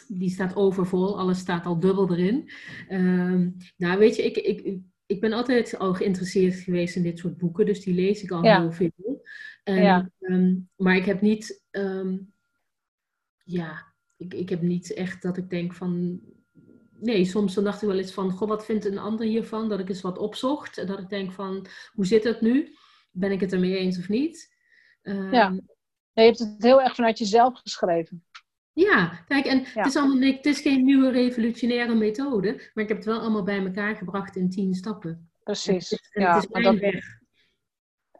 die 0.09 0.31
staat 0.31 0.57
overvol. 0.57 1.19
Alles 1.19 1.39
staat 1.39 1.67
al 1.67 1.81
dubbel 1.81 2.11
erin. 2.11 2.51
Um, 2.91 3.57
nou, 3.77 3.99
weet 3.99 4.17
je, 4.17 4.23
ik, 4.23 4.37
ik, 4.37 4.79
ik 5.07 5.21
ben 5.21 5.33
altijd 5.33 5.79
al 5.79 5.95
geïnteresseerd 5.95 6.55
geweest 6.55 6.97
in 6.97 7.03
dit 7.03 7.19
soort 7.19 7.37
boeken. 7.37 7.67
Dus 7.67 7.81
die 7.81 7.95
lees 7.95 8.23
ik 8.23 8.31
al 8.31 8.45
ja. 8.45 8.61
heel 8.61 8.73
veel. 8.73 9.25
En, 9.65 9.83
ja. 9.83 10.11
um, 10.19 10.69
maar 10.77 10.97
ik 10.97 11.05
heb 11.05 11.21
niet... 11.21 11.65
Um, 11.71 12.33
ja, 13.45 13.90
ik, 14.21 14.35
ik 14.35 14.49
heb 14.49 14.61
niet 14.61 14.95
echt 14.95 15.23
dat 15.23 15.37
ik 15.37 15.51
denk 15.51 15.75
van. 15.75 16.21
Nee, 17.01 17.25
soms 17.25 17.55
dan 17.55 17.65
dacht 17.65 17.83
ik 17.83 17.89
wel 17.89 17.99
eens 17.99 18.13
van, 18.13 18.31
goh, 18.31 18.49
wat 18.49 18.65
vindt 18.65 18.85
een 18.85 18.99
ander 18.99 19.27
hiervan? 19.27 19.69
Dat 19.69 19.81
ik 19.81 19.89
eens 19.89 20.01
wat 20.01 20.19
opzocht. 20.19 20.79
En 20.79 20.87
dat 20.87 20.99
ik 20.99 21.09
denk 21.09 21.33
van, 21.33 21.67
hoe 21.93 22.07
zit 22.07 22.25
het 22.25 22.41
nu? 22.41 22.77
Ben 23.11 23.33
ik 23.33 23.41
het 23.41 23.53
ermee 23.53 23.77
eens 23.77 23.99
of 23.99 24.09
niet? 24.09 24.57
Um, 25.03 25.33
ja. 25.33 25.51
je 26.13 26.23
hebt 26.23 26.39
het 26.39 26.55
heel 26.59 26.83
erg 26.83 26.95
vanuit 26.95 27.19
jezelf 27.19 27.59
geschreven. 27.59 28.25
Ja, 28.73 29.25
kijk, 29.27 29.45
en 29.47 29.59
ja. 29.59 29.65
Het, 29.73 29.87
is 29.87 29.97
allemaal, 29.97 30.31
het 30.31 30.47
is 30.47 30.61
geen 30.61 30.85
nieuwe 30.85 31.11
revolutionaire 31.11 31.95
methode, 31.95 32.71
maar 32.75 32.85
ik 32.85 32.89
heb 32.89 32.97
het 32.97 33.07
wel 33.07 33.21
allemaal 33.21 33.43
bij 33.43 33.65
elkaar 33.65 33.97
gebracht 33.97 34.37
in 34.37 34.51
tien 34.51 34.75
stappen. 34.75 35.31
Precies. 35.43 35.67
En 35.67 35.75
het 35.75 35.91
is, 35.91 36.11
ja, 36.13 36.35
het 36.35 36.45
is 36.45 36.51
maar 36.51 36.63
dat, 36.63 36.79
weg. 36.79 37.05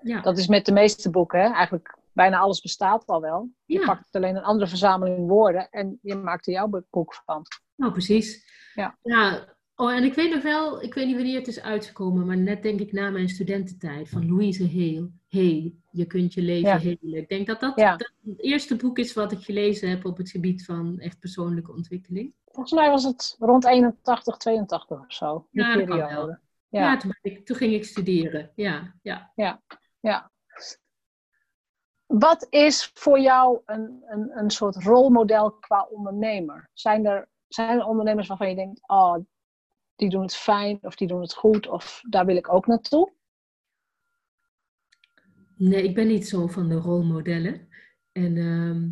Ja. 0.01 0.21
dat 0.21 0.39
is 0.39 0.47
met 0.47 0.67
de 0.67 0.73
meeste 0.73 1.11
boeken, 1.11 1.41
hè? 1.41 1.53
eigenlijk 1.53 1.99
bijna 2.21 2.39
alles 2.39 2.61
bestaat 2.61 3.07
al 3.07 3.21
wel. 3.21 3.51
Je 3.65 3.81
pakt 3.81 4.15
alleen 4.17 4.37
een 4.37 4.43
andere 4.43 4.69
verzameling 4.69 5.29
woorden 5.29 5.69
en 5.71 5.99
je 6.03 6.15
maakt 6.15 6.47
er 6.47 6.53
jouw 6.53 6.69
boek 6.91 7.15
van. 7.25 7.43
Nou, 7.77 7.93
precies. 7.93 8.45
Ja. 8.75 8.99
ja. 9.03 9.55
Oh, 9.75 9.93
en 9.93 10.05
ik 10.05 10.15
weet 10.15 10.35
nog 10.35 10.43
wel, 10.43 10.83
ik 10.83 10.95
weet 10.95 11.07
niet 11.07 11.15
wanneer 11.17 11.39
het 11.39 11.49
is 11.49 11.61
uitgekomen, 11.61 12.27
maar 12.27 12.37
net 12.37 12.63
denk 12.63 12.81
ik 12.81 12.93
na 12.93 13.11
mijn 13.11 13.29
studententijd 13.29 14.09
van 14.09 14.27
Louise 14.27 14.63
Hay. 14.69 15.11
Hey, 15.29 15.75
je 15.91 16.05
kunt 16.07 16.35
je 16.35 16.43
leven 16.43 16.69
ja. 16.69 16.79
helen. 16.79 17.21
Ik 17.21 17.29
denk 17.29 17.47
dat 17.47 17.61
dat, 17.61 17.73
Ja. 17.77 17.97
dat 17.97 18.13
het 18.25 18.41
eerste 18.41 18.77
boek 18.77 18.99
is 18.99 19.13
wat 19.13 19.33
ik 19.33 19.41
gelezen 19.45 19.89
heb 19.91 20.05
op 20.05 20.17
het 20.17 20.31
gebied 20.31 20.65
van 20.65 20.99
echt 20.99 21.19
persoonlijke 21.19 21.73
ontwikkeling. 21.73 22.33
Volgens 22.45 22.73
mij 22.75 22.89
was 22.91 23.05
het 23.05 23.37
rond 23.39 23.67
81, 23.67 24.37
82 24.37 24.99
of 25.01 25.13
zo. 25.13 25.47
Die 25.51 25.63
Ja, 25.63 25.75
dat 25.75 25.87
kan 25.87 25.99
periode. 25.99 26.27
wel. 26.27 26.37
Ja. 26.83 26.97
Toen, 26.97 27.19
ik, 27.23 27.47
toen 27.47 27.57
ging 27.57 27.73
ik 27.73 27.85
studeren. 27.85 28.51
Ja, 28.55 28.95
ja. 29.03 29.33
Ja, 29.35 29.63
ja. 30.01 30.31
Wat 32.19 32.47
is 32.49 32.91
voor 32.95 33.21
jou 33.21 33.61
een, 33.67 34.03
een, 34.07 34.39
een 34.39 34.51
soort 34.51 34.77
rolmodel 34.77 35.51
qua 35.51 35.87
ondernemer? 35.91 36.71
Zijn 36.73 37.07
er, 37.07 37.29
zijn 37.49 37.79
er 37.79 37.85
ondernemers 37.85 38.29
waarvan 38.29 38.49
je 38.49 38.55
denkt, 38.55 38.89
oh, 38.89 39.17
die 39.97 40.09
doen 40.09 40.23
het 40.23 40.35
fijn 40.35 40.79
of 40.83 40.95
die 40.95 41.09
doen 41.09 41.21
het 41.21 41.35
goed 41.35 41.69
of 41.69 42.03
daar 42.09 42.27
wil 42.27 42.37
ik 42.37 42.53
ook 42.53 42.67
naartoe? 42.67 43.13
Nee, 45.57 45.83
ik 45.83 45.95
ben 45.95 46.07
niet 46.07 46.29
zo 46.29 46.47
van 46.47 46.69
de 46.69 46.75
rolmodellen. 46.75 47.69
En 48.13 48.37
ehm, 48.37 48.89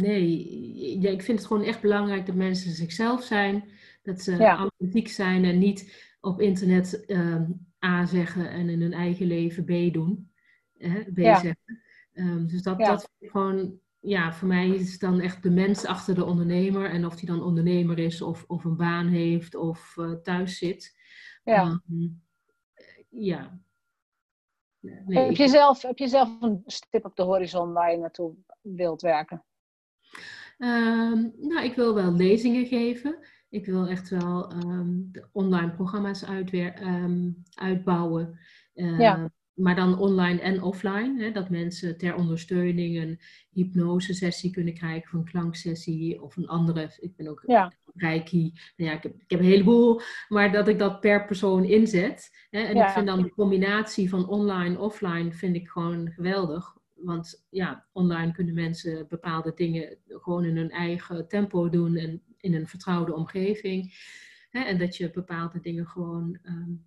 nee, 0.00 1.00
ja, 1.00 1.10
ik 1.10 1.22
vind 1.22 1.38
het 1.38 1.46
gewoon 1.46 1.64
echt 1.64 1.80
belangrijk 1.80 2.26
dat 2.26 2.34
mensen 2.34 2.70
zichzelf 2.70 3.22
zijn. 3.22 3.68
Dat 4.02 4.20
ze 4.20 4.44
authentiek 4.44 5.08
zijn 5.08 5.44
en 5.44 5.58
niet 5.58 6.14
op 6.20 6.40
internet 6.40 7.04
ehm, 7.06 7.50
A 7.84 8.06
zeggen 8.06 8.50
en 8.50 8.68
in 8.68 8.80
hun 8.80 8.92
eigen 8.92 9.26
leven 9.26 9.64
B 9.64 9.92
doen. 9.92 10.30
Hè, 10.78 11.00
B 11.12 11.18
zeggen. 11.18 11.84
Um, 12.16 12.46
dus 12.46 12.62
dat, 12.62 12.78
dat 12.78 13.10
gewoon, 13.20 13.78
ja, 14.00 14.32
voor 14.32 14.48
mij 14.48 14.68
is 14.68 14.92
het 14.92 15.00
dan 15.00 15.20
echt 15.20 15.42
de 15.42 15.50
mens 15.50 15.84
achter 15.84 16.14
de 16.14 16.24
ondernemer. 16.24 16.90
En 16.90 17.06
of 17.06 17.16
die 17.16 17.28
dan 17.28 17.42
ondernemer 17.42 17.98
is 17.98 18.22
of, 18.22 18.44
of 18.46 18.64
een 18.64 18.76
baan 18.76 19.06
heeft 19.06 19.54
of 19.54 19.96
uh, 19.96 20.12
thuis 20.12 20.58
zit. 20.58 20.96
Ja. 21.44 21.82
ja, 23.08 23.58
heb, 25.06 25.36
je 25.36 25.48
zelf, 25.48 25.82
heb 25.82 25.98
je 25.98 26.08
zelf 26.08 26.40
een 26.40 26.62
stip 26.66 27.04
op 27.04 27.16
de 27.16 27.22
horizon 27.22 27.72
waar 27.72 27.90
je 27.90 27.98
naartoe 27.98 28.34
wilt 28.60 29.02
werken? 29.02 29.44
Um, 30.58 31.34
nou, 31.38 31.64
ik 31.64 31.74
wil 31.74 31.94
wel 31.94 32.12
lezingen 32.12 32.66
geven. 32.66 33.18
Ik 33.48 33.66
wil 33.66 33.86
echt 33.86 34.08
wel 34.08 34.52
um, 34.52 35.08
de 35.12 35.28
online 35.32 35.70
programma's 35.70 36.24
uitwer 36.24 36.82
um, 36.82 37.42
uitbouwen. 37.54 38.38
Ja 38.72 39.30
maar 39.56 39.74
dan 39.74 39.98
online 39.98 40.40
en 40.40 40.62
offline. 40.62 41.22
Hè, 41.22 41.30
dat 41.30 41.50
mensen 41.50 41.98
ter 41.98 42.14
ondersteuning 42.14 42.96
een 42.96 43.20
hypnosesessie 43.50 44.50
kunnen 44.50 44.74
krijgen, 44.74 45.02
of 45.04 45.12
een 45.12 45.30
klanksessie 45.30 46.22
of 46.22 46.36
een 46.36 46.48
andere. 46.48 46.90
Ik 46.98 47.16
ben 47.16 47.28
ook 47.28 47.42
ja. 47.46 47.72
reiki. 47.94 48.52
Nou 48.76 48.90
ja, 48.90 48.96
ik 48.96 49.02
heb, 49.02 49.14
ik 49.14 49.30
heb 49.30 49.40
een 49.40 49.46
heleboel, 49.46 50.00
maar 50.28 50.52
dat 50.52 50.68
ik 50.68 50.78
dat 50.78 51.00
per 51.00 51.26
persoon 51.26 51.64
inzet. 51.64 52.46
Hè, 52.50 52.60
en 52.60 52.76
ik 52.76 52.88
vind 52.88 53.06
dan 53.06 53.22
de 53.22 53.30
combinatie 53.30 54.08
van 54.08 54.28
online 54.28 54.78
offline 54.78 55.32
vind 55.32 55.56
ik 55.56 55.68
gewoon 55.68 56.10
geweldig. 56.10 56.74
Want 56.94 57.46
ja, 57.50 57.86
online 57.92 58.32
kunnen 58.32 58.54
mensen 58.54 59.06
bepaalde 59.08 59.52
dingen 59.54 59.98
gewoon 60.06 60.44
in 60.44 60.56
hun 60.56 60.70
eigen 60.70 61.28
tempo 61.28 61.68
doen 61.68 61.96
en 61.96 62.22
in 62.36 62.54
een 62.54 62.68
vertrouwde 62.68 63.14
omgeving. 63.14 63.94
Hè, 64.50 64.60
en 64.60 64.78
dat 64.78 64.96
je 64.96 65.10
bepaalde 65.10 65.60
dingen 65.60 65.86
gewoon 65.86 66.38
um, 66.42 66.84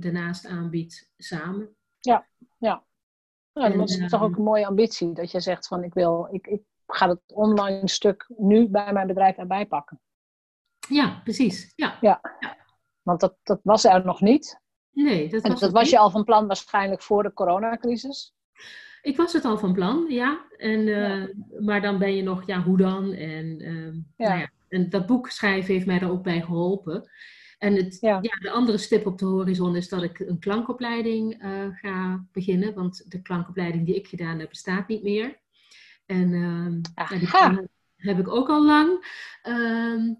daarnaast 0.00 0.46
aanbiedt 0.46 1.12
samen. 1.16 1.76
Ja, 2.02 2.26
ja. 2.58 2.84
Dat 3.52 3.88
is 3.88 4.10
toch 4.10 4.22
ook 4.22 4.36
een 4.36 4.42
mooie 4.42 4.66
ambitie. 4.66 5.12
Dat 5.12 5.30
je 5.30 5.40
zegt 5.40 5.66
van 5.66 5.84
ik 5.84 5.94
wil, 5.94 6.28
ik, 6.30 6.46
ik 6.46 6.62
ga 6.86 7.08
het 7.08 7.20
online 7.26 7.88
stuk 7.88 8.30
nu 8.36 8.68
bij 8.68 8.92
mijn 8.92 9.06
bedrijf 9.06 9.36
erbij 9.36 9.66
pakken. 9.66 10.00
Ja, 10.88 11.20
precies. 11.24 11.72
Ja. 11.74 11.98
ja. 12.00 12.20
Want 13.02 13.20
dat, 13.20 13.36
dat 13.42 13.60
was 13.62 13.84
er 13.84 14.04
nog 14.04 14.20
niet. 14.20 14.60
Nee, 14.90 15.28
dat 15.28 15.42
was, 15.42 15.52
en 15.52 15.58
dat 15.58 15.72
was 15.72 15.90
je 15.90 15.98
al 15.98 16.10
van 16.10 16.24
plan 16.24 16.46
waarschijnlijk 16.46 17.02
voor 17.02 17.22
de 17.22 17.32
coronacrisis? 17.32 18.34
Ik 19.02 19.16
was 19.16 19.32
het 19.32 19.44
al 19.44 19.58
van 19.58 19.72
plan, 19.72 20.04
ja. 20.08 20.46
En, 20.56 20.86
uh, 20.86 21.24
Maar 21.60 21.80
dan 21.80 21.98
ben 21.98 22.16
je 22.16 22.22
nog, 22.22 22.46
ja, 22.46 22.62
hoe 22.62 22.76
dan? 22.76 23.12
En, 23.12 23.60
uh, 23.60 23.94
ja. 24.16 24.28
Nou 24.28 24.40
ja. 24.40 24.50
en 24.68 24.90
dat 24.90 25.06
boek 25.06 25.28
schrijven 25.28 25.74
heeft 25.74 25.86
mij 25.86 25.98
daar 25.98 26.10
ook 26.10 26.22
bij 26.22 26.40
geholpen. 26.40 27.10
En 27.62 27.74
het, 27.76 27.98
ja. 28.00 28.20
de 28.20 28.50
andere 28.50 28.78
stip 28.78 29.06
op 29.06 29.18
de 29.18 29.24
horizon 29.24 29.76
is 29.76 29.88
dat 29.88 30.02
ik 30.02 30.18
een 30.18 30.38
klankopleiding 30.38 31.44
uh, 31.44 31.66
ga 31.70 32.26
beginnen. 32.32 32.74
Want 32.74 33.10
de 33.10 33.22
klankopleiding 33.22 33.86
die 33.86 33.94
ik 33.94 34.06
gedaan 34.06 34.38
heb, 34.38 34.48
bestaat 34.48 34.88
niet 34.88 35.02
meer. 35.02 35.38
En 36.06 36.32
uh, 36.32 37.18
die 37.18 37.68
heb 37.96 38.18
ik 38.18 38.28
ook 38.28 38.48
al 38.48 38.64
lang. 38.64 38.90
Uh, 39.48 40.14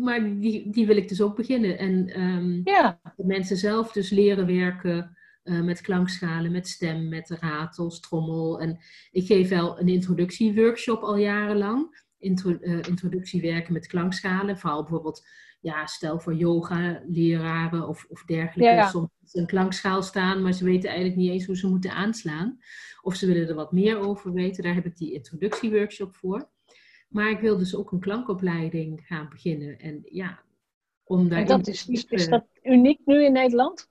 maar 0.00 0.40
die, 0.40 0.70
die 0.70 0.86
wil 0.86 0.96
ik 0.96 1.08
dus 1.08 1.20
ook 1.20 1.36
beginnen. 1.36 1.78
En 1.78 2.20
um, 2.20 2.60
ja. 2.64 3.00
de 3.16 3.26
mensen 3.26 3.56
zelf 3.56 3.92
dus 3.92 4.10
leren 4.10 4.46
werken 4.46 5.16
uh, 5.44 5.60
met 5.60 5.80
klankschalen, 5.80 6.52
met 6.52 6.68
stem, 6.68 7.08
met 7.08 7.30
ratels, 7.30 8.00
trommel. 8.00 8.60
En 8.60 8.78
ik 9.10 9.26
geef 9.26 9.48
wel 9.48 9.80
een 9.80 9.88
introductieworkshop 9.88 11.02
al 11.02 11.16
jarenlang. 11.16 12.02
Intro, 12.18 12.56
uh, 12.60 12.78
introductie 12.88 13.40
werken 13.40 13.72
met 13.72 13.86
klankschalen. 13.86 14.58
Vooral 14.58 14.82
bijvoorbeeld 14.82 15.26
ja, 15.64 15.86
stel 15.86 16.20
voor 16.20 16.34
yoga-leraren 16.34 17.88
of, 17.88 18.06
of 18.08 18.24
dergelijke, 18.24 18.74
ja, 18.74 18.88
soms 18.88 19.08
een 19.32 19.46
klankschaal 19.46 20.02
staan, 20.02 20.42
maar 20.42 20.52
ze 20.52 20.64
weten 20.64 20.88
eigenlijk 20.88 21.18
niet 21.18 21.30
eens 21.30 21.46
hoe 21.46 21.56
ze 21.56 21.68
moeten 21.68 21.92
aanslaan. 21.92 22.58
Of 23.02 23.14
ze 23.14 23.26
willen 23.26 23.48
er 23.48 23.54
wat 23.54 23.72
meer 23.72 23.98
over 23.98 24.32
weten, 24.32 24.62
daar 24.62 24.74
heb 24.74 24.86
ik 24.86 24.96
die 24.96 25.12
introductieworkshop 25.12 26.14
voor. 26.14 26.50
Maar 27.08 27.30
ik 27.30 27.40
wil 27.40 27.58
dus 27.58 27.76
ook 27.76 27.92
een 27.92 28.00
klankopleiding 28.00 29.00
gaan 29.06 29.28
beginnen. 29.28 29.78
En 29.78 30.00
ja, 30.04 30.42
om 31.04 31.28
daar. 31.28 31.46
Dat 31.46 31.66
is, 31.66 31.88
is 31.88 32.28
dat 32.28 32.46
uniek 32.62 33.00
nu 33.04 33.24
in 33.24 33.32
Nederland? 33.32 33.88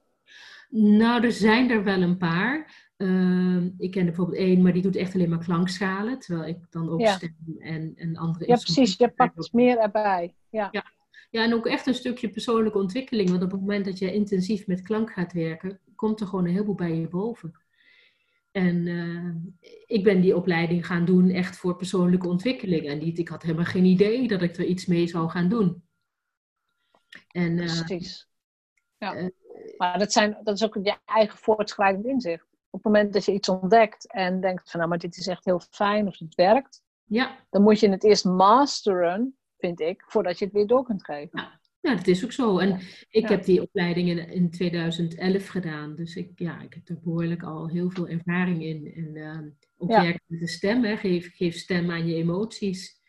Nou, 0.69 1.23
er 1.23 1.31
zijn 1.31 1.69
er 1.69 1.83
wel 1.83 2.01
een 2.01 2.17
paar. 2.17 2.81
Uh, 2.97 3.63
ik 3.77 3.91
ken 3.91 4.01
er 4.01 4.05
bijvoorbeeld 4.05 4.38
één, 4.38 4.62
maar 4.62 4.73
die 4.73 4.81
doet 4.81 4.95
echt 4.95 5.13
alleen 5.13 5.29
maar 5.29 5.45
klankschalen. 5.45 6.19
Terwijl 6.19 6.49
ik 6.49 6.57
dan 6.69 6.89
ook 6.89 7.07
stem 7.07 7.36
en, 7.59 7.93
en 7.95 8.15
andere 8.15 8.47
Ja, 8.47 8.55
precies. 8.55 8.97
Je 8.97 9.09
pakt 9.09 9.53
meer 9.53 9.77
erbij. 9.77 10.36
Ja. 10.49 10.69
ja. 10.71 10.86
Ja, 11.34 11.43
en 11.43 11.54
ook 11.54 11.67
echt 11.67 11.88
een 11.88 11.93
stukje 11.93 12.30
persoonlijke 12.30 12.78
ontwikkeling. 12.78 13.30
Want 13.30 13.43
op 13.43 13.52
het 13.52 13.60
moment 13.60 13.86
dat 13.86 14.00
je 14.00 14.13
intensief 14.13 14.67
met 14.67 14.82
klank 14.82 15.12
gaat 15.12 15.34
werken, 15.34 15.80
komt 15.96 16.19
er 16.19 16.28
gewoon 16.28 16.46
een 16.46 16.52
heleboel 16.52 16.76
bij 16.76 16.96
je 16.96 17.08
boven. 17.08 17.60
En 18.52 18.86
uh, 18.86 19.36
ik 19.86 20.04
ben 20.04 20.22
die 20.22 20.36
opleiding 20.36 20.86
gaan 20.86 21.06
doen 21.06 21.30
echt 21.30 21.58
voor 21.58 21.76
persoonlijke 21.76 22.28
ontwikkeling. 22.28 22.88
En 22.88 22.98
niet, 22.98 23.17
ik 23.17 23.28
had 23.28 23.41
helemaal 23.41 23.65
geen 23.65 23.86
idee 23.86 24.28
dat 24.28 24.41
ik 24.41 24.58
er 24.58 24.65
iets 24.65 24.86
mee 24.86 25.08
zou 25.08 25.30
gaan 25.30 25.50
doen. 25.50 25.84
En, 27.28 27.58
uh, 27.58 27.84
Precies. 27.84 28.28
Ja. 28.98 29.15
Uh, 29.15 29.30
maar 29.78 30.00
dat, 30.00 30.12
zijn, 30.12 30.38
dat 30.43 30.56
is 30.56 30.63
ook 30.63 30.80
je 30.84 30.98
eigen 31.06 31.38
voortschrijdend 31.38 32.06
inzicht. 32.06 32.46
Op 32.69 32.84
het 32.84 32.93
moment 32.93 33.13
dat 33.13 33.26
je 33.26 33.34
iets 33.34 33.50
ontdekt 33.50 34.12
en 34.12 34.41
denkt 34.41 34.69
van 34.69 34.80
nou, 34.80 34.91
maar 34.91 35.00
dit 35.00 35.17
is 35.17 35.28
echt 35.28 35.46
heel 35.46 35.62
fijn 35.69 36.08
of 36.08 36.19
het 36.19 36.36
werkt. 36.36 36.84
Ja. 37.04 37.46
Dan 37.50 37.62
moet 37.62 37.80
je 37.80 37.89
het 37.89 38.04
eerst 38.04 38.26
masteren 38.26 39.38
vind 39.65 39.80
ik, 39.80 40.04
voordat 40.08 40.39
je 40.39 40.45
het 40.45 40.54
weer 40.54 40.67
door 40.67 40.84
kunt 40.84 41.04
geven. 41.06 41.39
Ja, 41.39 41.60
ja 41.82 41.95
dat 41.95 42.08
is 42.08 42.23
ook 42.23 42.32
zo. 42.32 42.58
En 42.58 42.80
ik 43.10 43.28
heb 43.28 43.43
die 43.43 43.62
opleiding 43.62 44.10
in, 44.10 44.30
in 44.30 44.49
2011 44.49 45.47
gedaan. 45.47 45.95
Dus 45.95 46.15
ik, 46.15 46.32
ja, 46.36 46.62
ik 46.62 46.73
heb 46.73 46.89
er 46.89 46.99
behoorlijk 47.04 47.43
al 47.43 47.69
heel 47.69 47.89
veel 47.89 48.08
ervaring 48.08 48.63
in. 48.63 48.93
En 48.95 49.15
uh, 49.15 49.38
ook 49.78 49.89
werken 49.89 50.23
met 50.28 50.39
de 50.39 50.47
stem. 50.47 50.84
Hè. 50.84 50.97
Geef, 50.97 51.36
geef 51.36 51.56
stem 51.56 51.91
aan 51.91 52.08
je 52.08 52.15
emoties. 52.15 53.02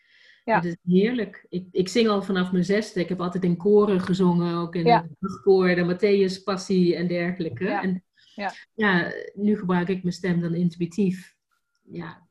Ja. 0.45 0.61
Dat 0.61 0.65
is 0.65 0.77
heerlijk. 0.95 1.47
Ik, 1.49 1.67
ik 1.71 1.89
zing 1.89 2.09
al 2.09 2.23
vanaf 2.23 2.53
mijn 2.53 2.65
zesde. 2.65 3.01
Ik 3.01 3.09
heb 3.09 3.21
altijd 3.21 3.45
in 3.45 3.57
koren 3.57 4.01
gezongen. 4.01 4.57
Ook 4.57 4.75
in 4.75 4.85
ja. 4.85 5.07
de 5.19 5.41
koor, 5.43 5.75
de 5.75 5.95
Matthäus 5.95 6.43
Passie 6.45 6.97
en 6.97 7.07
dergelijke. 7.07 7.65
Ja. 7.65 7.83
En 7.83 8.05
ja. 8.35 8.53
ja, 8.75 9.13
nu 9.35 9.59
gebruik 9.59 9.89
ik 9.89 10.03
mijn 10.03 10.15
stem 10.15 10.41
dan 10.41 10.55
intuïtief. 10.55 11.35
Ja, 11.83 12.27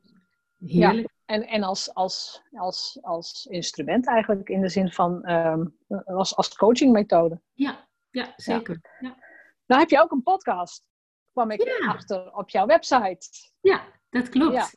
heerlijk. 0.66 1.13
En, 1.26 1.48
en 1.48 1.64
als, 1.64 1.94
als, 1.94 2.42
als, 2.52 2.98
als 3.02 3.46
instrument 3.46 4.08
eigenlijk 4.08 4.50
in 4.50 4.62
de 4.62 4.70
zin 4.70 4.92
van 4.92 5.30
um, 5.30 5.78
als, 6.06 6.36
als 6.36 6.56
coachingmethode. 6.56 7.42
Ja, 7.54 7.88
ja 8.12 8.34
zeker. 8.36 8.80
Ja. 9.00 9.18
Nou 9.66 9.82
heb 9.82 9.90
je 9.90 10.02
ook 10.02 10.12
een 10.12 10.24
podcast, 10.24 10.86
kwam 11.32 11.52
ik 11.52 11.86
achter 11.88 12.36
op 12.36 12.50
jouw 12.50 12.66
website. 12.66 13.28
Ja, 13.62 13.84
dat 14.10 14.30
klopt. 14.30 14.54
Ja. 14.54 14.68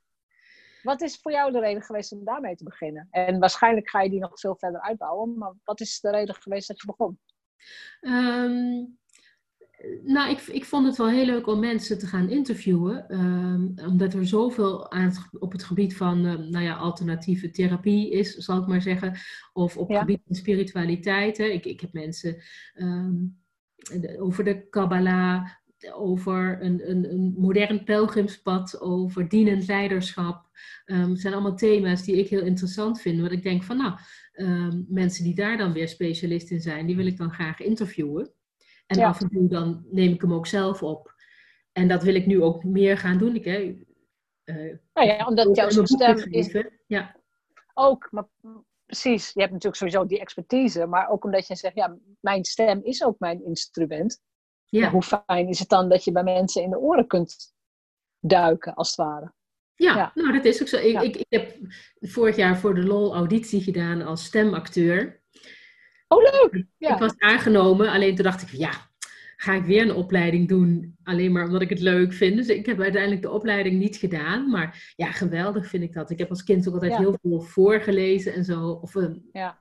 Wat 0.83 1.01
is 1.01 1.19
voor 1.21 1.33
jou 1.33 1.53
de 1.53 1.61
reden 1.61 1.83
geweest 1.83 2.13
om 2.13 2.25
daarmee 2.25 2.57
te 2.57 2.65
beginnen? 2.65 3.09
En 3.11 3.39
waarschijnlijk 3.39 3.89
ga 3.89 4.03
je 4.03 4.11
die 4.11 4.21
nog 4.21 4.41
veel 4.41 4.57
verder 4.57 4.81
uitbouwen, 4.81 5.39
maar 5.39 5.55
wat 5.65 5.81
is 5.81 6.01
de 6.01 6.11
reden 6.11 6.35
geweest 6.35 6.69
dat 6.69 6.81
je 6.81 6.87
begon? 6.87 7.21
Um, 8.01 8.99
nou, 10.05 10.31
ik, 10.31 10.41
ik 10.41 10.65
vond 10.65 10.87
het 10.87 10.97
wel 10.97 11.09
heel 11.09 11.25
leuk 11.25 11.47
om 11.47 11.61
mensen 11.61 11.99
te 11.99 12.07
gaan 12.07 12.31
interviewen. 12.31 13.15
Um, 13.15 13.75
omdat 13.87 14.15
er 14.15 14.27
zoveel 14.27 14.91
aan 14.91 15.13
op 15.39 15.53
het 15.53 15.65
gebied 15.65 15.97
van 15.97 16.27
uh, 16.27 16.35
nou 16.35 16.65
ja, 16.65 16.75
alternatieve 16.75 17.51
therapie 17.51 18.11
is, 18.11 18.35
zal 18.35 18.61
ik 18.61 18.67
maar 18.67 18.83
zeggen. 18.83 19.15
Of 19.53 19.77
op 19.77 19.89
het 19.89 19.99
gebied 19.99 20.21
van 20.27 20.37
spiritualiteit. 20.37 21.39
Hè. 21.39 21.45
Ik, 21.45 21.65
ik 21.65 21.81
heb 21.81 21.93
mensen 21.93 22.37
um, 22.77 23.39
over 24.19 24.45
de 24.45 24.69
Kabbalah, 24.69 25.49
over 25.95 26.63
een, 26.63 26.91
een, 26.91 27.13
een 27.13 27.35
modern 27.39 27.85
pelgrimspad, 27.85 28.81
over 28.81 29.29
dienend 29.29 29.67
leiderschap. 29.67 30.45
Um, 30.87 31.17
zijn 31.17 31.33
allemaal 31.35 31.57
thema's 31.57 32.05
die 32.05 32.17
ik 32.17 32.29
heel 32.29 32.43
interessant 32.43 33.01
vind. 33.01 33.21
Want 33.21 33.33
ik 33.33 33.43
denk 33.43 33.63
van 33.63 33.77
nou, 33.77 33.99
mensen 34.89 35.25
die 35.25 35.35
daar 35.35 35.57
dan 35.57 35.73
weer 35.73 35.89
specialist 35.89 36.51
in 36.51 36.61
zijn, 36.61 36.87
die 36.87 36.97
wil 36.97 37.07
ik 37.07 37.17
dan 37.17 37.33
graag 37.33 37.61
interviewen. 37.61 38.31
En 38.87 39.03
af 39.03 39.21
en 39.21 39.29
toe 39.29 39.49
dan 39.49 39.87
neem 39.91 40.13
ik 40.13 40.21
hem 40.21 40.33
ook 40.33 40.47
zelf 40.47 40.83
op. 40.83 41.15
En 41.73 41.89
dat 41.89 42.03
wil 42.03 42.15
ik 42.15 42.27
nu 42.27 42.43
ook 42.43 42.65
meer 42.65 42.99
gaan 42.99 43.19
doen. 43.19 43.35
Ik, 43.35 43.45
hè, 43.45 43.61
uh, 44.45 44.79
nou 44.93 45.07
ja, 45.07 45.27
omdat 45.27 45.57
jouw 45.57 45.85
stem 45.85 46.17
is... 46.17 46.65
Ja. 46.87 47.17
Ook, 47.75 48.09
maar 48.11 48.27
precies. 48.87 49.33
Je 49.33 49.41
hebt 49.41 49.53
natuurlijk 49.53 49.77
sowieso 49.77 50.07
die 50.07 50.21
expertise. 50.21 50.87
Maar 50.87 51.09
ook 51.09 51.25
omdat 51.25 51.47
je 51.47 51.57
zegt, 51.57 51.75
ja, 51.75 51.97
mijn 52.21 52.45
stem 52.45 52.81
is 52.83 53.05
ook 53.05 53.19
mijn 53.19 53.45
instrument. 53.45 54.21
Ja. 54.69 54.91
hoe 54.91 55.03
fijn 55.03 55.49
is 55.49 55.59
het 55.59 55.69
dan 55.69 55.89
dat 55.89 56.05
je 56.05 56.13
bij 56.13 56.23
mensen 56.23 56.63
in 56.63 56.71
de 56.71 56.79
oren 56.79 57.07
kunt 57.07 57.55
duiken, 58.21 58.75
als 58.75 58.89
het 58.89 58.97
ware. 58.97 59.33
Ja, 59.75 60.13
nou 60.15 60.33
dat 60.33 60.45
is 60.45 60.63
ook 60.63 60.69
zo. 60.69 60.77
Ik, 60.77 61.03
ik, 61.03 61.17
ik, 61.17 61.27
heb 61.29 61.57
vorig 62.01 62.37
jaar 62.37 62.59
voor 62.59 62.75
de 62.75 62.87
LOL 62.87 63.15
auditie 63.15 63.63
gedaan 63.63 64.03
als 64.03 64.25
stemacteur. 64.25 65.23
Oh, 66.09 66.23
leuk! 66.23 66.65
Ja. 66.79 66.93
Ik 66.93 66.99
was 66.99 67.19
aangenomen, 67.19 67.91
alleen 67.91 68.15
toen 68.15 68.25
dacht 68.25 68.43
ik, 68.43 68.49
ja, 68.49 68.71
ga 69.37 69.53
ik 69.53 69.65
weer 69.65 69.83
een 69.83 69.95
opleiding 69.95 70.49
doen, 70.49 70.97
alleen 71.03 71.33
maar 71.33 71.45
omdat 71.45 71.63
ik 71.63 71.69
het 71.69 71.81
leuk 71.81 72.13
vind. 72.13 72.37
Dus 72.37 72.49
ik 72.49 72.67
heb 72.67 72.81
uiteindelijk 72.81 73.23
de 73.23 73.31
opleiding 73.31 73.79
niet 73.79 73.97
gedaan. 73.97 74.51
Maar 74.51 74.93
ja, 74.97 75.13
geweldig 75.13 75.67
vind 75.67 75.83
ik 75.83 75.93
dat. 75.93 76.11
Ik 76.11 76.19
heb 76.19 76.31
als 76.31 76.45
kind 76.45 76.69
ook 76.69 76.75
altijd 76.75 76.97
heel 76.97 77.19
veel 77.23 77.41
voorgelezen 77.41 78.35
en 78.35 78.45
zo. 78.45 78.71
Of, 78.71 78.95
uh, 78.95 79.15
ja. 79.33 79.59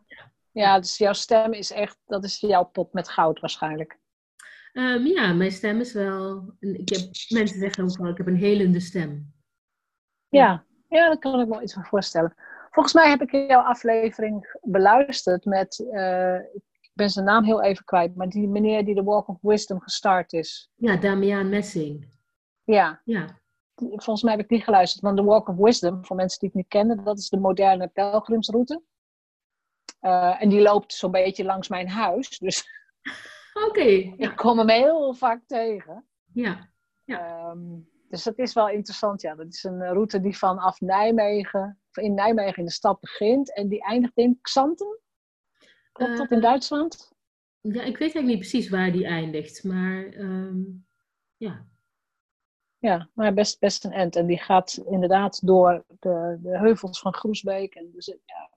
ja, 0.51 0.79
dus 0.79 0.97
jouw 0.97 1.13
stem 1.13 1.53
is 1.53 1.71
echt, 1.71 1.97
dat 2.05 2.23
is 2.23 2.39
jouw 2.39 2.63
pot 2.63 2.93
met 2.93 3.09
goud 3.09 3.39
waarschijnlijk. 3.39 3.97
Um, 4.73 5.05
ja, 5.05 5.33
mijn 5.33 5.51
stem 5.51 5.79
is 5.79 5.93
wel. 5.93 6.55
Ik 6.59 6.89
heb, 6.89 6.99
mensen 7.29 7.59
zeggen 7.59 7.83
ook 7.83 7.97
wel, 7.97 8.09
ik 8.09 8.17
heb 8.17 8.27
een 8.27 8.35
helende 8.35 8.79
stem. 8.79 9.33
Ja, 10.29 10.65
ja, 10.89 11.07
daar 11.07 11.19
kan 11.19 11.39
ik 11.39 11.47
me 11.47 11.61
iets 11.61 11.73
van 11.73 11.85
voorstellen. 11.85 12.35
Volgens 12.75 12.95
mij 12.95 13.09
heb 13.09 13.21
ik 13.21 13.31
jouw 13.31 13.61
aflevering 13.61 14.57
beluisterd 14.61 15.45
met, 15.45 15.79
uh, 15.91 16.35
ik 16.81 16.91
ben 16.93 17.09
zijn 17.09 17.25
naam 17.25 17.43
heel 17.43 17.63
even 17.63 17.85
kwijt, 17.85 18.15
maar 18.15 18.29
die 18.29 18.47
meneer 18.47 18.85
die 18.85 18.95
de 18.95 19.03
Walk 19.03 19.27
of 19.27 19.37
Wisdom 19.41 19.81
gestart 19.81 20.33
is. 20.33 20.71
Ja, 20.75 20.95
Damian 20.95 21.49
Messing. 21.49 22.07
Ja. 22.63 23.01
ja. 23.03 23.39
Volgens 23.75 24.23
mij 24.23 24.33
heb 24.33 24.41
ik 24.41 24.49
die 24.49 24.61
geluisterd. 24.61 25.03
Want 25.03 25.17
de 25.17 25.23
Walk 25.23 25.47
of 25.47 25.55
Wisdom, 25.55 26.05
voor 26.05 26.15
mensen 26.15 26.39
die 26.39 26.49
het 26.49 26.57
niet 26.57 26.67
kennen, 26.67 27.03
dat 27.03 27.17
is 27.17 27.29
de 27.29 27.39
moderne 27.39 27.87
pelgrimsroute. 27.87 28.81
Uh, 30.01 30.41
en 30.41 30.49
die 30.49 30.61
loopt 30.61 30.93
zo'n 30.93 31.11
beetje 31.11 31.43
langs 31.43 31.67
mijn 31.67 31.89
huis. 31.89 32.37
Dus 32.37 32.63
Oké. 33.67 33.81
ik 34.27 34.33
kom 34.35 34.57
hem 34.57 34.69
heel 34.69 35.13
vaak 35.13 35.41
tegen. 35.47 36.07
Ja. 36.33 36.69
ja. 37.03 37.49
Um, 37.49 37.89
dus 38.15 38.23
dat 38.23 38.37
is 38.39 38.53
wel 38.53 38.69
interessant. 38.69 39.21
Ja, 39.21 39.35
dat 39.35 39.47
is 39.47 39.63
een 39.63 39.87
route 39.87 40.21
die 40.21 40.37
vanaf 40.37 40.81
Nijmegen, 40.81 41.79
in 41.91 42.13
Nijmegen 42.13 42.57
in 42.57 42.65
de 42.65 42.71
stad 42.71 42.99
begint 42.99 43.55
en 43.55 43.67
die 43.67 43.83
eindigt 43.83 44.17
in 44.17 44.39
Xanten. 44.41 44.99
Klopt 45.91 46.17
dat 46.17 46.31
in 46.31 46.41
Duitsland? 46.41 47.13
Ja, 47.61 47.81
ik 47.81 47.97
weet 47.97 47.99
eigenlijk 47.99 48.27
niet 48.27 48.39
precies 48.39 48.69
waar 48.69 48.91
die 48.91 49.05
eindigt, 49.05 49.63
maar 49.63 50.13
um, 50.13 50.85
ja. 51.37 51.65
Ja, 52.77 53.09
maar 53.13 53.33
best, 53.33 53.59
best 53.59 53.85
een 53.85 53.91
end. 53.91 54.15
En 54.15 54.25
die 54.25 54.37
gaat 54.37 54.83
inderdaad 54.85 55.47
door 55.47 55.85
de, 55.87 56.37
de 56.41 56.57
heuvels 56.57 56.99
van 56.99 57.13
Groesbeek. 57.13 57.75
En 57.75 57.91
dus, 57.91 58.05
ja, 58.05 58.49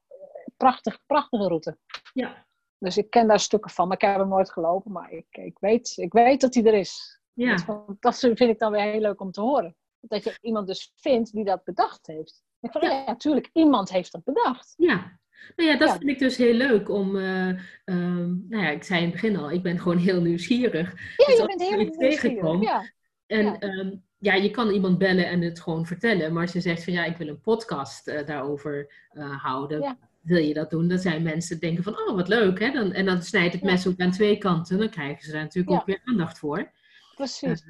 prachtig, 0.57 0.99
prachtige 1.07 1.47
route. 1.47 1.79
Ja. 2.13 2.47
Dus 2.79 2.97
ik 2.97 3.11
ken 3.11 3.29
daar 3.29 3.41
stukken 3.41 3.71
van, 3.71 3.89
maar 3.89 3.97
ik 3.97 4.09
heb 4.09 4.17
hem 4.17 4.29
nooit 4.29 4.51
gelopen. 4.51 4.93
Maar 4.93 5.11
ik, 5.11 5.27
ik, 5.31 5.59
weet, 5.59 5.97
ik 5.97 6.13
weet 6.13 6.41
dat 6.41 6.55
hij 6.55 6.65
er 6.65 6.75
is. 6.75 7.18
Ja. 7.39 7.55
Dat, 7.67 7.97
dat 8.01 8.19
vind 8.19 8.41
ik 8.41 8.59
dan 8.59 8.73
weer 8.73 8.81
heel 8.81 9.01
leuk 9.01 9.21
om 9.21 9.31
te 9.31 9.41
horen. 9.41 9.77
Dat 10.01 10.25
je 10.25 10.39
iemand 10.41 10.67
dus 10.67 10.93
vindt 10.95 11.33
die 11.33 11.45
dat 11.45 11.65
bedacht 11.65 12.07
heeft. 12.07 12.43
Ik 12.61 12.73
van, 12.73 12.83
ja, 12.83 13.05
natuurlijk, 13.07 13.51
iemand 13.53 13.91
heeft 13.91 14.13
dat 14.13 14.25
bedacht. 14.25 14.75
Ja, 14.77 15.19
nou 15.57 15.71
ja, 15.71 15.77
dat 15.77 15.91
vind 15.91 16.09
ik 16.09 16.19
dus 16.19 16.37
heel 16.37 16.55
leuk 16.55 16.89
om, 16.89 17.17
uh, 17.17 17.49
um, 17.85 18.47
nou 18.49 18.63
ja, 18.63 18.71
ik 18.71 18.83
zei 18.83 18.99
in 18.99 19.05
het 19.05 19.13
begin 19.13 19.37
al, 19.37 19.51
ik 19.51 19.63
ben 19.63 19.79
gewoon 19.79 19.99
heel 19.99 20.21
nieuwsgierig. 20.21 20.91
Ja, 21.17 21.27
dus 21.27 21.37
je 21.37 21.45
bent 21.47 21.63
heel 21.63 21.77
nieuwsgierig. 21.77 22.63
Ja. 22.63 22.93
En 23.27 23.45
ja. 23.45 23.61
Um, 23.61 24.03
ja, 24.19 24.35
je 24.35 24.51
kan 24.51 24.71
iemand 24.71 24.99
bellen 24.99 25.29
en 25.29 25.41
het 25.41 25.61
gewoon 25.61 25.87
vertellen. 25.87 26.33
Maar 26.33 26.43
als 26.43 26.53
je 26.53 26.61
zegt 26.61 26.85
van 26.85 26.93
ja, 26.93 27.05
ik 27.05 27.17
wil 27.17 27.29
een 27.29 27.41
podcast 27.41 28.09
uh, 28.09 28.27
daarover 28.27 28.93
uh, 29.13 29.43
houden, 29.43 29.99
wil 30.21 30.43
je 30.43 30.55
dat 30.55 30.71
doen? 30.71 30.89
Dan 30.89 30.99
zijn 30.99 31.23
mensen 31.23 31.61
denken 31.61 31.83
van 31.83 31.99
oh, 31.99 32.15
wat 32.15 32.29
leuk. 32.29 32.59
Hè? 32.59 32.71
Dan, 32.71 32.93
en 32.93 33.05
dan 33.05 33.23
snijdt 33.23 33.55
het 33.55 33.63
mes 33.63 33.87
ook 33.87 34.01
aan 34.01 34.11
twee 34.11 34.39
kanten. 34.39 34.79
Dan 34.79 34.91
krijgen 34.91 35.25
ze 35.25 35.33
daar 35.33 35.43
natuurlijk 35.43 35.77
ook 35.77 35.87
weer 35.87 36.01
aandacht 36.05 36.39
voor. 36.39 36.71
Precies. 37.19 37.63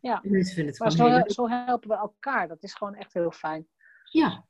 ja. 0.00 0.20
Mensen 0.22 0.54
vinden 0.54 0.72
het 0.72 0.82
maar 0.82 0.92
zo, 0.92 1.06
heel 1.06 1.16
leuk. 1.16 1.32
zo 1.32 1.48
helpen 1.48 1.88
we 1.88 1.96
elkaar. 1.96 2.48
Dat 2.48 2.62
is 2.62 2.74
gewoon 2.74 2.94
echt 2.94 3.12
heel 3.12 3.30
fijn. 3.30 3.68
Ja. 4.10 4.44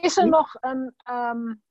Is 0.00 0.16
er 0.16 0.28
nog 0.28 0.56
een, 0.60 0.94
um, 1.10 1.62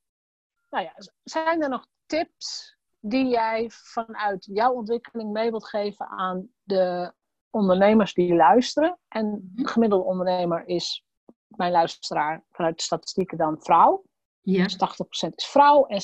nou 0.69 0.83
ja, 0.83 0.93
zijn 1.23 1.61
er 1.61 1.69
nog 1.69 1.87
tips 2.05 2.77
die 2.99 3.27
jij 3.27 3.69
vanuit 3.69 4.45
jouw 4.51 4.73
ontwikkeling 4.73 5.31
mee 5.31 5.49
wilt 5.49 5.67
geven 5.67 6.07
aan 6.07 6.49
de 6.63 7.13
ondernemers 7.49 8.13
die 8.13 8.35
luisteren? 8.35 8.99
En 9.07 9.51
de 9.55 9.67
gemiddelde 9.67 10.05
ondernemer 10.05 10.67
is, 10.67 11.05
mijn 11.47 11.71
luisteraar 11.71 12.43
vanuit 12.51 12.77
de 12.77 12.83
statistieken 12.83 13.37
dan 13.37 13.61
vrouw. 13.61 14.03
Ja. 14.41 14.63
Dus 14.63 14.75
80% 14.75 15.35
is 15.35 15.45
vrouw 15.45 15.85
en 15.85 16.01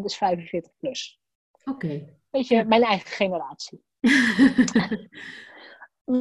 60% 0.00 0.04
is 0.04 0.16
45 0.16 0.72
plus. 0.76 1.20
Oké. 1.64 1.70
Okay. 1.70 2.16
Weet 2.30 2.48
je, 2.48 2.64
mijn 2.64 2.82
eigen 2.82 3.10
generatie. 3.10 3.86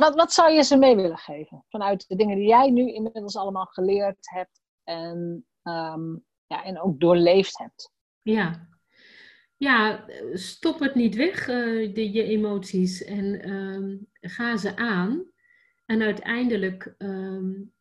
wat, 0.01 0.15
wat 0.15 0.33
zou 0.33 0.51
je 0.51 0.63
ze 0.63 0.77
mee 0.77 0.95
willen 0.95 1.17
geven? 1.17 1.65
Vanuit 1.69 2.07
de 2.07 2.15
dingen 2.15 2.37
die 2.37 2.47
jij 2.47 2.69
nu 2.69 2.93
inmiddels 2.93 3.35
allemaal 3.35 3.65
geleerd 3.65 4.29
hebt 4.29 4.61
en, 4.83 5.45
um, 5.63 6.25
ja, 6.47 6.63
en 6.63 6.81
ook 6.81 6.99
doorleefd 6.99 7.57
hebt. 7.57 7.91
Ja. 8.21 8.67
Ja, 9.57 10.05
stop 10.33 10.79
het 10.79 10.95
niet 10.95 11.15
weg, 11.15 11.47
uh, 11.47 11.93
de, 11.93 12.11
je 12.11 12.23
emoties, 12.23 13.03
en 13.03 13.49
um, 13.49 14.07
ga 14.21 14.57
ze 14.57 14.75
aan. 14.75 15.31
En 15.85 16.01
uiteindelijk, 16.01 16.95
um, 16.97 17.73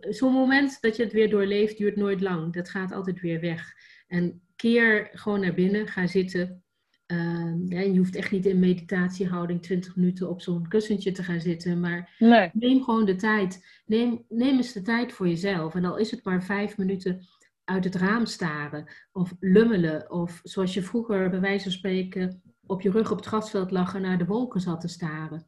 zo'n 0.00 0.32
moment 0.32 0.80
dat 0.80 0.96
je 0.96 1.02
het 1.02 1.12
weer 1.12 1.30
doorleeft, 1.30 1.78
duurt 1.78 1.96
nooit 1.96 2.20
lang. 2.20 2.52
Dat 2.52 2.68
gaat 2.68 2.92
altijd 2.92 3.20
weer 3.20 3.40
weg. 3.40 3.72
En 4.06 4.42
keer 4.56 5.08
gewoon 5.12 5.40
naar 5.40 5.54
binnen, 5.54 5.86
ga 5.86 6.06
zitten. 6.06 6.64
Uh, 7.12 7.68
ja, 7.68 7.80
je 7.80 7.98
hoeft 7.98 8.16
echt 8.16 8.30
niet 8.30 8.46
in 8.46 8.58
meditatiehouding 8.58 9.62
20 9.62 9.96
minuten 9.96 10.28
op 10.28 10.40
zo'n 10.40 10.68
kussentje 10.68 11.12
te 11.12 11.22
gaan 11.22 11.40
zitten. 11.40 11.80
Maar 11.80 12.14
nee. 12.18 12.50
neem 12.52 12.82
gewoon 12.82 13.04
de 13.04 13.16
tijd. 13.16 13.82
Neem, 13.86 14.24
neem 14.28 14.56
eens 14.56 14.72
de 14.72 14.82
tijd 14.82 15.12
voor 15.12 15.28
jezelf. 15.28 15.74
En 15.74 15.84
al 15.84 15.96
is 15.96 16.10
het 16.10 16.24
maar 16.24 16.42
vijf 16.42 16.76
minuten 16.76 17.26
uit 17.64 17.84
het 17.84 17.94
raam 17.94 18.26
staren. 18.26 18.86
Of 19.12 19.34
lummelen. 19.40 20.10
Of 20.10 20.40
zoals 20.42 20.74
je 20.74 20.82
vroeger 20.82 21.30
bij 21.30 21.40
wijze 21.40 21.62
van 21.62 21.72
spreken 21.72 22.42
op 22.66 22.80
je 22.80 22.90
rug 22.90 23.10
op 23.10 23.16
het 23.16 23.26
grasveld 23.26 23.70
lag 23.70 23.94
en 23.94 24.02
naar 24.02 24.18
de 24.18 24.26
wolken 24.26 24.60
zat 24.60 24.80
te 24.80 24.88
staren. 24.88 25.46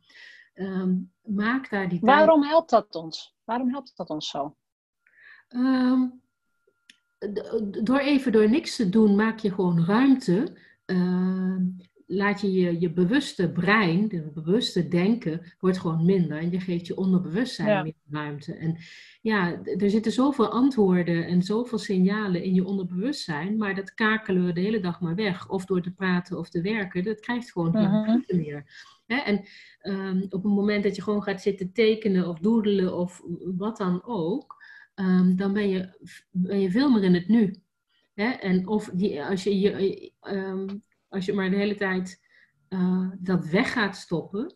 Um, 0.54 1.12
maak 1.22 1.70
daar 1.70 1.88
die 1.88 2.00
tijd. 2.00 2.16
Waarom 2.16 2.42
helpt 2.42 2.70
dat 2.70 2.94
ons? 2.94 3.36
Waarom 3.44 3.70
helpt 3.70 3.96
dat 3.96 4.10
ons 4.10 4.28
zo? 4.28 4.56
Um, 5.48 6.20
door 7.82 7.98
even 7.98 8.32
door 8.32 8.50
niks 8.50 8.76
te 8.76 8.88
doen, 8.88 9.14
maak 9.14 9.38
je 9.38 9.52
gewoon 9.54 9.84
ruimte. 9.84 10.56
Uh, 10.90 11.56
laat 12.12 12.40
je, 12.40 12.52
je 12.52 12.80
je 12.80 12.92
bewuste 12.92 13.50
brein, 13.50 14.08
de 14.08 14.30
bewuste 14.34 14.88
denken, 14.88 15.40
wordt 15.58 15.78
gewoon 15.78 16.04
minder. 16.04 16.38
En 16.38 16.50
je 16.50 16.60
geeft 16.60 16.86
je 16.86 16.96
onderbewustzijn 16.96 17.68
Ja. 17.68 17.82
meer 17.82 17.94
ruimte. 18.10 18.54
En 18.54 18.76
ja, 19.20 19.62
er 19.64 19.90
zitten 19.90 20.12
zoveel 20.12 20.48
antwoorden 20.48 21.26
en 21.26 21.42
zoveel 21.42 21.78
signalen 21.78 22.42
in 22.42 22.54
je 22.54 22.64
onderbewustzijn, 22.64 23.56
maar 23.56 23.74
dat 23.74 23.94
kakelen 23.94 24.46
we 24.46 24.52
de 24.52 24.60
hele 24.60 24.80
dag 24.80 25.00
maar 25.00 25.14
weg. 25.14 25.48
Of 25.48 25.64
door 25.64 25.82
te 25.82 25.92
praten 25.92 26.38
of 26.38 26.48
te 26.48 26.60
werken, 26.60 27.04
dat 27.04 27.20
krijgt 27.20 27.52
gewoon 27.52 27.72
geen 27.72 28.04
ruimte 28.04 28.36
meer. 28.36 28.64
Hè? 29.06 29.16
En 29.16 29.44
ehm, 29.80 30.22
op 30.22 30.42
het 30.42 30.52
moment 30.52 30.82
dat 30.82 30.96
je 30.96 31.02
gewoon 31.02 31.22
gaat 31.22 31.42
zitten 31.42 31.72
tekenen 31.72 32.28
of 32.28 32.38
doedelen 32.38 32.96
of 32.96 33.22
wat 33.56 33.76
dan 33.76 34.02
ook, 34.04 34.64
ehm, 34.94 35.36
dan 35.36 35.52
ben 35.52 35.68
je, 35.68 35.88
ben 36.30 36.60
je 36.60 36.70
veel 36.70 36.90
meer 36.90 37.02
in 37.02 37.14
het 37.14 37.28
nu. 37.28 37.54
Hè? 38.20 38.30
En 38.30 38.66
of 38.68 38.90
die, 38.94 39.22
als, 39.24 39.42
je, 39.42 39.60
je, 39.60 40.12
ehm, 40.20 40.66
als 41.08 41.24
je 41.24 41.32
maar 41.32 41.50
de 41.50 41.56
hele 41.56 41.74
tijd 41.74 42.20
eh, 42.68 43.08
dat 43.18 43.46
weg 43.46 43.72
gaat 43.72 43.96
stoppen, 43.96 44.54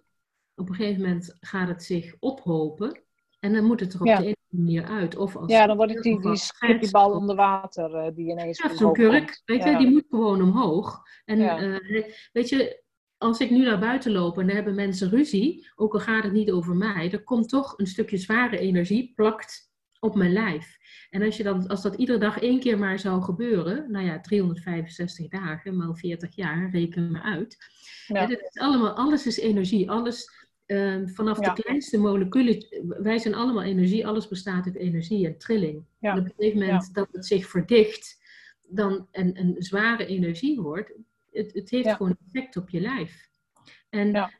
op 0.55 0.69
een 0.69 0.75
gegeven 0.75 1.03
moment 1.03 1.37
gaat 1.41 1.69
het 1.69 1.83
zich 1.83 2.15
ophopen. 2.19 3.03
En 3.41 3.53
dan 3.53 3.65
moet 3.65 3.81
het 3.81 3.93
er 3.95 4.01
op 4.01 4.07
Ja. 4.07 4.17
de 4.19 4.25
ene 4.25 4.37
manier 4.49 4.85
uit. 4.85 5.17
Of 5.17 5.37
als 5.37 5.51
Ja, 5.53 5.67
dan 5.67 5.77
wordt 5.77 5.95
het 5.95 6.03
die, 6.03 6.21
die 6.21 6.37
schets- 6.37 6.93
onder 6.93 7.37
water 7.37 7.95
eh, 7.95 8.15
die 8.15 8.31
ineens 8.31 8.59
ja, 8.63 8.75
zo'n 8.77 8.93
kurk, 8.93 9.43
weet 9.45 9.63
je, 9.63 9.71
Ja. 9.71 9.79
die 9.79 9.91
moet 9.91 10.07
gewoon 10.09 10.43
omhoog. 10.43 11.03
En 11.25 11.39
Ja. 11.39 11.59
eh, 11.59 12.05
weet 12.33 12.49
je, 12.49 12.83
als 13.19 13.41
ik 13.41 13.51
nu 13.51 13.65
naar 13.65 13.79
buiten 13.79 14.13
loop 14.13 14.39
en 14.39 14.47
dan 14.47 14.57
hebben 14.57 14.75
mensen 14.75 15.09
ruzie, 15.11 15.71
ook 15.75 15.95
al 15.95 16.01
gaat 16.01 16.25
het 16.25 16.33
niet 16.33 16.51
over 16.51 16.77
mij, 16.77 17.13
er 17.13 17.23
komt 17.25 17.49
toch 17.49 17.79
een 17.79 17.87
stukje 17.87 18.17
zware 18.17 18.59
energie, 18.59 19.13
plakt 19.15 19.73
op 20.05 20.15
mijn 20.15 20.33
lijf. 20.33 20.79
En 21.11 21.23
als, 21.23 21.37
je 21.37 21.43
dan, 21.43 21.67
als 21.67 21.83
dat 21.83 21.95
iedere 21.95 22.19
dag 22.19 22.39
één 22.41 22.61
keer 22.61 22.79
maar 22.79 22.99
zou 22.99 23.23
gebeuren, 23.23 23.91
nou 23.91 24.05
ja, 24.05 24.21
365 24.21 25.29
dagen, 25.29 25.77
maal 25.77 25.95
40 25.95 26.37
jaar, 26.37 26.71
reken 26.71 27.11
maar 27.11 27.23
uit. 27.23 27.57
Ja. 28.07 28.29
Is 28.29 28.59
allemaal, 28.59 28.93
alles 28.93 29.27
is 29.27 29.39
energie, 29.39 29.91
alles... 29.91 30.47
ehm, 30.67 31.07
vanaf 31.09 31.41
Ja. 31.41 31.55
de 31.55 31.63
kleinste 31.63 31.99
moleculen, 31.99 32.67
wij 33.03 33.19
zijn 33.19 33.35
allemaal 33.35 33.63
energie, 33.63 34.07
alles 34.07 34.29
bestaat 34.29 34.65
uit 34.67 34.77
energie 34.77 35.27
en 35.27 35.39
trilling. 35.39 35.85
Ja. 35.99 36.13
En 36.13 36.19
op 36.19 36.25
een 36.25 36.33
gegeven 36.37 36.59
moment 36.61 36.95
dat 36.95 37.09
het 37.13 37.27
zich 37.27 37.47
verdicht, 37.47 38.23
dan 38.69 39.09
een, 39.13 39.39
een 39.41 39.55
zware 39.59 40.07
energie 40.07 40.61
wordt, 40.61 40.93
het, 41.33 41.53
het 41.55 41.71
heeft 41.71 41.93
gewoon 41.93 42.17
effect 42.27 42.57
op 42.57 42.71
je 42.71 42.81
lijf. 42.81 43.29
En 43.91 44.11
Ja. 44.11 44.31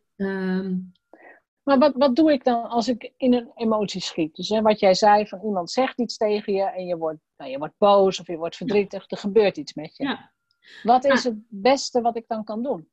Maar 1.65 1.79
wat, 1.79 1.95
wat 1.97 2.17
doe 2.17 2.33
ik 2.33 2.45
dan 2.45 2.69
als 2.69 2.89
ik 2.89 3.13
in 3.17 3.35
een 3.35 3.51
emotie 3.55 4.01
schiet? 4.01 4.35
Dus 4.35 4.49
hè, 4.49 4.63
wat 4.63 4.81
jij 4.81 4.95
zei, 4.95 5.27
van 5.27 5.41
iemand 5.45 5.71
zegt 5.71 6.01
iets 6.01 6.17
tegen 6.17 6.53
je 6.53 6.63
en 6.63 6.87
je 6.87 6.97
wordt, 6.97 7.21
nou, 7.37 7.51
je 7.51 7.59
wordt 7.59 7.75
boos 7.79 8.21
of 8.21 8.27
je 8.27 8.37
wordt 8.37 8.57
verdrietig, 8.57 9.05
er 9.11 9.17
gebeurt 9.17 9.57
iets 9.57 9.75
met 9.75 9.97
je. 9.97 10.05
ja, 10.05 10.33
Wat 10.83 11.05
is 11.05 11.25
het 11.25 11.37
beste 11.49 12.01
wat 12.01 12.17
ik 12.17 12.25
dan 12.27 12.45
kan 12.45 12.63
doen? 12.63 12.89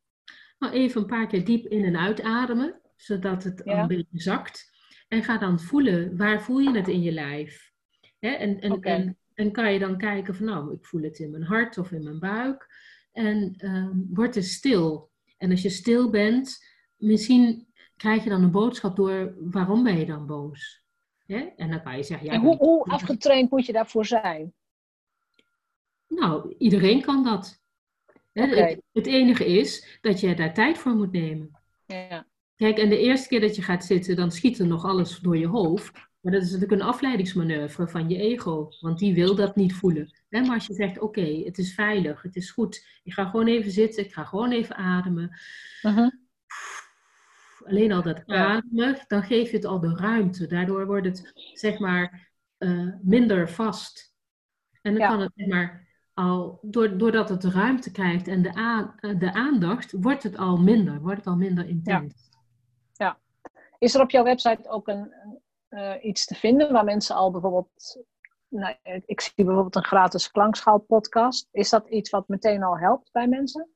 nou 0.59 0.73
even 0.73 1.01
een 1.01 1.07
paar 1.07 1.27
keer 1.27 1.45
diep 1.45 1.65
in 1.65 1.83
en 1.83 1.97
uitademen, 1.97 2.81
zodat 2.95 3.43
het 3.43 3.61
Ja. 3.65 3.81
een 3.81 3.87
beetje 3.87 4.21
zakt. 4.21 4.69
En 5.07 5.23
ga 5.23 5.37
dan 5.37 5.59
voelen, 5.59 6.17
waar 6.17 6.41
voel 6.41 6.59
je 6.59 6.71
het 6.77 6.87
in 6.87 7.01
je 7.01 7.11
lijf? 7.11 7.71
Hè? 8.19 8.29
En, 8.29 8.59
en, 8.59 8.81
en, 8.81 9.17
en 9.33 9.51
kan 9.51 9.73
je 9.73 9.79
dan 9.79 9.97
kijken 9.97 10.35
van, 10.35 10.45
nou, 10.45 10.73
ik 10.73 10.85
voel 10.85 11.01
het 11.01 11.19
in 11.19 11.31
mijn 11.31 11.43
hart 11.43 11.77
of 11.77 11.91
in 11.91 12.03
mijn 12.03 12.19
buik. 12.19 12.67
En 13.11 13.53
ehm, 13.57 13.91
word 14.13 14.35
eens 14.35 14.53
stil. 14.53 15.11
En 15.37 15.51
als 15.51 15.61
je 15.61 15.69
stil 15.69 16.09
bent, 16.09 16.57
misschien 16.97 17.67
krijg 18.01 18.23
je 18.23 18.29
dan 18.29 18.43
een 18.43 18.51
boodschap 18.51 18.95
door 18.95 19.33
waarom 19.39 19.83
ben 19.83 19.97
je 19.97 20.05
dan 20.05 20.25
boos? 20.25 20.83
Hè? 21.25 21.37
En 21.37 21.69
dan 21.69 21.83
kan 21.83 21.97
je 21.97 22.03
zeggen... 22.03 22.27
Ja, 22.27 22.33
en 22.33 22.41
hoe, 22.41 22.57
hoe 22.57 22.85
afgetraind 22.85 23.51
moet 23.51 23.65
je 23.65 23.73
daarvoor 23.73 24.05
zijn? 24.05 24.53
Nou, 26.07 26.55
iedereen 26.57 27.01
kan 27.01 27.23
dat. 27.23 27.61
Het, 28.31 28.79
het, 28.91 29.05
enige 29.05 29.45
is 29.45 29.97
dat 30.01 30.19
je 30.19 30.35
daar 30.35 30.53
tijd 30.53 30.77
voor 30.77 30.91
moet 30.91 31.11
nemen. 31.11 31.59
Ja. 31.85 32.27
Kijk, 32.55 32.77
en 32.77 32.89
de 32.89 32.99
eerste 32.99 33.27
keer 33.27 33.41
dat 33.41 33.55
je 33.55 33.61
gaat 33.61 33.85
zitten, 33.85 34.15
dan 34.15 34.31
schiet 34.31 34.59
er 34.59 34.67
nog 34.67 34.85
alles 34.85 35.19
door 35.19 35.37
je 35.37 35.47
hoofd. 35.47 35.91
Maar 36.21 36.31
dat 36.31 36.41
is 36.41 36.51
natuurlijk 36.51 36.81
een 36.81 36.87
afleidingsmanoeuvre 36.87 37.87
van 37.87 38.09
je 38.09 38.17
ego, 38.17 38.69
want 38.79 38.99
die 38.99 39.13
wil 39.13 39.35
dat 39.35 39.55
niet 39.55 39.73
voelen. 39.73 40.17
Maar 40.29 40.49
als 40.49 40.67
je 40.67 40.73
zegt, 40.73 40.99
oké, 40.99 41.41
het 41.43 41.57
is 41.57 41.73
veilig, 41.73 42.21
het 42.21 42.35
is 42.35 42.51
goed, 42.51 42.85
ik 43.03 43.13
ga 43.13 43.25
gewoon 43.25 43.47
even 43.47 43.71
zitten, 43.71 44.03
ik 44.03 44.13
ga 44.13 44.23
gewoon 44.23 44.51
even 44.51 44.75
ademen. 44.75 45.39
Uh-huh. 45.81 46.11
Alleen 47.71 47.91
al 47.91 48.01
dat 48.01 48.23
ademen, 48.25 49.03
dan 49.07 49.23
geef 49.23 49.49
je 49.49 49.55
het 49.55 49.65
al 49.65 49.79
de 49.79 49.95
ruimte. 49.95 50.47
Daardoor 50.47 50.85
wordt 50.85 51.05
het, 51.05 51.31
zeg 51.53 51.79
maar, 51.79 52.31
eh, 52.57 52.87
minder 53.01 53.49
vast. 53.49 54.13
En 54.81 54.95
dan 54.97 55.07
kan 55.07 55.19
het, 55.19 55.31
zeg 55.35 55.47
maar, 55.47 55.87
al, 56.13 56.59
doordat 56.71 57.29
het 57.29 57.43
ruimte 57.43 57.91
krijgt 57.91 58.27
en 58.27 58.41
de, 58.41 58.49
eh, 58.49 59.19
de 59.19 59.33
aandacht, 59.33 59.91
wordt 59.91 60.23
het 60.23 60.37
al 60.37 60.57
minder, 60.57 61.01
wordt 61.01 61.17
het 61.17 61.27
al 61.27 61.35
minder 61.35 61.67
intens. 61.67 62.29
Ja. 62.93 63.19
Is 63.77 63.95
er 63.95 64.01
op 64.01 64.11
jouw 64.11 64.23
website 64.23 64.69
ook 64.69 64.87
een, 64.87 65.13
uh, 65.69 65.93
iets 66.01 66.25
te 66.25 66.35
vinden 66.35 66.71
waar 66.71 66.83
mensen 66.83 67.15
al 67.15 67.31
bijvoorbeeld, 67.31 68.03
nou, 68.47 68.75
ik 69.05 69.21
zie 69.21 69.33
bijvoorbeeld 69.35 69.75
een 69.75 69.83
gratis 69.83 70.31
klankschaalpodcast. 70.31 71.47
Is 71.51 71.69
dat 71.69 71.87
iets 71.87 72.09
wat 72.09 72.27
meteen 72.27 72.63
al 72.63 72.77
helpt 72.77 73.11
bij 73.11 73.27
mensen? 73.27 73.69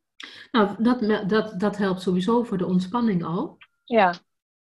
Nou, 0.52 0.84
dat, 0.84 1.30
dat, 1.30 1.60
dat 1.60 1.78
helpt 1.78 2.02
sowieso 2.02 2.44
voor 2.44 2.58
de 2.58 2.66
ontspanning 2.66 3.24
al. 3.24 3.58
Ja. 3.86 4.14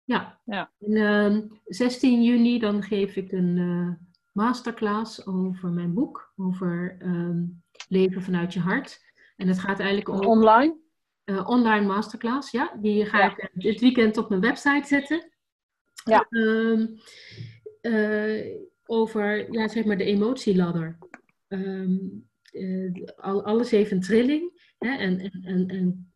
Ja. 0.04 0.40
ja. 0.46 0.72
En, 0.80 1.62
16 1.66 2.14
ehm, 2.14 2.22
juni 2.22 2.60
dan 2.60 2.84
geef 2.84 3.16
ik 3.16 3.32
een 3.32 3.58
uh, 3.58 3.90
masterclass 4.32 5.26
over 5.26 5.70
mijn 5.70 5.94
boek, 5.94 6.34
over 6.36 6.96
ehm, 7.00 7.44
leven 7.88 8.22
vanuit 8.22 8.54
je 8.54 8.60
hart. 8.60 9.02
En 9.36 9.48
het 9.48 9.60
gaat 9.60 9.80
eigenlijk 9.80 10.10
om... 10.10 10.28
Online? 10.28 10.82
Uh, 11.26 11.50
online 11.50 11.86
masterclass, 11.86 12.52
ja. 12.52 12.78
Die 12.82 13.06
ga 13.06 13.32
ik 13.32 13.50
dit 13.54 13.80
weekend 13.80 14.18
op 14.18 14.30
mijn 14.30 14.42
website 14.42 14.88
zetten. 14.88 15.32
Ja. 16.06 16.26
Ehm, 16.30 16.88
eh, 17.82 18.58
over, 18.86 19.54
ja, 19.54 19.68
zeg 19.68 19.86
maar, 19.86 19.98
de 19.98 20.04
emotieladder. 20.04 20.98
Um, 21.48 22.28
alles 23.22 23.72
heeft 23.72 23.92
een 23.92 24.02
trilling. 24.02 24.74
Hè, 24.78 24.98
en, 24.98 25.20
en, 25.44 25.68
en, 25.68 26.14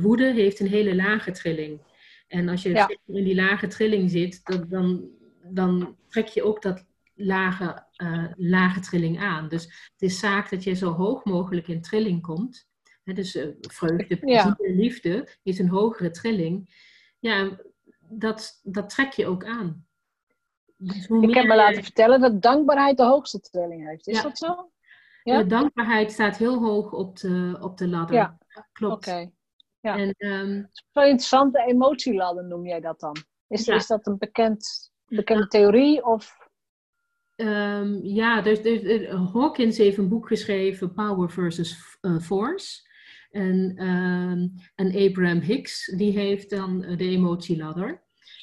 woede 0.00 0.32
heeft 0.32 0.60
een 0.60 0.68
hele 0.68 0.94
lage 0.94 1.30
trilling. 1.30 1.80
En 2.28 2.48
als 2.48 2.62
je 2.62 2.98
in 3.06 3.24
die 3.24 3.34
lage 3.34 3.66
trilling 3.66 4.10
zit, 4.10 4.40
dan, 4.68 5.08
dan 5.42 5.96
trek 6.08 6.26
je 6.26 6.42
ook 6.42 6.62
dat 6.62 6.84
lage, 7.14 7.86
uh, 8.02 8.24
lage 8.36 8.80
trilling 8.80 9.20
aan. 9.20 9.48
Dus 9.48 9.64
het 9.64 10.02
is 10.02 10.18
zaak 10.18 10.50
dat 10.50 10.64
je 10.64 10.74
zo 10.74 10.90
hoog 10.92 11.24
mogelijk 11.24 11.68
in 11.68 11.80
trilling 11.80 12.22
komt. 12.22 12.66
Dus 13.04 13.36
uh, 13.36 13.46
vreugde, 13.60 14.16
plezier, 14.16 14.56
liefde 14.58 15.28
is 15.42 15.58
een 15.58 15.68
hogere 15.68 16.10
trilling. 16.10 16.84
Ja, 17.18 17.58
dat, 18.00 18.60
dat 18.62 18.90
trek 18.90 19.12
je 19.12 19.26
ook 19.26 19.44
aan. 19.44 19.86
Dus 20.76 21.06
ik 21.06 21.34
heb 21.34 21.46
me 21.46 21.56
laten 21.56 21.82
vertellen 21.82 22.20
dat 22.20 22.42
dankbaarheid 22.42 22.96
de 22.96 23.04
hoogste 23.04 23.40
trilling 23.40 23.88
heeft. 23.88 24.06
Is 24.06 24.22
dat 24.22 24.38
zo? 24.38 24.70
Ja? 25.22 25.38
De 25.38 25.46
dankbaarheid 25.46 26.12
staat 26.12 26.36
heel 26.36 26.58
hoog 26.58 26.92
op 26.92 27.18
de, 27.18 27.58
op 27.60 27.78
de 27.78 27.88
ladder. 27.88 28.16
Ja, 28.16 28.38
klopt. 28.72 29.08
Oké. 29.08 29.30
Ja. 29.80 29.96
En, 29.96 30.14
um, 30.18 30.68
Zo 30.92 31.00
interessante 31.00 31.64
emotieladder 31.66 32.44
noem 32.44 32.66
jij 32.66 32.80
dat 32.80 33.00
dan? 33.00 33.16
Is, 33.48 33.68
is 33.68 33.86
dat 33.86 34.06
een 34.06 34.18
bekend, 34.18 34.90
bekende 35.06 35.46
theorie? 35.46 36.04
Of? 36.04 36.48
Um, 37.36 38.04
ja, 38.04 38.40
dus, 38.40 38.62
dus, 38.62 39.06
Hawkins 39.08 39.78
heeft 39.78 39.98
een 39.98 40.08
boek 40.08 40.26
geschreven, 40.26 40.92
Power 40.92 41.30
versus 41.30 41.98
uh, 42.02 42.18
Force. 42.18 42.86
En, 43.30 43.84
um, 43.86 44.54
en 44.74 45.06
Abraham 45.06 45.40
Hicks, 45.40 45.92
die 45.96 46.18
heeft 46.18 46.50
dan 46.50 46.80
de 46.80 47.04
emotieladder. 47.04 48.02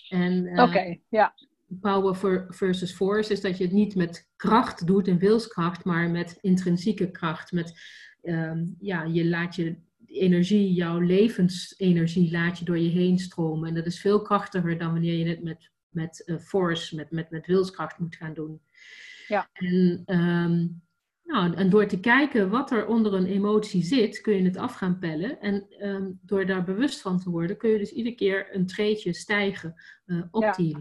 Uh, 0.09 0.63
Oké, 0.63 0.97
ja. 1.09 1.33
Power 1.81 2.45
versus 2.49 2.93
force 2.93 3.31
is 3.31 3.41
dat 3.41 3.57
je 3.57 3.63
het 3.63 3.73
niet 3.73 3.95
met 3.95 4.29
kracht 4.35 4.87
doet 4.87 5.07
en 5.07 5.17
wilskracht, 5.17 5.85
maar 5.85 6.09
met 6.09 6.37
intrinsieke 6.41 7.11
kracht. 7.11 7.51
Met, 7.51 7.79
um, 8.21 8.75
ja, 8.79 9.03
je 9.03 9.25
laat 9.25 9.55
je 9.55 9.77
energie, 10.19 10.73
jouw 10.73 10.99
levensenergie, 10.99 12.31
laat 12.31 12.59
je 12.59 12.65
door 12.65 12.77
je 12.77 12.89
heen 12.89 13.19
stromen. 13.19 13.69
En 13.69 13.75
dat 13.75 13.85
is 13.85 13.99
veel 13.99 14.21
krachtiger 14.21 14.77
dan 14.77 14.91
wanneer 14.91 15.17
je 15.17 15.27
het 15.27 15.43
met, 15.43 15.71
met 15.89 16.23
uh, 16.25 16.37
force, 16.37 16.95
met, 16.95 17.11
met, 17.11 17.29
met 17.29 17.45
wilskracht 17.45 17.99
moet 17.99 18.15
gaan 18.15 18.33
doen. 18.33 18.61
Ja. 19.27 19.49
En 19.53 20.03
um, 20.05 20.83
nou, 21.25 21.53
en 21.53 21.69
door 21.69 21.85
te 21.87 21.99
kijken 21.99 22.49
wat 22.49 22.71
er 22.71 22.87
onder 22.87 23.13
een 23.13 23.25
emotie 23.25 23.83
zit, 23.83 24.21
kun 24.21 24.35
je 24.35 24.43
het 24.43 24.57
af 24.57 24.73
gaan 24.73 24.99
pellen. 24.99 25.39
En 25.39 25.65
ehm, 25.69 26.11
door 26.21 26.45
daar 26.45 26.63
bewust 26.63 27.01
van 27.01 27.19
te 27.19 27.29
worden, 27.29 27.57
kun 27.57 27.69
je 27.69 27.77
dus 27.77 27.91
iedere 27.91 28.15
keer 28.15 28.55
een 28.55 28.65
treetje 28.65 29.13
stijgen 29.13 29.75
uh, 30.05 30.23
op 30.31 30.53
die 30.55 30.77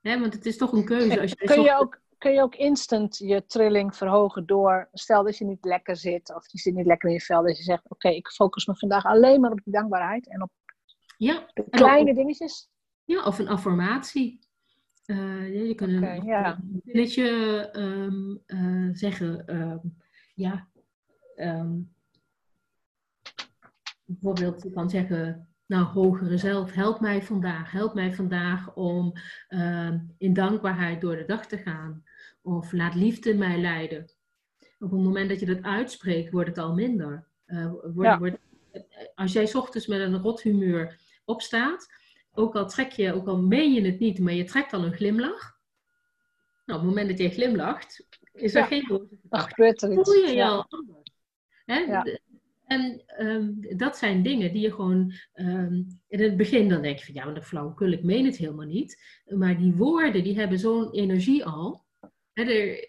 Hè, 0.00 0.20
want 0.20 0.34
het 0.34 0.46
is 0.46 0.56
toch 0.56 0.72
een 0.72 0.84
keuze. 0.84 1.20
Als 1.20 1.30
je 1.30 1.36
kun, 1.36 1.62
je 1.62 1.76
ook, 1.78 2.00
kun 2.18 2.32
je 2.32 2.42
ook 2.42 2.54
instant 2.54 3.16
je 3.16 3.46
trilling 3.46 3.96
verhogen 3.96 4.46
door, 4.46 4.88
stel 4.92 5.24
dat 5.24 5.36
je 5.36 5.44
niet 5.44 5.64
lekker 5.64 5.96
zit 5.96 6.34
of 6.34 6.52
je 6.52 6.58
zit 6.58 6.74
niet 6.74 6.86
lekker 6.86 7.08
in 7.08 7.14
je 7.14 7.20
vel, 7.20 7.42
dat 7.42 7.56
je 7.56 7.62
zegt, 7.62 7.90
oké, 7.90 8.08
ik 8.08 8.28
focus 8.28 8.66
me 8.66 8.76
vandaag 8.76 9.04
alleen 9.04 9.40
maar 9.40 9.50
op 9.50 9.60
die 9.64 9.72
dankbaarheid 9.72 10.28
en 10.28 10.42
op 10.42 10.50
ja, 11.16 11.50
de 11.54 11.64
kleine 11.70 12.14
dingetjes. 12.14 12.70
Ja, 13.04 13.24
of 13.24 13.38
een 13.38 13.48
affirmatie. 13.48 14.44
Uh, 15.06 15.66
je 15.66 15.74
kan 15.74 15.88
een, 15.88 16.24
ja. 16.24 16.60
um, 17.72 18.42
uh, 18.46 18.88
zeggen. 18.92 19.56
Um, 19.56 19.96
ja, 20.34 20.68
um, 21.36 21.94
bijvoorbeeld, 24.04 24.62
je 24.62 24.70
kan 24.70 24.90
zeggen, 24.90 25.48
nou, 25.66 25.84
hogere 25.84 26.38
zelf, 26.38 26.72
help 26.72 27.00
mij 27.00 27.22
vandaag. 27.22 27.70
Help 27.70 27.94
mij 27.94 28.14
vandaag 28.14 28.74
om 28.74 29.12
in 30.18 30.32
dankbaarheid 30.32 31.00
door 31.00 31.16
de 31.16 31.24
dag 31.24 31.46
te 31.46 31.58
gaan. 31.58 32.04
Of 32.42 32.72
laat 32.72 32.94
liefde 32.94 33.34
mij 33.34 33.60
leiden. 33.60 34.10
Op 34.78 34.90
het 34.90 35.00
moment 35.00 35.28
dat 35.28 35.40
je 35.40 35.46
dat 35.46 35.62
uitspreekt, 35.62 36.32
wordt 36.32 36.48
het 36.48 36.58
al 36.58 36.74
minder. 36.74 37.26
Uh, 37.46 37.70
wordt, 37.70 38.10
ja. 38.10 38.18
wordt, 38.18 38.38
als 39.14 39.32
jij 39.32 39.54
ochtends 39.54 39.86
met 39.86 40.00
een 40.00 40.18
rot 40.18 40.42
humeur 40.42 41.00
opstaat, 41.24 41.88
ook 42.32 42.54
al 42.54 42.68
trek 42.68 42.92
je, 42.92 43.12
ook 43.12 43.26
al 43.26 43.38
meen 43.38 43.72
je 43.72 43.82
het 43.82 43.98
niet, 43.98 44.18
maar 44.18 44.32
je 44.32 44.44
trekt 44.44 44.70
dan 44.70 44.84
een 44.84 44.94
glimlach. 44.94 45.58
Nou, 46.64 46.80
op 46.80 46.86
het 46.86 46.94
moment 46.94 47.08
dat 47.08 47.18
je 47.18 47.30
glimlacht, 47.30 48.06
is 48.32 48.54
er 48.54 48.64
geen 48.64 48.84
boze 48.88 49.18
Dan 49.22 49.48
er 49.56 49.70
iets. 49.70 50.10
Voel 50.10 50.26
je 50.26 50.34
je 50.34 50.44
al 50.44 50.66
anders. 50.68 51.12
Hè? 51.64 52.02
En 52.66 53.02
um, 53.18 53.58
dat 53.76 53.96
zijn 53.96 54.22
dingen 54.22 54.52
die 54.52 54.62
je 54.62 54.72
gewoon 54.72 55.12
um, 55.34 56.00
in 56.08 56.20
het 56.20 56.36
begin 56.36 56.68
dan 56.68 56.82
denk 56.82 56.98
je 56.98 57.04
van 57.04 57.14
ja, 57.14 57.24
maar 57.24 57.34
dat 57.34 57.44
flauwekul, 57.44 57.92
ik 57.92 58.02
meen 58.02 58.24
het 58.24 58.36
helemaal 58.36 58.66
niet. 58.66 59.02
Maar 59.24 59.58
die 59.58 59.72
woorden, 59.72 60.22
die 60.22 60.38
hebben 60.38 60.58
zo'n 60.58 60.92
energie 60.92 61.44
al. 61.44 61.84
Uh, 62.34 62.82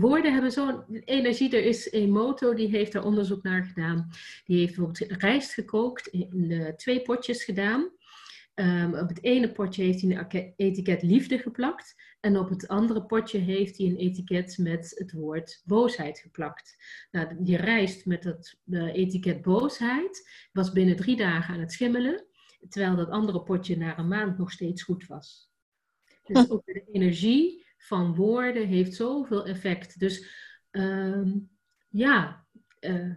woorden 0.00 0.32
hebben 0.32 0.52
zo'n 0.52 0.84
energie. 1.04 1.56
Er 1.56 1.64
is 1.64 1.90
Emoto, 1.90 2.54
die 2.54 2.68
heeft 2.68 2.92
daar 2.92 3.04
onderzoek 3.04 3.42
naar 3.42 3.64
gedaan. 3.64 4.08
Die 4.44 4.58
heeft 4.58 4.76
bijvoorbeeld 4.76 5.20
rijst 5.22 5.52
gekookt, 5.52 6.06
in 6.06 6.50
uh, 6.50 6.68
twee 6.68 7.02
potjes 7.02 7.44
gedaan. 7.44 7.90
Um, 8.54 8.94
op 8.94 9.08
het 9.08 9.22
ene 9.22 9.52
potje 9.52 9.82
heeft 9.82 10.00
hij 10.00 10.26
een 10.28 10.52
etiket 10.56 11.02
liefde 11.02 11.38
geplakt. 11.38 11.94
En 12.24 12.38
op 12.38 12.48
het 12.48 12.68
andere 12.68 13.04
potje 13.04 13.38
heeft 13.38 13.78
hij 13.78 13.86
een 13.86 13.96
etiket 13.96 14.58
met 14.58 14.92
het 14.94 15.12
woord 15.12 15.62
boosheid 15.64 16.18
geplakt. 16.18 16.76
Nou, 17.10 17.44
die 17.44 17.56
rijst 17.56 18.06
met 18.06 18.24
het 18.24 18.58
uh, 18.66 18.94
etiket 18.94 19.42
boosheid 19.42 20.30
was 20.52 20.72
binnen 20.72 20.96
drie 20.96 21.16
dagen 21.16 21.54
aan 21.54 21.60
het 21.60 21.72
schimmelen. 21.72 22.26
Terwijl 22.68 22.96
dat 22.96 23.08
andere 23.08 23.42
potje 23.42 23.76
na 23.76 23.98
een 23.98 24.08
maand 24.08 24.38
nog 24.38 24.52
steeds 24.52 24.82
goed 24.82 25.06
was. 25.06 25.50
Dus 26.22 26.50
ook 26.50 26.64
de 26.64 26.84
energie 26.92 27.66
van 27.76 28.14
woorden 28.14 28.66
heeft 28.66 28.94
zoveel 28.94 29.46
effect. 29.46 29.98
Dus 29.98 30.28
um, 30.70 31.50
ja, 31.88 32.46
uh, 32.80 33.16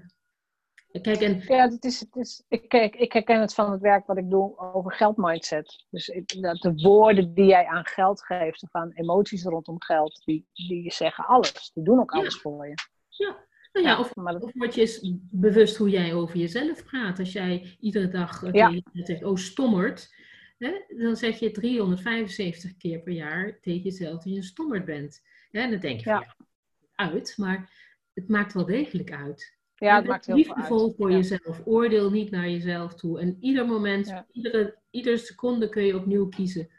Kijk, 0.91 1.21
en... 1.21 1.41
Ja, 1.47 1.69
het 1.69 1.83
is, 1.83 1.99
het 1.99 2.15
is, 2.15 2.43
ik, 2.47 2.69
kijk, 2.69 2.95
ik 2.95 3.13
herken 3.13 3.41
het 3.41 3.53
van 3.53 3.71
het 3.71 3.81
werk 3.81 4.05
wat 4.05 4.17
ik 4.17 4.29
doe 4.29 4.57
over 4.57 4.93
geldmindset. 4.93 5.85
Dus 5.89 6.07
ik, 6.07 6.41
dat 6.41 6.61
de 6.61 6.73
woorden 6.73 7.33
die 7.33 7.45
jij 7.45 7.65
aan 7.65 7.85
geld 7.85 8.25
geeft, 8.25 8.63
of 8.63 8.75
aan 8.75 8.91
emoties 8.93 9.43
rondom 9.43 9.81
geld, 9.81 10.21
die, 10.25 10.47
die 10.53 10.91
zeggen 10.91 11.25
alles. 11.25 11.71
Die 11.73 11.83
doen 11.83 11.99
ook 11.99 12.11
alles 12.11 12.33
ja. 12.33 12.39
voor 12.39 12.67
je. 12.67 12.73
Ja, 13.09 13.37
nou 13.71 13.85
ja, 13.85 13.99
of, 13.99 14.11
of 14.15 14.53
word 14.53 14.75
je 14.75 14.81
eens 14.81 15.13
bewust 15.31 15.77
hoe 15.77 15.89
jij 15.89 16.13
over 16.13 16.37
jezelf 16.37 16.83
praat. 16.83 17.19
Als 17.19 17.31
jij 17.31 17.77
iedere 17.79 18.07
dag 18.07 18.51
ja. 18.51 18.81
zegt, 18.93 19.23
oh 19.23 19.35
stommerd, 19.35 20.15
hè, 20.57 20.71
dan 20.87 21.15
zeg 21.15 21.39
je 21.39 21.51
375 21.51 22.77
keer 22.77 22.99
per 22.99 23.13
jaar 23.13 23.59
tegen 23.61 23.81
jezelf 23.81 24.23
dat 24.23 24.33
je 24.33 24.35
een 24.35 24.43
stommerd 24.43 24.85
bent. 24.85 25.21
Hè, 25.51 25.59
en 25.59 25.71
dan 25.71 25.79
denk 25.79 25.99
je, 25.99 26.09
ja. 26.09 26.17
van, 26.17 26.45
ja, 26.77 27.11
uit, 27.11 27.33
maar 27.37 27.71
het 28.13 28.29
maakt 28.29 28.53
wel 28.53 28.65
degelijk 28.65 29.11
uit. 29.11 29.56
Ja, 29.79 29.95
het 29.95 30.05
maakt 30.05 30.25
heel 30.25 30.43
veel 30.43 30.55
uit. 30.55 30.95
voor 30.95 31.11
jezelf. 31.11 31.61
Oordeel 31.65 32.11
niet 32.11 32.31
naar 32.31 32.49
jezelf 32.49 32.93
toe. 32.93 33.19
En 33.19 33.37
ieder 33.39 33.65
moment, 33.65 34.23
iedere, 34.31 34.77
iedere 34.89 35.17
seconde 35.17 35.69
kun 35.69 35.83
je 35.83 35.95
opnieuw 35.95 36.27
kiezen. 36.27 36.69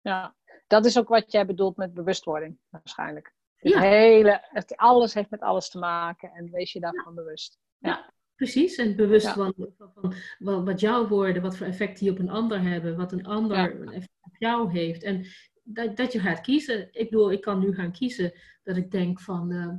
Ja, 0.00 0.34
dat 0.66 0.84
is 0.84 0.98
ook 0.98 1.08
wat 1.08 1.32
jij 1.32 1.46
bedoelt 1.46 1.76
met 1.76 1.94
bewustwording, 1.94 2.58
waarschijnlijk. 2.70 3.34
Het 3.56 3.74
hele, 3.74 4.40
het, 4.42 4.76
alles 4.76 5.14
heeft 5.14 5.30
met 5.30 5.40
alles 5.40 5.70
te 5.70 5.78
maken 5.78 6.30
en 6.30 6.50
wees 6.50 6.72
je 6.72 6.80
daarvan 6.80 7.14
bewust. 7.14 7.58
Ja. 7.78 8.12
precies. 8.34 8.76
En 8.76 8.96
bewust 8.96 9.28
van, 9.28 9.54
van, 9.78 10.14
van, 10.38 10.64
wat 10.64 10.80
jouw 10.80 11.08
woorden, 11.08 11.42
wat 11.42 11.56
voor 11.56 11.66
effect 11.66 11.98
die 11.98 12.10
op 12.10 12.18
een 12.18 12.30
ander 12.30 12.60
hebben, 12.60 12.96
wat 12.96 13.12
een 13.12 13.26
ander 13.26 13.86
effect 13.86 14.18
op 14.20 14.36
jou 14.38 14.72
heeft. 14.72 15.02
En 15.02 15.26
dat, 15.62 15.96
dat 15.96 16.12
je 16.12 16.20
gaat 16.20 16.40
kiezen. 16.40 16.88
Ik 16.92 17.10
bedoel, 17.10 17.32
ik 17.32 17.40
kan 17.40 17.58
nu 17.58 17.74
gaan 17.74 17.92
kiezen 17.92 18.32
dat 18.62 18.76
ik 18.76 18.90
denk 18.90 19.20
van. 19.20 19.52
Uh, 19.52 19.74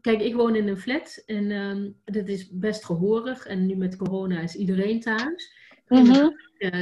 kijk, 0.00 0.20
ik 0.20 0.34
woon 0.34 0.56
in 0.56 0.68
een 0.68 0.78
flat 0.78 1.22
en 1.26 1.50
uh, 1.50 1.90
dat 2.04 2.28
is 2.28 2.50
best 2.50 2.84
gehoorig. 2.84 3.46
En 3.46 3.66
nu 3.66 3.76
met 3.76 3.96
corona 3.96 4.40
is 4.40 4.54
iedereen 4.54 5.00
thuis. 5.00 5.56
Mm 5.88 6.36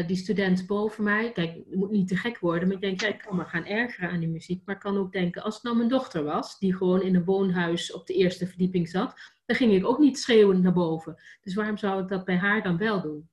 die 0.07 0.17
student 0.17 0.67
boven 0.67 1.05
mij, 1.05 1.33
kijk, 1.33 1.55
het 1.55 1.75
moet 1.75 1.91
niet 1.91 2.09
te 2.09 2.17
gek 2.17 2.39
worden, 2.39 2.69
maar 2.69 2.77
ik 2.77 2.83
denk, 2.83 3.01
ja, 3.01 3.09
ik 3.09 3.19
kan 3.19 3.37
me 3.37 3.45
gaan 3.45 3.65
ergeren 3.65 4.11
aan 4.11 4.21
die 4.21 4.29
muziek. 4.29 4.63
Maar 4.65 4.75
ik 4.75 4.81
kan 4.81 4.97
ook 4.97 5.13
denken, 5.13 5.43
als 5.43 5.55
het 5.55 5.63
nou 5.63 5.77
mijn 5.77 5.89
dochter 5.89 6.25
was, 6.25 6.59
die 6.59 6.77
gewoon 6.77 7.03
in 7.03 7.15
een 7.15 7.25
woonhuis 7.25 7.93
op 7.93 8.07
de 8.07 8.15
eerste 8.15 8.47
verdieping 8.47 8.89
zat, 8.89 9.15
dan 9.47 9.57
ging 9.57 9.73
ik 9.73 9.87
ook 9.87 9.99
niet 9.99 10.19
schreeuwend 10.19 10.63
naar 10.63 10.73
boven. 10.73 11.23
Dus 11.43 11.55
waarom 11.55 11.77
zou 11.77 12.03
ik 12.03 12.09
dat 12.09 12.25
bij 12.25 12.37
haar 12.37 12.63
dan 12.63 12.77
wel 12.77 13.03
doen? 13.03 13.29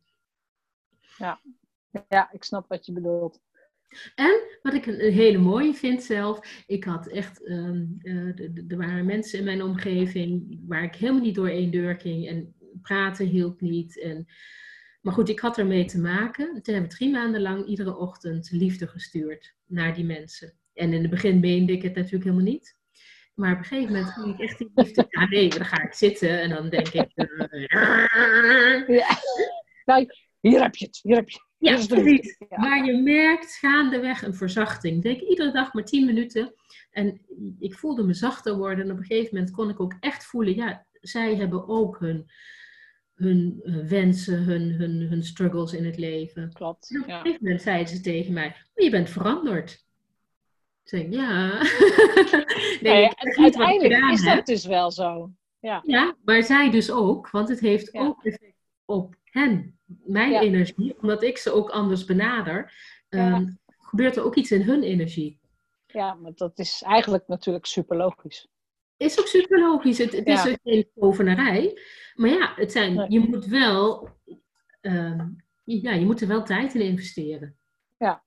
Ja, 1.18 1.40
ja 2.10 2.32
ik 2.32 2.44
snap 2.44 2.68
wat 2.68 2.86
je 2.86 2.92
bedoelt. 2.92 3.42
En 4.16 4.41
wat 4.62 4.74
ik 4.74 4.86
een 4.86 5.12
hele 5.14 5.38
mooie 5.38 5.74
vind 5.74 6.04
zelf, 6.04 6.64
ik 6.68 6.84
had 6.84 7.08
echt, 7.08 7.50
um, 7.50 7.98
er 8.68 8.78
waren 8.78 9.06
mensen 9.06 9.39
in 9.39 9.46
mijn 9.46 9.64
omgeving 9.64 10.60
waar 10.68 10.84
ik 10.84 10.96
helemaal 10.96 11.22
niet 11.22 11.36
door 11.36 11.50
één 11.50 11.72
deur 11.72 12.00
ging 12.00 12.28
en 12.28 12.56
praten 12.82 13.26
hielp 13.26 13.62
niet. 13.62 14.00
En, 14.00 14.26
maar 15.02 15.14
goed, 15.14 15.30
ik 15.30 15.39
had 15.39 15.58
ermee 15.58 15.86
te 15.86 16.00
maken. 16.00 16.62
Toen 16.62 16.76
heb 16.76 16.84
ik 16.84 16.89
drie 16.89 17.10
maanden 17.10 17.41
lang 17.41 17.66
iedere 17.66 17.98
ochtend 17.98 18.52
liefde 18.52 18.88
gestuurd 18.88 19.56
naar 19.66 19.94
die 19.94 20.06
mensen. 20.06 20.54
En 20.74 20.94
in 20.94 21.02
het 21.02 21.10
begin 21.10 21.39
meende 21.39 21.74
ik 21.74 21.82
het 21.82 21.96
natuurlijk 21.96 22.24
helemaal 22.24 22.52
niet. 22.52 22.78
Maar 23.34 23.52
op 23.52 23.58
een 23.58 23.64
gegeven 23.64 23.94
moment 23.94 24.12
ging 24.12 24.34
ik 24.34 24.39
echt 24.39 24.58
die 24.58 24.72
liefde. 24.76 25.06
Ja, 25.10 25.28
nee, 25.28 25.50
dan 25.50 25.66
ga 25.66 25.84
ik 25.84 25.94
zitten 25.94 26.41
en 26.41 26.50
dan 26.50 26.70
denk 26.70 26.88
ik. 26.88 27.12
Ja. 28.88 29.20
Nou, 29.86 30.06
hier 30.39 30.62
heb 30.62 30.76
je 30.76 30.86
het, 30.86 31.00
hier 31.02 31.16
heb 31.16 31.30
je 31.30 31.38
het. 31.38 31.52
Ja, 31.64 31.86
precies. 31.88 32.38
Maar 32.49 32.86
je 32.86 32.97
merkt 32.97 33.55
gaandeweg 33.55 34.24
een 34.24 34.34
verzachting. 34.34 34.95
Ik 34.95 35.01
denk 35.01 35.22
iedere 35.22 35.51
dag 35.51 35.74
maar 35.74 35.84
tien 35.84 36.05
minuten. 36.05 36.53
En 36.91 37.22
ik 37.59 37.74
voelde 37.74 38.03
me 38.03 38.14
zachter 38.14 38.57
worden. 38.57 38.86
En 38.86 38.91
op 38.91 38.97
een 38.97 39.05
gegeven 39.05 39.36
moment 39.36 39.53
kon 39.53 39.70
ik 39.70 39.80
ook 39.80 39.95
echt 39.99 40.26
voelen, 40.26 40.55
ja, 40.55 40.86
zij 41.01 41.36
hebben 41.36 41.68
ook 41.68 41.99
hun, 41.99 42.32
hun 43.16 43.61
uh, 43.64 43.88
wensen, 43.88 44.43
hun, 44.43 44.72
hun, 44.72 45.01
hun 45.01 45.24
struggles 45.24 45.74
in 45.74 45.86
het 45.86 45.97
leven. 45.97 46.53
Klopt. 46.53 46.89
En 46.91 47.01
op 47.01 47.07
een 47.07 47.14
gegeven 47.14 47.39
moment 47.41 47.61
zeiden 47.61 47.95
ze 47.95 48.01
tegen 48.01 48.34
mij, 48.34 48.55
je 48.76 48.89
bent 48.89 49.09
veranderd. 49.09 49.72
Ik 50.84 50.89
zei, 50.89 51.09
ja. 51.09 51.61
nee, 52.82 53.09
uiteindelijk 53.16 54.11
is 54.11 54.24
dat 54.24 54.45
dus 54.45 54.66
wel 54.66 54.91
zo. 54.91 55.32
Ja. 55.59 55.82
ja, 55.86 56.16
maar 56.26 56.43
zij 56.43 56.72
dus 56.72 56.91
ook, 56.91 57.30
want 57.30 57.49
het 57.49 57.59
heeft 57.59 57.93
ook 57.93 58.24
effect 58.24 58.55
op 58.86 59.16
hen 59.34 59.80
mijn 59.86 60.34
energie, 60.34 60.96
omdat 61.02 61.24
ik 61.24 61.38
ze 61.38 61.52
ook 61.52 61.70
anders 61.70 62.06
benader, 62.06 62.74
ehm, 63.10 63.52
gebeurt 63.78 64.16
er 64.16 64.24
ook 64.24 64.36
iets 64.36 64.52
in 64.52 64.62
hun 64.62 64.84
energie. 64.84 65.40
Ja, 65.88 66.14
maar 66.14 66.32
dat 66.36 66.60
is 66.60 66.82
eigenlijk 66.86 67.28
natuurlijk 67.28 67.66
super 67.66 67.98
logisch. 67.98 68.48
Is 68.98 69.20
ook 69.20 69.28
super 69.28 69.60
logisch. 69.60 69.98
Het, 69.98 70.12
het 70.12 70.28
is 70.28 70.58
geen 70.64 70.90
tovenarij. 70.96 71.80
Maar 72.16 72.30
ja, 72.30 72.54
het 72.56 72.72
zijn, 72.72 73.12
je 73.12 73.20
moet 73.20 73.46
wel, 73.46 74.10
ehm, 74.82 75.28
ja, 75.64 75.92
je 75.92 76.06
moet 76.06 76.22
er 76.22 76.28
wel 76.28 76.44
tijd 76.44 76.74
in 76.74 76.82
investeren. 76.82 77.58
Ja. 77.98 78.24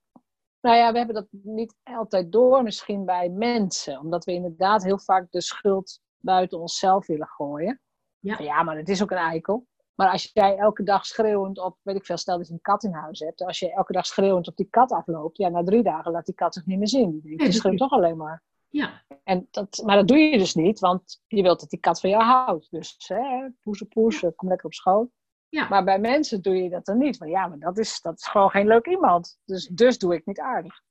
Nou 0.61 0.75
ja, 0.75 0.91
we 0.91 0.97
hebben 0.97 1.15
dat 1.15 1.27
niet 1.31 1.75
altijd 1.83 2.31
door 2.31 2.63
misschien 2.63 3.05
bij 3.05 3.29
mensen. 3.29 3.99
Omdat 3.99 4.25
we 4.25 4.31
inderdaad 4.31 4.83
heel 4.83 4.99
vaak 4.99 5.31
de 5.31 5.41
schuld 5.41 5.99
buiten 6.17 6.59
onszelf 6.59 7.07
willen 7.07 7.27
gooien. 7.27 7.81
Ja, 8.19 8.39
ja 8.39 8.63
maar 8.63 8.77
het 8.77 8.89
is 8.89 9.01
ook 9.01 9.11
een 9.11 9.17
eikel. 9.17 9.67
Maar 9.97 10.11
als 10.11 10.29
jij 10.33 10.57
elke 10.57 10.83
dag 10.83 11.05
schreeuwend 11.05 11.59
op, 11.59 11.77
weet 11.81 11.95
ik 11.95 12.05
veel, 12.05 12.17
stel 12.17 12.37
dat 12.37 12.47
je 12.47 12.53
een 12.53 12.61
kat 12.61 12.83
in 12.83 12.93
huis 12.93 13.19
hebt. 13.19 13.41
Als 13.41 13.59
je 13.59 13.73
elke 13.73 13.93
dag 13.93 14.05
schreeuwend 14.05 14.47
op 14.47 14.55
die 14.55 14.67
kat 14.69 14.91
afloopt, 14.91 15.37
ja, 15.37 15.49
na 15.49 15.63
drie 15.63 15.83
dagen 15.83 16.11
laat 16.11 16.25
die 16.25 16.35
kat 16.35 16.53
zich 16.53 16.65
niet 16.65 16.77
meer 16.77 16.87
zien. 16.87 17.19
Die 17.23 17.51
schreeuwt 17.51 17.77
toch 17.77 17.91
alleen 17.91 18.17
maar. 18.17 18.43
Ja. 18.69 19.03
En 19.23 19.47
dat, 19.51 19.81
maar 19.85 19.95
dat 19.95 20.07
doe 20.07 20.17
je 20.17 20.37
dus 20.37 20.55
niet, 20.55 20.79
want 20.79 21.21
je 21.27 21.41
wilt 21.41 21.59
dat 21.59 21.69
die 21.69 21.79
kat 21.79 21.99
van 21.99 22.09
jou 22.09 22.23
houdt. 22.23 22.71
Dus 22.71 22.95
hè, 23.07 23.49
poesen, 23.61 23.87
poesen, 23.87 24.35
kom 24.35 24.49
lekker 24.49 24.65
op 24.65 24.73
schoot. 24.73 25.09
Ja. 25.49 25.67
Maar 25.67 25.83
bij 25.83 25.99
mensen 25.99 26.41
doe 26.41 26.55
je 26.55 26.69
dat 26.69 26.85
dan 26.85 26.97
niet. 26.97 27.19
Maar 27.19 27.29
ja, 27.29 27.47
maar 27.47 27.59
dat 27.59 27.77
is, 27.77 28.01
dat 28.01 28.17
is 28.19 28.27
gewoon 28.27 28.49
geen 28.49 28.67
leuk 28.67 28.87
iemand. 28.87 29.39
Dus, 29.45 29.67
dus 29.67 29.97
doe 29.97 30.15
ik 30.15 30.25
niet 30.25 30.39
aardig. 30.39 30.81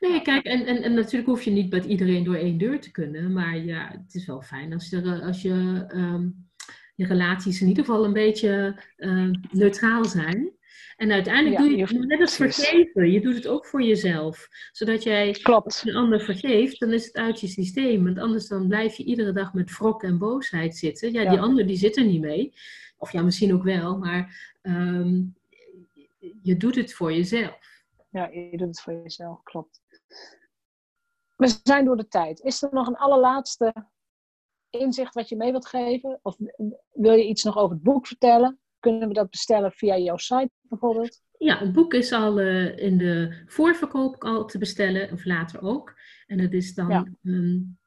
Nee, 0.00 0.22
kijk, 0.22 0.44
en, 0.44 0.66
en, 0.66 0.82
en 0.82 0.94
natuurlijk 0.94 1.30
hoef 1.30 1.42
je 1.42 1.50
niet 1.50 1.70
met 1.70 1.84
iedereen 1.84 2.24
door 2.24 2.34
één 2.34 2.58
deur 2.58 2.80
te 2.80 2.90
kunnen. 2.90 3.32
Maar 3.32 3.56
ja, 3.56 3.88
het 3.90 4.14
is 4.14 4.26
wel 4.26 4.42
fijn 4.42 4.72
als 4.72 4.88
je, 4.90 5.22
als 5.22 5.42
je 5.42 5.84
ehm, 5.88 6.28
je 6.96 7.06
relaties 7.06 7.60
in 7.60 7.68
ieder 7.68 7.84
geval 7.84 8.04
een 8.04 8.12
beetje 8.12 8.82
uh, 8.96 9.30
neutraal 9.50 10.04
zijn. 10.04 10.54
En 10.96 11.12
uiteindelijk 11.12 11.56
doe 11.56 11.70
je 11.70 11.82
het 11.82 12.06
net 12.06 12.20
als 12.20 12.36
vergeven. 12.36 13.10
Je 13.10 13.20
doet 13.20 13.34
het 13.34 13.46
ook 13.46 13.66
voor 13.66 13.82
jezelf. 13.82 14.48
Zodat 14.72 15.02
jij 15.02 15.30
Klopt. 15.30 15.82
een 15.86 15.96
ander 15.96 16.20
vergeeft, 16.20 16.80
dan 16.80 16.92
is 16.92 17.06
het 17.06 17.16
uit 17.16 17.40
je 17.40 17.46
systeem. 17.46 18.04
Want 18.04 18.18
anders 18.18 18.48
dan 18.48 18.68
blijf 18.68 18.94
je 18.94 19.04
iedere 19.04 19.32
dag 19.32 19.54
met 19.54 19.76
wrok 19.76 20.02
en 20.02 20.18
boosheid 20.18 20.76
zitten. 20.76 21.12
Ja, 21.12 21.30
die 21.30 21.40
ander 21.40 21.66
die 21.66 21.76
zit 21.76 21.96
er 21.96 22.04
niet 22.04 22.20
mee. 22.20 22.54
Of 22.98 23.12
ja, 23.12 23.22
misschien 23.22 23.54
ook 23.54 23.62
wel. 23.62 23.98
Maar 23.98 24.54
um, 24.62 25.34
je 26.42 26.56
doet 26.56 26.74
het 26.74 26.94
voor 26.94 27.12
jezelf. 27.12 27.58
Ja, 28.10 28.28
je 28.28 28.56
doet 28.56 28.68
het 28.68 28.80
voor 28.80 28.92
jezelf. 28.92 29.42
Klopt. 29.42 29.80
We 31.36 31.58
zijn 31.62 31.84
door 31.84 31.96
de 31.96 32.08
tijd. 32.08 32.40
Is 32.40 32.62
er 32.62 32.68
nog 32.72 32.86
een 32.86 32.96
allerlaatste 32.96 33.74
inzicht 34.70 35.14
wat 35.14 35.28
je 35.28 35.36
mee 35.36 35.50
wilt 35.50 35.66
geven? 35.66 36.18
Of 36.22 36.36
wil 36.92 37.12
je 37.12 37.26
iets 37.26 37.44
nog 37.44 37.56
over 37.56 37.74
het 37.74 37.84
boek 37.84 38.06
vertellen? 38.06 38.58
Kunnen 38.80 39.08
we 39.08 39.14
dat 39.14 39.30
bestellen 39.30 39.72
via 39.72 39.98
jouw 39.98 40.16
site 40.16 40.50
bijvoorbeeld? 40.60 41.24
Ja, 41.38 41.58
het 41.58 41.72
boek 41.72 41.94
is 41.94 42.12
al 42.12 42.40
uh, 42.40 42.78
in 42.78 42.98
de 42.98 43.42
voorverkoop 43.46 44.24
al 44.24 44.44
te 44.44 44.58
bestellen, 44.58 45.12
of 45.12 45.24
later 45.24 45.62
ook. 45.62 45.94
En 46.26 46.38
dat 46.38 46.52
is 46.52 46.74
dan, 46.74 46.88
ja. 46.88 47.06
um, 47.22 47.78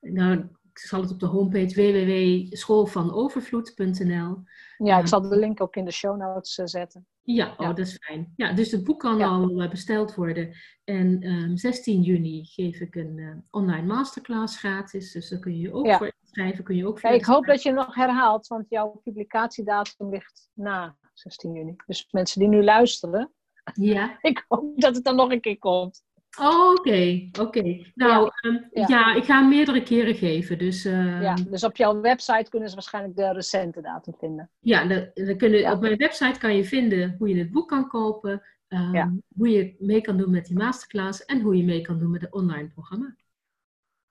nou, 0.00 0.38
ik 0.72 0.78
zal 0.78 1.00
het 1.00 1.10
op 1.10 1.20
de 1.20 1.26
homepage 1.26 1.74
www.schoolvanovervloed.nl. 1.74 4.42
Ja, 4.76 4.98
ik 4.98 5.06
zal 5.06 5.20
de 5.20 5.38
link 5.38 5.60
ook 5.60 5.76
in 5.76 5.84
de 5.84 5.90
show 5.90 6.16
notes 6.16 6.58
uh, 6.58 6.66
zetten. 6.66 7.06
Ja, 7.22 7.54
oh, 7.56 7.66
dat 7.66 7.78
is 7.78 7.96
fijn. 8.00 8.32
Ja, 8.36 8.52
dus 8.52 8.70
het 8.70 8.84
boek 8.84 9.00
kan 9.00 9.22
al 9.22 9.62
uh, 9.62 9.70
besteld 9.70 10.14
worden. 10.14 10.56
En 10.84 11.06
um, 11.06 11.22
ehm, 11.22 11.56
16 11.56 12.02
juni 12.02 12.44
geef 12.44 12.80
ik 12.80 12.94
een 12.94 13.44
online 13.50 13.86
masterclass 13.86 14.58
gratis. 14.58 15.12
Dus 15.12 15.28
daar 15.28 15.38
kun 15.38 15.52
je 15.52 15.58
je 15.60 15.72
ook 15.72 15.92
voor 15.92 16.12
inschrijven. 16.28 16.64
Kun 16.64 16.76
je 16.76 16.86
ook 16.86 17.00
ja, 17.00 17.08
ik 17.08 17.24
hoop 17.24 17.46
dat 17.46 17.62
je 17.62 17.72
nog 17.72 17.94
herhaalt, 17.94 18.46
want 18.46 18.68
jouw 18.68 19.00
publicatiedatum 19.04 20.10
ligt 20.10 20.48
na 20.54 20.96
16 21.12 21.52
juni. 21.52 21.76
Dus 21.86 22.08
mensen 22.10 22.40
die 22.40 22.48
nu 22.48 22.64
luisteren, 22.64 23.32
ja. 23.74 24.18
ik 24.20 24.44
hoop 24.48 24.80
dat 24.80 24.94
het 24.94 25.04
dan 25.04 25.16
nog 25.16 25.30
een 25.30 25.40
keer 25.40 25.58
komt. 25.58 26.06
Oh, 26.40 26.70
oké, 26.70 27.28
oké. 27.40 27.62
Nou, 27.94 28.30
ja. 28.40 28.50
Um, 28.50 28.68
ja. 28.72 28.84
ja. 28.88 29.14
ik 29.14 29.24
ga 29.24 29.40
hem 29.40 29.48
meerdere 29.48 29.82
keren 29.82 30.14
geven. 30.14 30.58
Dus, 30.58 30.84
uh, 30.84 31.22
ja, 31.22 31.34
dus 31.34 31.64
op 31.64 31.76
jouw 31.76 32.00
website 32.00 32.50
kunnen 32.50 32.68
ze 32.68 32.74
waarschijnlijk 32.74 33.16
de 33.16 33.32
recente 33.32 33.80
datum 33.80 34.14
vinden. 34.18 34.50
Ja, 34.60 34.86
de, 34.86 35.10
de 35.14 35.36
kunnen, 35.36 35.72
op 35.72 35.80
mijn 35.80 35.96
website 35.96 36.38
kan 36.38 36.56
je 36.56 36.64
vinden 36.64 37.14
hoe 37.18 37.28
je 37.28 37.38
het 37.38 37.50
boek 37.50 37.68
kan 37.68 37.88
kopen, 37.88 38.42
um, 38.68 39.22
hoe 39.36 39.48
je 39.48 39.76
mee 39.78 40.00
kan 40.00 40.16
doen 40.16 40.30
met 40.30 40.46
die 40.46 40.56
masterclass 40.56 41.24
en 41.24 41.40
hoe 41.40 41.56
je 41.56 41.64
mee 41.64 41.80
kan 41.80 41.98
doen 41.98 42.10
met 42.10 42.20
het 42.20 42.32
online 42.32 42.68
programma. 42.68 43.16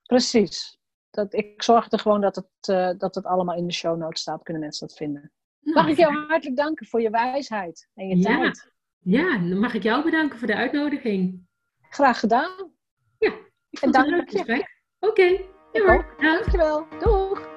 Precies. 0.05 0.76
Dat, 1.18 1.34
ik 1.34 1.63
zorg 1.63 1.91
er 1.91 1.99
gewoon 1.99 2.22
dat 2.22 2.36
het, 2.36 2.68
uh, 2.70 2.89
dat 2.97 3.15
het 3.15 3.26
allemaal 3.26 3.55
in 3.55 3.68
de 3.68 3.74
show 3.74 3.97
notes 3.97 4.22
staat, 4.22 4.43
kunnen 4.43 4.61
mensen 4.61 4.88
dat 4.88 4.97
vinden. 4.97 5.32
Nou, 5.59 5.76
mag 5.76 5.88
ik 5.88 5.97
jou 5.97 6.13
hartelijk 6.28 6.57
danken 6.57 6.86
voor 6.86 7.01
je 7.01 7.09
wijsheid 7.09 7.89
en 7.93 8.07
je 8.07 8.24
tijd. 8.24 8.72
Ja, 8.99 9.38
dan 9.38 9.59
mag 9.59 9.74
ik 9.74 9.84
jou 9.84 10.03
bedanken 10.03 10.39
voor 10.39 10.47
de 10.47 10.55
uitnodiging. 10.55 11.47
Graag 11.89 12.20
gedaan. 12.20 12.72
Ja, 13.18 13.34
en 13.82 13.91
dank 13.91 14.30
je. 14.30 14.39
Oké, 14.99 15.45
okay. 15.72 16.05
dankjewel. 16.18 16.88
Doeg. 16.99 17.49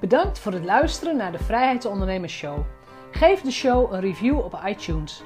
Bedankt 0.00 0.38
voor 0.38 0.52
het 0.52 0.64
luisteren 0.64 1.16
naar 1.16 1.32
de 1.32 1.38
Vrijheidsondernemers 1.38 2.32
Show. 2.32 2.64
Geef 3.10 3.40
de 3.40 3.50
show 3.50 3.92
een 3.92 4.00
review 4.00 4.38
op 4.38 4.60
iTunes. 4.66 5.22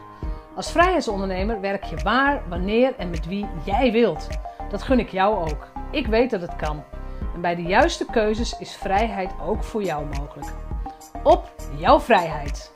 Als 0.55 0.73
vrijheidsondernemer 0.73 1.61
werk 1.61 1.85
je 1.85 1.97
waar, 1.97 2.49
wanneer 2.49 2.95
en 2.97 3.11
met 3.11 3.27
wie 3.27 3.47
jij 3.65 3.93
wilt. 3.93 4.29
Dat 4.71 4.83
gun 4.83 4.99
ik 4.99 5.09
jou 5.09 5.51
ook. 5.51 5.69
Ik 5.91 6.07
weet 6.07 6.31
dat 6.31 6.41
het 6.41 6.57
kan. 6.57 6.85
En 7.35 7.41
bij 7.41 7.55
de 7.55 7.63
juiste 7.63 8.07
keuzes 8.11 8.59
is 8.59 8.77
vrijheid 8.77 9.31
ook 9.47 9.65
voor 9.65 9.83
jou 9.83 10.07
mogelijk. 10.07 10.53
Op 11.23 11.53
jouw 11.79 12.01
vrijheid. 12.01 12.73